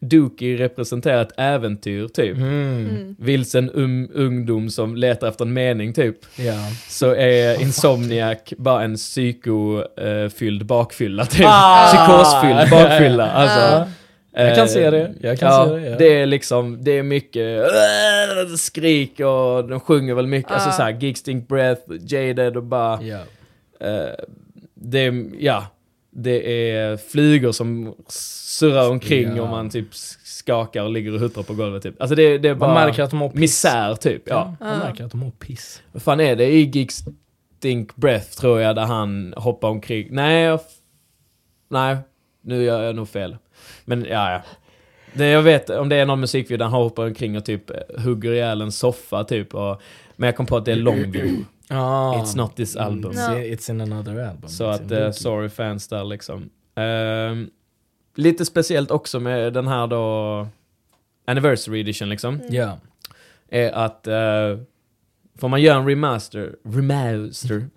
[0.01, 2.37] Dookie representerar ett äventyr typ.
[2.37, 2.89] Mm.
[2.89, 3.17] Mm.
[3.19, 6.17] Vilsen um, ungdom som letar efter en mening typ.
[6.37, 6.59] Ja.
[6.89, 11.47] Så är Insomniac bara en psykofylld bakfylla typ.
[11.47, 11.87] Ah!
[11.87, 13.31] Psykosfylld bakfylla.
[13.31, 13.93] Alltså,
[14.33, 15.15] Jag kan eh, se det.
[15.21, 15.97] Jag kan ja, se det, ja.
[15.99, 17.61] det är liksom, det är mycket
[18.49, 20.73] äh, skrik och de sjunger väl mycket, alltså Ah.
[20.73, 23.19] såhär Geek Stink Breath, Jaded och bara, Ja.
[23.81, 24.15] eh,
[24.75, 25.67] det är, ja,
[26.11, 29.43] det är flygor som surrar omkring Ja.
[29.43, 29.87] och man typ
[30.25, 32.01] skakar och ligger och huttrar på golvet typ.
[32.03, 33.41] Alltså det, det är Man bara märker att de mår piss.
[33.41, 34.57] misär typ, ja.
[34.61, 35.83] Ja, man märker att de mår piss.
[35.93, 36.91] Vad fan är det i Geek
[37.59, 40.09] Stink Breath tror jag där han hoppar omkring?
[40.11, 40.61] Nej, jag
[41.69, 41.97] nej,
[42.43, 43.37] nu gör jag nog fel.
[43.85, 44.43] Men ja, ja.
[45.13, 48.03] Det jag vet, om det är någon musikvideo där han hoppar omkring och typ eh,
[48.05, 49.55] hugger ihjäl en soffa typ.
[49.55, 49.83] Och,
[50.17, 51.45] men jag kom på att det är Longview.
[51.73, 52.15] Ah.
[52.15, 53.13] It's not this album.
[53.13, 54.49] It's, it's in another album.
[54.49, 55.13] Så It's att, Loogie.
[55.13, 56.51] sorry fans där liksom.
[56.75, 57.51] Ehm,
[58.15, 60.49] lite speciellt också med den här då,
[61.27, 62.79] Anniversary edition liksom, Ja.
[63.49, 64.63] är att uh,
[65.39, 67.69] får man göra en remaster, remaster,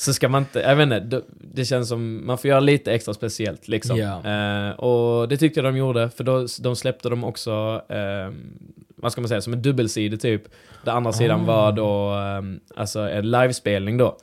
[0.00, 3.14] så ska man inte, jag vet inte, det, känns som, man får göra lite extra
[3.14, 3.96] speciellt liksom.
[3.96, 4.68] Ja.
[4.68, 8.58] Eh, och det tyckte jag de gjorde, för då, de släppte de också, ehm,
[8.96, 10.42] vad ska man säga, som en dubbelsida typ.
[10.84, 11.44] Den andra sidan Ah.
[11.44, 14.16] var då, ehm, alltså en livespelning då.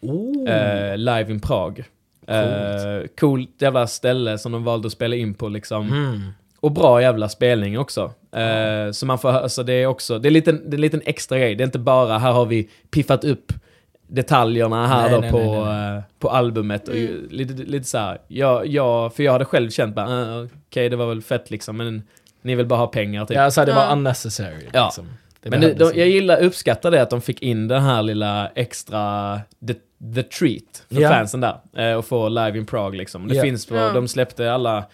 [0.00, 0.50] Oh.
[0.50, 1.84] Eh, live in Prag.
[2.26, 5.88] Eh, coolt jävla ställe som de valde att spela in på liksom.
[5.88, 6.20] Mm.
[6.60, 8.12] Och bra jävla spelning också.
[8.32, 11.02] Eh, så man får, alltså det är också, det är, lite, det är en liten
[11.04, 11.54] extra grej.
[11.54, 13.52] Det är inte bara, här har vi piffat upp
[14.10, 15.96] detaljerna här Nej, då nej, på, nej, nej.
[15.96, 16.88] eh, på albumet.
[16.88, 20.46] Och ju, lite, lite så här, jag, jag, för jag hade själv känt bara, uh,
[20.68, 22.02] okej det var väl fett liksom, men
[22.42, 23.36] ni vill bara ha pengar typ.
[23.36, 23.92] Ja, så här, det var Ja.
[23.92, 24.66] unnecessary.
[24.72, 24.84] Ja.
[24.84, 25.08] Liksom.
[25.42, 28.48] Det Men det, de, jag gillar, uppskattar det att de fick in den här lilla
[28.54, 29.74] extra, the,
[30.14, 31.08] the treat för Ja.
[31.10, 31.56] fansen där.
[31.76, 33.28] Eh, och få live in Prague liksom.
[33.28, 33.42] Det Ja.
[33.42, 33.92] finns på, Ja.
[33.92, 34.84] de släppte alla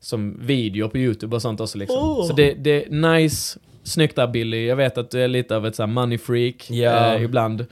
[0.00, 1.96] som videor på YouTube och sånt också liksom.
[1.98, 2.26] Oh.
[2.28, 4.66] Så det, det är nice, snyggt där Billy.
[4.66, 7.66] Jag vet att du är lite av ett så här money freak eh, ibland.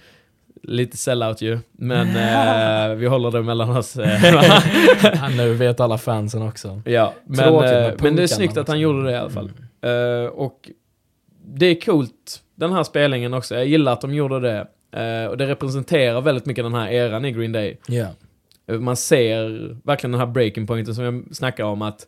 [0.62, 2.08] Lite sellout ju, men
[2.90, 3.96] eh, vi håller det mellan oss.
[3.96, 6.82] Eh, nu vet alla fansen också.
[6.84, 9.52] Ja, men, eh, men det är snyggt att han gjorde det i alla fall.
[9.82, 10.24] Mm.
[10.24, 10.70] Eh, och
[11.44, 13.54] det är coolt, den här spelningen också.
[13.54, 14.66] Jag gillar att de gjorde det.
[15.00, 17.78] Eh, och det representerar väldigt mycket den här eran i Green Day.
[18.66, 22.06] Eh, Man ser verkligen den här breaking pointen som jag snackar om att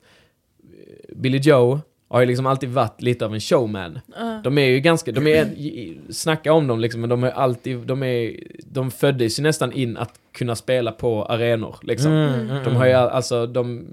[1.17, 1.81] Billy Joe
[2.13, 3.99] har ju liksom alltid varit lite av en showman.
[4.45, 8.03] De är ju ganska, de är, snacka om dem liksom, men de är alltid, de
[8.03, 8.37] är,
[8.67, 12.13] de föddes ju nästan in att kunna spela på arenor liksom.
[12.13, 13.87] Mm, De har ju all- alltså, de,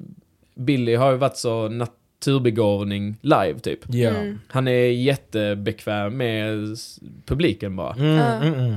[0.55, 3.79] Billy har ju varit så naturbegåvning live typ.
[3.89, 4.09] Ja.
[4.09, 4.39] Mm.
[4.47, 6.77] Han är jättebekväm med
[7.25, 7.93] publiken bara.
[7.93, 8.75] Mm, mm, mm.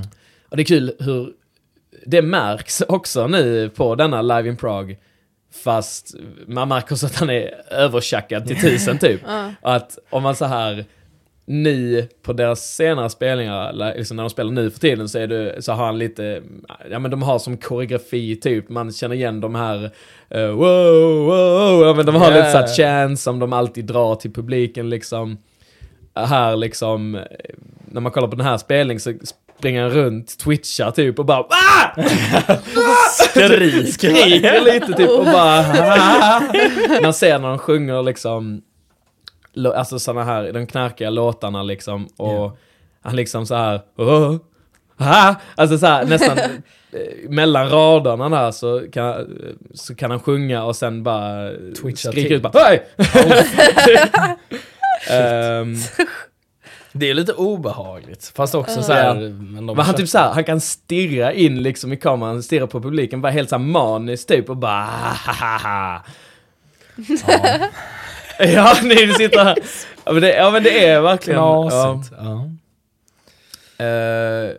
[0.49, 1.33] Och det är kul hur
[2.07, 4.97] det märks också nu på denna Live in Prague.
[5.53, 6.15] Fast
[6.47, 9.21] man märker också att han är övertjackad till tusen typ.
[9.61, 10.85] Och att om man så här
[11.45, 15.63] nu på deras senare spelningar, liksom när de spelar nu för tiden så, är det,
[15.63, 16.43] så har han lite,
[16.91, 19.91] ja men de har som koreografi typ, man känner igen de här
[20.29, 23.07] eh, wow, wow, ja men de har Ja, lite såhär ja.
[23.07, 25.39] chants som de alltid drar till publiken liksom.
[26.15, 27.21] Här liksom,
[27.85, 29.13] när man kollar på den här spelningen så
[29.65, 32.03] han runt, twitchar typ och bara ah!
[33.11, 33.87] Skriker.
[33.87, 35.59] skriker lite typ och bara
[35.99, 36.41] "Ah!"
[37.03, 38.63] Man ser när de sjunger liksom
[39.75, 42.57] Alltså såna här, de knarkiga låtarna liksom och Ja.
[43.03, 44.37] han liksom så här "Åh,
[44.97, 49.27] ah!" Alltså så här, nästan eh, mellan raderna där så kan,
[49.75, 51.51] så kan han sjunga och sen bara
[51.83, 52.37] Twitcha skrika till.
[52.37, 52.87] ut bara Hej!
[55.11, 55.75] Ehm,
[56.93, 58.33] Det är lite obehagligt.
[58.35, 61.93] Fast också så här, men Men han typ så här, han kan stirra in liksom
[61.93, 66.03] i kameran, stirra på publiken, bara helt såhär maniskt typ och bara "Hahaha."
[67.27, 67.69] Ja.
[68.39, 69.59] Ja, ni sitter här.
[70.05, 71.41] Ja men det, ja, men det är verkligen...
[71.41, 71.69] Ja.
[71.71, 72.15] Knasigt.
[72.19, 72.51] Ja.
[73.85, 74.51] Eh,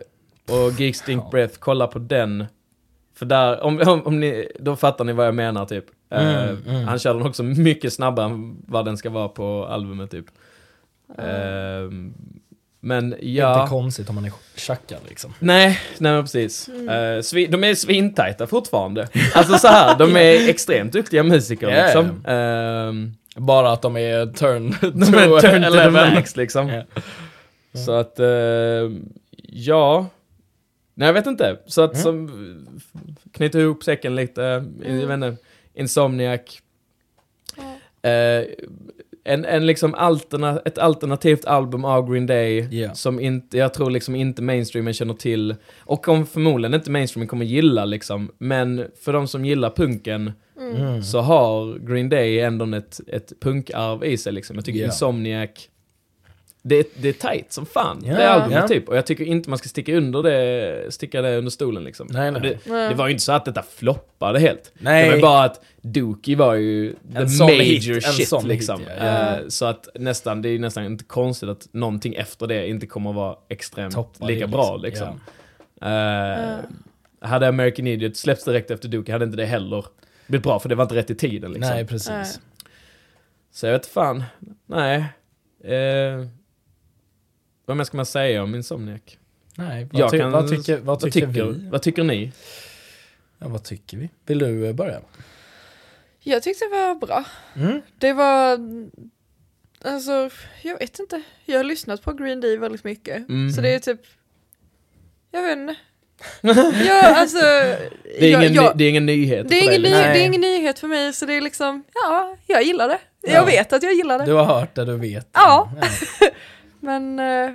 [0.56, 2.44] och Geek Stink Breath, kolla på den.
[3.16, 5.84] För där, om, om, om ni, då fattar ni vad jag menar typ.
[6.10, 6.84] Eh, Mm, mm.
[6.88, 10.26] Han kör den också mycket snabbare än vad den ska vara på albumet typ.
[11.18, 11.90] Eh,
[12.80, 13.66] men Inte ja...
[13.66, 15.34] konstigt om man är tjackad liksom.
[15.38, 16.68] Nej, nej men precis.
[16.68, 19.08] Eh, svi, de är svintajta fortfarande.
[19.34, 22.24] Alltså så här, de är extremt duktiga musiker ja, liksom.
[22.26, 26.10] Ehm, Bara att de är turn de är turn to the 11.
[26.14, 26.68] max liksom.
[26.68, 26.82] Ja.
[27.86, 28.26] Så att, eh,
[29.42, 30.06] ja.
[30.94, 31.58] Nej jag vet inte.
[31.66, 32.02] Så att Mm.
[32.02, 32.68] som,
[33.32, 34.42] knyta ihop säcken lite,
[34.84, 35.36] jag vet inte,
[35.74, 36.40] Insomniac.
[38.02, 38.44] Eh,
[39.24, 42.94] en, en liksom alterna, ett alternativt album av Green Day Ja.
[42.94, 47.44] som inte, jag tror liksom inte mainstreamen känner till och om förmodligen inte mainstreamen kommer
[47.44, 51.02] gilla liksom, men för de som gillar punken Mm.
[51.02, 54.56] så har Green Day ändå ett, ett punkarv i sig liksom.
[54.56, 54.86] Jag tycker Ja.
[54.86, 55.50] Insomniac,
[56.66, 58.14] det är, det är tight som fan, Ja.
[58.16, 58.68] det albumet Ja.
[58.68, 58.88] typ.
[58.88, 62.06] Och jag tycker inte man ska sticka, under det, sticka det under stolen liksom.
[62.10, 62.40] Nej, nej.
[62.42, 62.88] Det, Nej.
[62.88, 64.72] det var ju inte så att detta floppade helt.
[64.78, 65.08] Nej.
[65.08, 67.58] Det var bara att Dookie var ju the En major
[67.94, 68.80] hit, shit liksom.
[68.80, 69.04] hit, ja.
[69.06, 69.36] Ja.
[69.36, 72.86] Eh, så att nästan, det är ju nästan inte konstigt att någonting efter det inte
[72.86, 75.20] kommer att vara extremt Toppar lika bra liksom.
[75.74, 75.90] liksom.
[75.90, 79.84] Eh, Hade American Idiot släppts direkt efter Dookie hade inte det heller
[80.26, 81.70] blivit bra, för det var inte rätt i tiden liksom.
[81.74, 82.08] Nej, precis.
[82.08, 82.24] Nej.
[83.52, 84.24] Så jag vet fan,
[84.66, 84.96] nej.
[85.64, 86.26] Eh,
[87.66, 89.00] vad mer ska man säga om Insomniac?
[89.56, 91.68] Nej, vad, Jag ty- kan- vad tycker, vad tycker, vi?
[91.70, 92.32] Vad tycker ni?
[93.38, 94.08] Ja, vad tycker vi?
[94.26, 95.00] Vill du eh, börja?
[96.20, 97.24] Jag tyckte det var bra.
[97.56, 97.80] Mm.
[97.98, 98.58] Det var,
[99.84, 100.30] alltså,
[100.62, 101.22] jag vet inte.
[101.44, 103.28] Jag har lyssnat på Green Day väldigt mycket.
[103.28, 103.50] Mm.
[103.52, 104.00] Så det är typ,
[105.30, 105.76] jag vet inte.
[106.86, 109.90] ja, alltså, Det är, jag, ingen, jag, det är ingen nyhet det, är ingen ny,
[109.90, 112.98] det är ingen nyhet för mig, så det är liksom, ja, jag gillar det.
[113.22, 113.32] Ja.
[113.32, 114.24] Jag vet att jag gillar det.
[114.24, 115.28] Du har hört det, du vet.
[115.32, 115.70] Ja.
[116.84, 117.50] Men, eh,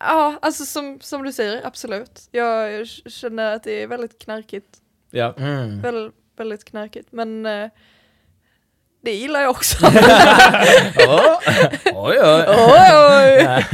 [0.00, 2.28] ja, alltså som, som du säger, absolut.
[2.30, 4.66] Jag känner att det är väldigt knarkigt.
[5.10, 5.34] Ja.
[5.38, 5.80] Mm.
[5.80, 7.08] Väldigt, väldigt knarkigt.
[7.12, 7.68] Men eh,
[9.00, 9.76] det gillar jag också.
[10.96, 11.40] Ja.
[11.84, 12.44] Oj, oj.
[12.48, 13.44] oj, oj.
[13.44, 13.66] Nej.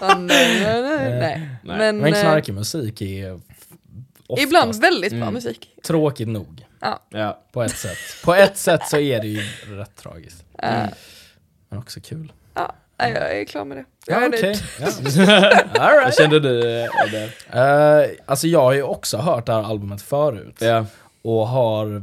[0.00, 1.48] Men, nej, nej, nej.
[1.64, 3.40] Men, Men eh, knarkig musik är
[4.26, 5.34] oftast ibland väldigt bra Mm.
[5.34, 5.70] musik.
[5.82, 6.66] tråkigt nog.
[7.10, 7.42] Ja.
[7.52, 7.98] På ett sätt.
[8.24, 9.40] På ett sätt så är det ju
[9.76, 10.44] rätt tragiskt.
[10.62, 10.84] Eh,
[11.68, 12.32] Men också kul.
[12.54, 13.84] ja, jag är klar med det.
[14.06, 14.42] Jag Ja, är okej.
[14.42, 14.58] nöjd.
[14.80, 14.86] Ja.
[15.80, 16.14] All Vad right.
[16.18, 16.58] kände du?
[17.02, 18.04] Adele?
[18.04, 20.56] Eh, alltså jag har ju också hört det här albumet förut.
[20.58, 20.86] Ja.
[21.22, 22.02] Och har,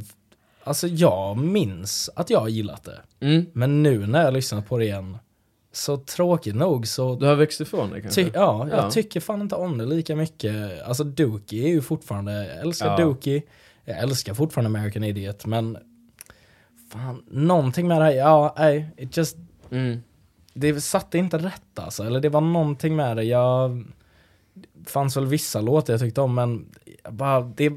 [0.64, 3.00] alltså jag minns att jag har gillat det.
[3.26, 3.46] Mm.
[3.54, 5.18] Men nu när jag lyssnat på det igen,
[5.72, 8.22] så tråkigt nog så Du har växt ifrån det kanske?
[8.34, 8.92] Ja, jag Ja.
[8.92, 10.84] tycker fan inte om det lika mycket.
[10.84, 12.98] Alltså Dookie är ju fortfarande, jag älskar Ja.
[12.98, 13.42] Dookie.
[13.86, 15.78] Jag älskar fortfarande American Idiot, men
[16.92, 19.38] fan, någonting med det här, ja, nej, it just,
[19.72, 20.04] Mm.
[20.54, 22.04] Det satte inte rätt alltså.
[22.04, 23.86] Eller det var någonting med det, jag,
[24.86, 26.66] fanns väl vissa låtar jag tyckte om, men
[27.10, 27.72] bara, det,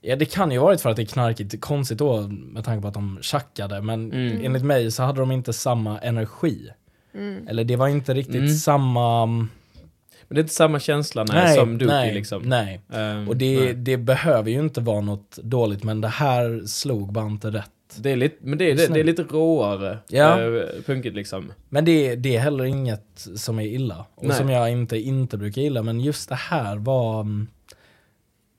[0.00, 2.88] ja det kan ju varit för att det är knarkigt, konstigt då med tanke på
[2.88, 4.44] att de tjackade, men Mm.
[4.44, 6.70] enligt mig så hade de inte samma energi.
[7.14, 7.48] Mm.
[7.48, 8.48] Eller det var inte riktigt Mm.
[8.54, 9.26] samma...
[10.28, 12.42] Men det är inte samma känsla nej, som Dookie nej, liksom.
[12.42, 13.74] Nej, Ehm, och det, nej.
[13.74, 17.70] det behöver ju inte vara något dåligt, men det här slog bara inte rätt.
[17.96, 19.98] Det är lite, men det är, det, det är lite råare.
[20.08, 20.40] Ja.
[20.42, 21.52] eh, punkigt liksom.
[21.68, 24.36] Men det, det är heller inget som är illa, och Nej.
[24.36, 27.20] som jag inte inte brukar gilla, men just det här var...
[27.20, 27.46] mm,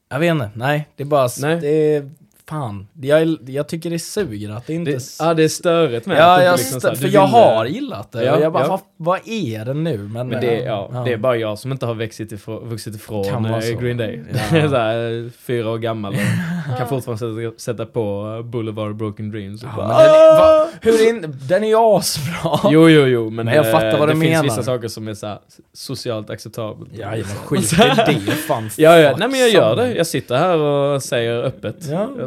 [0.09, 1.29] Jag vet inte, nej, det är bara...
[1.41, 1.57] Nej.
[1.61, 2.11] Det är,
[2.49, 4.91] fan, jag, jag tycker det suger att det inte...
[4.91, 7.21] Det, ja, det är störigt med ja, att jag, liksom st- så här, för jag
[7.25, 8.81] vill, har eh, gillat det, Ja, jag bara, ja.
[8.97, 9.97] vad, är det nu?
[9.97, 11.03] Men, Men det, ja, ja.
[11.05, 13.77] det är bara jag som inte har vuxit ifrån, vuxit ifrån eh, så.
[13.79, 14.23] Green Day.
[14.33, 14.39] Ja.
[14.69, 16.13] så här, fyra år gammal
[16.71, 19.63] och kan fortfarande sätta, sätta på eh, Boulevard Broken Dreams.
[19.63, 22.59] Och bara, Men den, är, va, hur in, den är ju asbra!
[22.71, 24.43] Jo, jo, jo, men, Men jag eh, fattar vad det du finns menar.
[24.43, 25.39] vissa saker som är så här,
[25.73, 26.89] socialt acceptabelt.
[26.93, 27.75] Ja, men skit i
[28.25, 28.69] det, fan.
[28.77, 29.93] Ja, ja, nej men jag gör det.
[29.95, 31.75] Jag sitter här och säger öppet.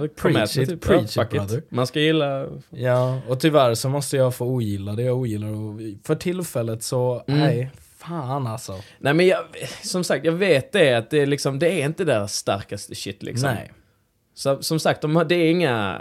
[0.07, 1.63] Jag preach it, typ, preach it, brother.
[1.69, 2.47] Man ska gilla...
[2.71, 7.25] Ja, och tyvärr så måste jag få ogilla det jag ogillar och för tillfället så,
[7.29, 7.41] Mm.
[7.41, 8.79] nej, fan alltså.
[8.99, 9.39] Nej men jag,
[9.83, 13.23] som sagt, jag vet det att det är liksom, det är inte deras starkaste shit
[13.23, 13.51] liksom.
[13.55, 13.73] Nej.
[14.35, 16.01] Så, som sagt, de har, det är inga,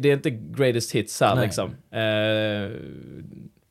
[0.00, 1.44] det är inte greatest hits här Nej.
[1.44, 1.70] liksom.
[1.92, 2.70] Eh,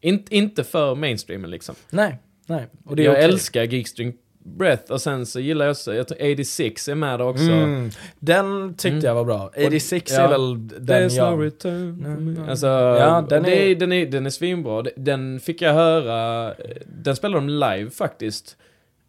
[0.09, 1.75] in, inte för mainstreamen liksom.
[1.89, 2.67] Nej, nej.
[2.85, 3.23] Och det jag okej.
[3.23, 4.13] älskar Geekstring
[4.57, 7.43] Breath och sen så gillar jag också, jag tror 86 är med också.
[7.43, 7.89] Mm.
[8.19, 9.05] Den tyckte Mm.
[9.05, 9.51] jag var bra.
[9.67, 11.37] 86 ja, är väl den There's jag...
[11.37, 12.45] no return.
[12.49, 14.83] Alltså, Ja, den det är- är, den, är, den är svinbra.
[14.95, 16.53] Den fick jag höra,
[16.85, 18.57] den spelade de live faktiskt.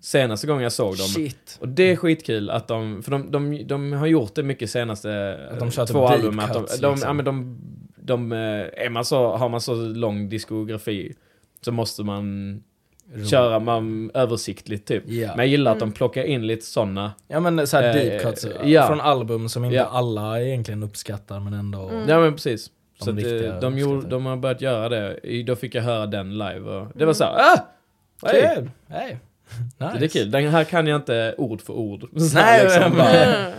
[0.01, 1.06] Senaste gången jag såg dem.
[1.06, 1.59] Shit.
[1.60, 5.39] Och det är skitkul att de, för de, de, de har gjort det mycket senaste
[5.52, 6.39] Att de kör typ två deep album.
[6.39, 7.06] Att de, cuts, de, liksom.
[7.09, 7.59] ja, men de,
[7.97, 11.15] de, eh, är man så, har man så lång diskografi
[11.60, 12.62] så måste man
[13.30, 15.02] köra man, översiktligt typ.
[15.06, 15.28] Ja.
[15.28, 17.12] Men jag gillar att de plockar in lite sådana.
[17.28, 18.86] Ja men såhär Eh, deep cuts ja.
[18.86, 19.85] från album som inte Ja.
[19.85, 21.89] alla egentligen uppskattar men ändå...
[21.89, 22.09] Mm.
[22.09, 22.70] Ja men precis.
[22.98, 25.43] De så att, eh, de, gjorde, de har börjat göra det.
[25.47, 27.59] Då fick jag höra den live och det var så här, ah!
[28.26, 28.40] Hey.
[28.56, 28.70] Kul!
[28.89, 29.16] Hey.
[29.78, 29.98] Nice.
[29.98, 30.30] Det är kul.
[30.30, 32.01] Den här kan jag inte ord för ord.
[32.20, 33.52] Så Nej, liksom, men- bara, Mm.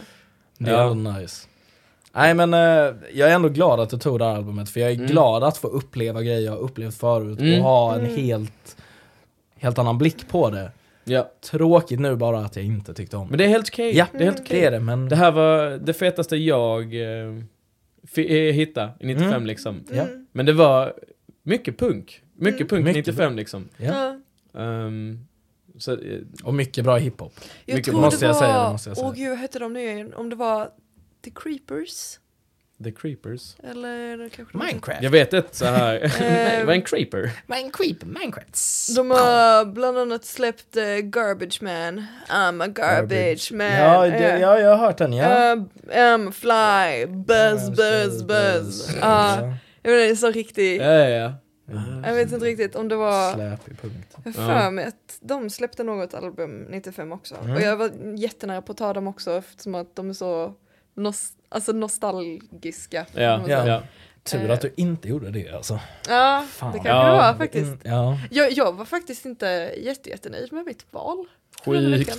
[0.57, 0.93] Det är Ja.
[0.93, 1.47] nice.
[2.13, 2.59] Nej men eh,
[3.13, 5.07] jag är ändå glad att du tog det här albumet för jag är Mm.
[5.07, 7.59] glad att få uppleva grejer jag har upplevt förut Mm.
[7.59, 8.15] och ha en Mm.
[8.17, 8.77] helt,
[9.59, 10.71] helt annan blick på det.
[11.03, 11.31] ja.
[11.41, 13.95] Tråkigt nu bara att jag inte tyckte om Men det är helt okej.
[13.97, 14.59] Ja, det är helt okej.
[14.59, 15.09] det är det men...
[15.09, 17.35] Det här var det fetaste jag eh,
[18.15, 19.45] eh, hittade i 95 Mm.
[19.45, 19.83] liksom.
[19.91, 20.01] Ja.
[20.01, 20.27] Mm.
[20.31, 20.93] Men det var
[21.43, 22.23] mycket punk.
[22.35, 22.67] Mycket Mm.
[22.67, 23.69] punk Mycket 95 liksom.
[23.77, 24.19] Ja.
[24.57, 25.19] Ehm,
[25.77, 25.97] så, eh,
[26.43, 27.33] Och mycket bra hiphop.
[27.65, 29.07] Jag Mycket tror måste det jag var, säga, det måste jag säga.
[29.07, 30.13] åh gud, vad hette de nu igen?
[30.13, 30.69] Om det var
[31.23, 32.19] The Creepers?
[32.83, 33.55] The Creepers.
[33.63, 35.03] Eller kanske de Minecraft.
[35.03, 35.95] Jag vet ett så här.
[36.19, 37.31] Eh, vad är en creeper?
[37.47, 38.03] Minecraft.
[38.05, 38.95] Minecraft.
[38.95, 43.67] De har bland annat släppt eh, Garbage Man, I'm a garbage, man.
[43.67, 45.55] Ja, det, ja, jag har hört den ja.
[45.55, 48.97] Uh, I'm fly, buzz, buzz, buzz.
[49.01, 50.81] Ja, jag vet inte, så riktigt.
[50.81, 51.33] Ja, ja, ja.
[52.05, 54.17] Jag vet inte riktigt om det var, Släpig punkt.
[54.23, 57.35] jag har för mig att de släppte något album 95 också.
[57.35, 57.55] Mm.
[57.55, 60.53] Och jag var jättenära på att ta dem också eftersom att de är så
[60.95, 63.05] nos alltså nostalgiska.
[63.13, 63.67] Ja, ja.
[63.67, 63.81] ja.
[64.23, 65.79] Tur att du inte gjorde det alltså.
[66.09, 66.71] ja Fan.
[66.71, 67.75] det kanske Ja, det var In, faktiskt.
[67.83, 68.17] ja.
[68.31, 71.25] Jag, jag var faktiskt inte jätte, jättenöjd med mitt val.
[71.65, 72.11] Sjukt,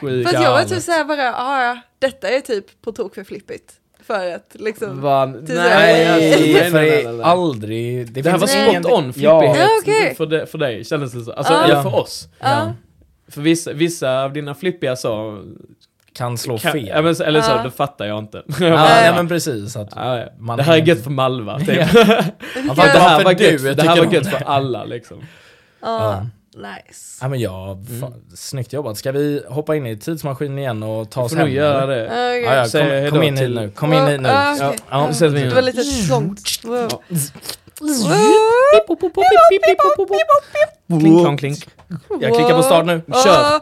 [0.00, 0.28] sjukt.
[0.30, 3.24] För att jag var typ såhär bara, ah, ja, detta är typ på tok för
[3.24, 3.72] flippigt.
[4.00, 5.00] För att liksom...
[5.00, 7.22] Van, Till nej, Nej, nej, för nej, det nej, är nej.
[7.22, 8.12] aldrig...
[8.12, 10.14] Det här var spot on flippighet Ja, okej.
[10.14, 11.32] för, det, för dig, kändes det så.
[11.32, 11.64] Alltså, Ja.
[11.64, 12.28] eller för oss.
[12.40, 12.74] Ja.
[13.28, 15.42] För vissa, vissa av dina flippiga så...
[16.18, 16.86] kan slå Kan, fel.
[16.86, 17.62] ja, men, eller så, Ja.
[17.62, 18.42] det fattar jag inte.
[18.46, 19.76] Ja, Ja, nej, men precis.
[19.76, 20.26] Att ja, ja.
[20.38, 21.68] man det här är gött för Malva, typ.
[21.68, 21.74] Ja.
[22.74, 24.30] Det här var du gött, det här tycker var om gött det.
[24.30, 25.22] för alla liksom.
[25.82, 27.18] Ja, nice.
[27.20, 28.98] Ja, men ja, fan, snyggt jobbat.
[28.98, 31.50] Ska vi hoppa in i tidsmaskinen igen och ta oss hem?
[31.50, 32.04] göra det.
[32.06, 32.42] Okej.
[32.42, 33.70] Ja, ja, kom, kom in hit nu.
[33.70, 34.28] Kom in hit nu.
[34.28, 34.78] Ja, Ja, okej.
[35.20, 35.26] ja.
[35.26, 36.40] In Det var lite långt.
[36.64, 36.88] Wow.
[41.00, 41.58] Klink, klonk, klink.
[42.20, 43.02] Jag klickar på start nu.
[43.24, 43.58] Kör!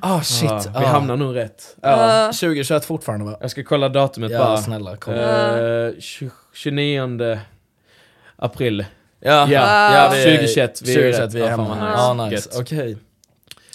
[0.00, 0.50] Ah shit.
[0.50, 0.80] Ja, ah.
[0.80, 1.76] vi hamnar nog rätt.
[1.82, 3.36] Ja, 2021 fortfarande va?
[3.40, 4.56] Jag ska kolla datumet Ja, bara.
[4.56, 4.96] snälla.
[4.96, 5.14] Kom.
[5.14, 5.20] Eh,
[6.00, 7.38] tju- 29
[8.36, 8.84] april.
[9.20, 11.34] Ja, Ja, vi är- 2021, vi är 2021, rätt.
[11.34, 11.90] vi är Ja, fan, hemma.
[11.96, 12.36] vad Ja, nice.
[12.36, 12.48] nice.
[12.58, 12.60] Gött.
[12.60, 12.96] Okej.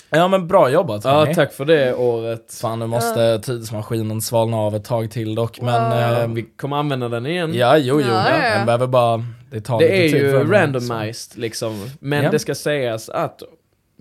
[0.10, 1.36] Ja men bra jobbat Ja, hörni.
[1.36, 2.57] tack för det året.
[2.61, 5.84] Fan nu måste tidsmaskinen svalna av ett tag till dock men...
[5.90, 6.22] Wow.
[6.22, 7.53] eh, Vi kommer använda den igen.
[7.53, 8.07] ja, jo, jo.
[8.07, 8.56] Ja, ja, ja.
[8.57, 9.26] Den behöver bara...
[9.52, 11.90] Det tar Det lite är tid ju för den, randomized liksom.
[11.99, 12.31] Men Ja.
[12.31, 13.44] det ska sägas att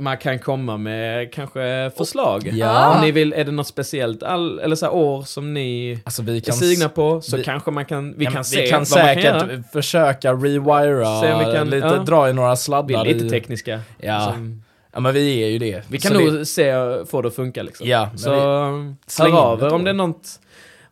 [0.01, 2.51] man kan komma med kanske förslag.
[2.53, 2.95] Ja.
[2.95, 6.03] Om ni vill, är det något speciellt all, eller så här år som ni Så.
[6.09, 6.55] Alltså vi är kan...
[6.55, 9.31] signa på så vi- kanske man kan, vi Ja, kan se vi kan vad säkert
[9.33, 9.63] man kan göra.
[9.73, 11.97] försöka rewira, Se om vi kan- lite, ja.
[11.97, 13.31] dra i några Vi sladdar är lite i...
[13.31, 13.81] tekniska.
[14.01, 14.21] Ja.
[14.35, 14.63] Som-
[14.99, 15.83] Ja men vi är ju det.
[15.91, 16.73] vi kan Så nog det- se,
[17.07, 17.89] få det att funka liksom.
[17.89, 20.41] Ja, så hör av er om det är något,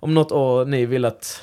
[0.01, 1.41] om något år ni vill att,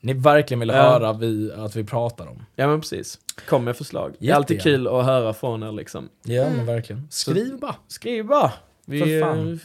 [0.00, 0.74] Ni verkligen vill Ja.
[0.74, 2.46] höra vi, att vi pratar om.
[2.56, 3.18] ja men precis,
[3.48, 4.14] kom med förslag.
[4.18, 6.08] Det är alltid kul att höra från er liksom.
[6.24, 7.08] Ja men verkligen.
[7.10, 7.74] Skriv bara.
[7.88, 8.52] Skriv bara.
[8.86, 9.52] Vi För fan.
[9.52, 9.58] eh,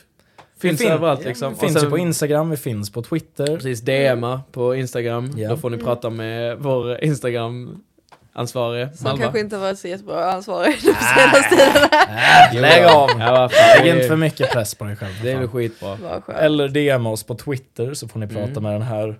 [0.60, 1.54] finns fin- överallt liksom.
[1.54, 3.46] Vi finns sen- ju på Instagram, vi finns på Twitter.
[3.56, 5.32] Precis, DMa på Instagram.
[5.38, 5.50] Ja.
[5.50, 7.04] Då får ni prata med vår
[8.42, 9.22] Instagram-ansvarige, Som Malva.
[9.24, 12.62] kanske inte varit så jättebra ansvarig nu på senaste tiden.
[12.62, 13.10] Lägg av!
[13.20, 13.50] Ja,
[13.82, 15.14] Lägg inte för mycket press på dig själv.
[15.24, 15.98] det är väl skitbra.
[16.40, 18.64] Eller DM oss på Twitter så får ni prata Mm.
[18.64, 19.16] med den här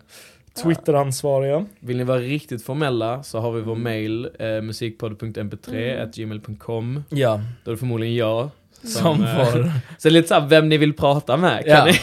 [0.64, 1.66] Twitter-ansvariga.
[1.80, 3.70] Vill ni vara riktigt formella så har vi Mm.
[3.70, 7.04] vår mail, eh, musikpodd.mp3 gmail.com.
[7.10, 8.50] Ja, Då är det förmodligen jag.
[8.84, 9.64] som eh, får...
[9.98, 11.66] Så det är lite såhär, vem ni vill prata med.
[11.66, 11.86] Kan Ja.
[11.86, 12.00] ni?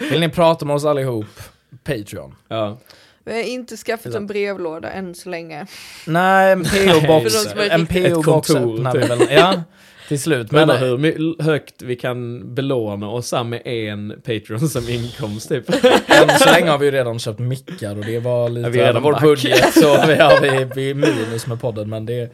[0.10, 1.26] Vill ni prata med oss allihop?
[1.84, 2.34] Patreon.
[2.48, 2.78] ja.
[3.26, 5.66] Vi har inte skaffat en brevlåda än så länge.
[6.06, 7.46] Nej, en PO-box.
[7.46, 9.10] Är En PO-box kontor, öppnar vi typ.
[9.10, 9.28] väl.
[9.30, 9.62] Ja,
[10.08, 10.50] till slut.
[10.52, 15.68] Men Men, hur högt vi kan belåna oss med en Patreon som inkomst typ.
[16.06, 18.78] än så länge har vi ju redan köpt mickar och det var lite Ja, vi
[18.78, 19.74] är över redan vår budget.
[19.74, 22.32] Så vi, ja, vi, vi är minus med podden men det...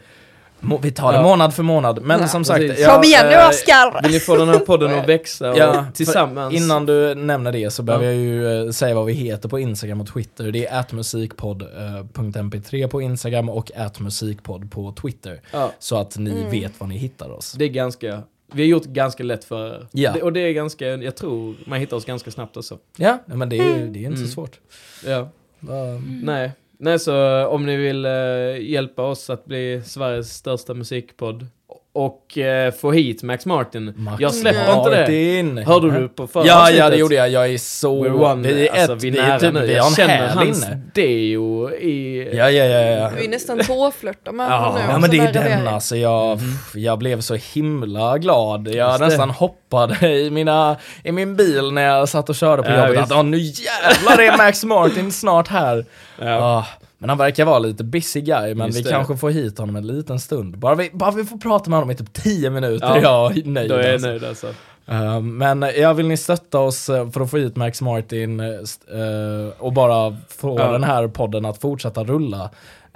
[0.82, 1.22] Vi tar det Ja.
[1.22, 2.02] månad för månad.
[2.02, 2.60] Men Ja, som sagt...
[2.60, 2.86] precis.
[2.86, 4.02] Kom igen nu eh, Oskar!
[4.02, 6.54] Vill ni få den här podden att växa och Ja, tillsammans?
[6.54, 8.12] Innan du nämner det så behöver Ja.
[8.12, 10.52] jag ju eh, säga vad vi heter på Instagram och Twitter.
[10.52, 15.40] Det är atmusikpodd.mp3 på Instagram och atmusikpodd på Twitter.
[15.52, 16.50] Ja, Så att ni Mm.
[16.50, 17.52] vet var ni hittar oss.
[17.52, 18.22] det är ganska,
[18.52, 19.86] vi har gjort ganska lätt för er.
[19.92, 20.12] Ja.
[20.12, 22.78] Det, och det är ganska, jag tror man hittar oss ganska snabbt också.
[22.96, 24.16] Ja, men det är, det är inte Mm.
[24.16, 24.58] så svårt.
[25.06, 25.28] Ja,
[25.60, 26.52] Bara- nej.
[26.84, 31.46] Nej, så eh, om ni vill eh, hjälpa oss att bli Sveriges största musikpodd
[31.94, 33.94] och eh, få hit Max Martin.
[33.96, 35.00] Max jag släpper inte det.
[35.00, 35.58] Martin.
[35.58, 36.90] Hörde du på förra Ja, ja avsnittet?
[36.90, 37.28] det gjorde jag.
[37.30, 38.04] Jag är så...
[38.04, 39.72] We're one, vi är alltså, ett, vi är vi nära är typ, nu.
[39.72, 40.80] Jag en känner hans inne.
[40.94, 42.28] deo i...
[42.36, 43.10] Ja, ja, ja, ja.
[43.16, 44.92] Vi är nästan påflörtar med Ja, honom nu.
[44.92, 46.38] Ja men det är den alltså, jag,
[46.74, 48.68] jag blev så himla glad.
[48.68, 49.06] Jag Just det.
[49.06, 53.02] nästan hoppade i, mina, i min bil när jag satt och körde på Ja, jobbet.
[53.04, 55.84] Att, "Åh, nu jävlar är Max Martin snart här.
[56.20, 56.36] Ja.
[56.44, 56.66] Ah,
[57.02, 58.90] men han verkar vara lite busy guy, men Just vi det.
[58.90, 60.58] kanske får hit honom en liten stund.
[60.58, 63.00] Bara vi, bara vi får prata med honom i typ 10 minuter, Ja,
[63.32, 63.70] jag är nöjd.
[63.70, 64.08] Då är jag alltså.
[64.08, 64.46] nöjd alltså.
[64.86, 68.46] Eh, men jag vill ni stötta oss eh, för att få hit Max Martin eh,
[68.46, 70.72] eh, och bara få Ja.
[70.72, 72.50] den här podden att fortsätta rulla.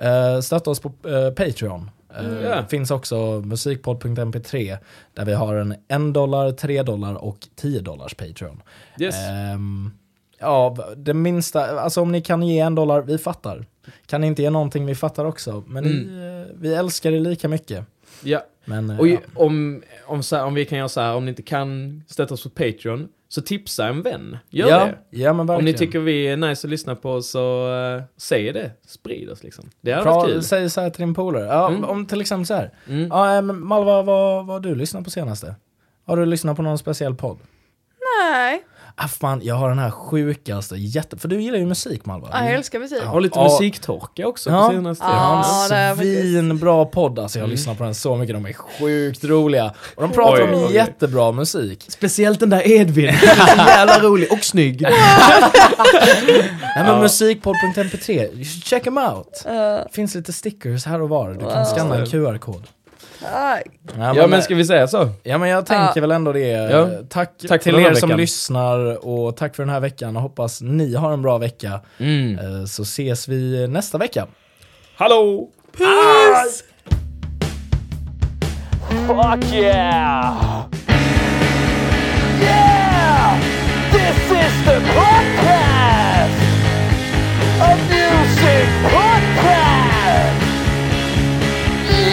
[0.04, 1.90] Uh, stötta oss på eh, Patreon.
[2.20, 2.64] Uh, Ja.
[2.68, 4.76] Finns också musikpodd.mp3
[5.14, 8.62] där vi har en 1 dollar, 3 dollar och 10 dollars Patreon.
[9.00, 9.14] Yes.
[9.28, 9.90] Ehm,
[10.40, 13.64] ja, det minsta, alltså om ni kan ge en dollar, vi fattar.
[14.06, 15.64] Kan inte ge någonting, vi fattar också.
[15.66, 15.96] Men Mm.
[15.98, 17.84] ni, eh, vi älskar er lika mycket.
[18.22, 18.42] ja.
[18.68, 19.18] Men, eh, Och ja.
[19.34, 22.34] om, om, så här, om vi kan göra så här, om ni inte kan stötta
[22.34, 24.38] oss på Patreon, så tipsa en vän.
[24.50, 25.18] Gör ja, det.
[25.18, 28.70] ja, men Om ni tycker vi är nice att lyssna på så uh, säg det.
[28.86, 29.70] Sprid oss liksom.
[29.80, 30.42] Det hade varit kul.
[30.42, 31.44] säg så här till din polare.
[31.46, 31.84] Ja, Mm.
[31.84, 32.70] Om till exempel så här.
[32.88, 33.06] Mm.
[33.08, 35.54] Ja, men Malva, vad, vad har du lyssnat på senaste?
[36.04, 37.38] Har du lyssnat på någon speciell podd?
[38.32, 38.62] Nej,
[38.98, 41.16] Ah, fan, jag har den här sjukaste, jätte...
[41.16, 42.28] För du gillar ju musik Malva.
[42.32, 43.02] jag älskar musik.
[43.02, 43.42] Har lite Ja.
[43.44, 44.66] musiktorka också Ja.
[44.66, 45.04] på senaste.
[45.04, 45.44] Ja.
[45.68, 47.50] Faktiskt- svinbra podd, alltså jag har Mm.
[47.56, 49.72] lyssnat på den så mycket, de är sjukt roliga.
[49.96, 50.74] Och de pratar Oj, om oj.
[50.74, 51.84] jättebra musik.
[51.88, 53.04] Speciellt den där Edvin.
[53.56, 54.80] jävla rolig och snygg.
[54.82, 54.92] Nej
[56.76, 57.00] men Ja.
[57.00, 59.42] musikpodd.mp3, you should check them out.
[59.46, 59.52] Uh,
[59.92, 62.66] Finns lite stickers här och var, du kan scanna en QR-kod.
[63.22, 63.58] Ja,
[63.96, 65.08] men, ja, men eh, ska vi säga så?
[65.22, 66.00] Ja men jag tänker ja.
[66.00, 66.48] väl ändå det.
[66.48, 66.88] Ja.
[67.08, 70.16] Tack, tack till er som lyssnar och tack för den här veckan.
[70.16, 71.80] och hoppas ni har en bra vecka.
[71.98, 72.38] Mm.
[72.38, 74.26] Eh, så ses vi nästa vecka.
[74.96, 75.48] Hallå!
[75.72, 76.62] Peace!
[79.06, 80.66] Fuck yeah!
[82.40, 83.40] Yeah!
[83.92, 86.42] This is the podcast!
[87.60, 90.42] A music podcast!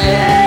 [0.06, 0.43] Yeah!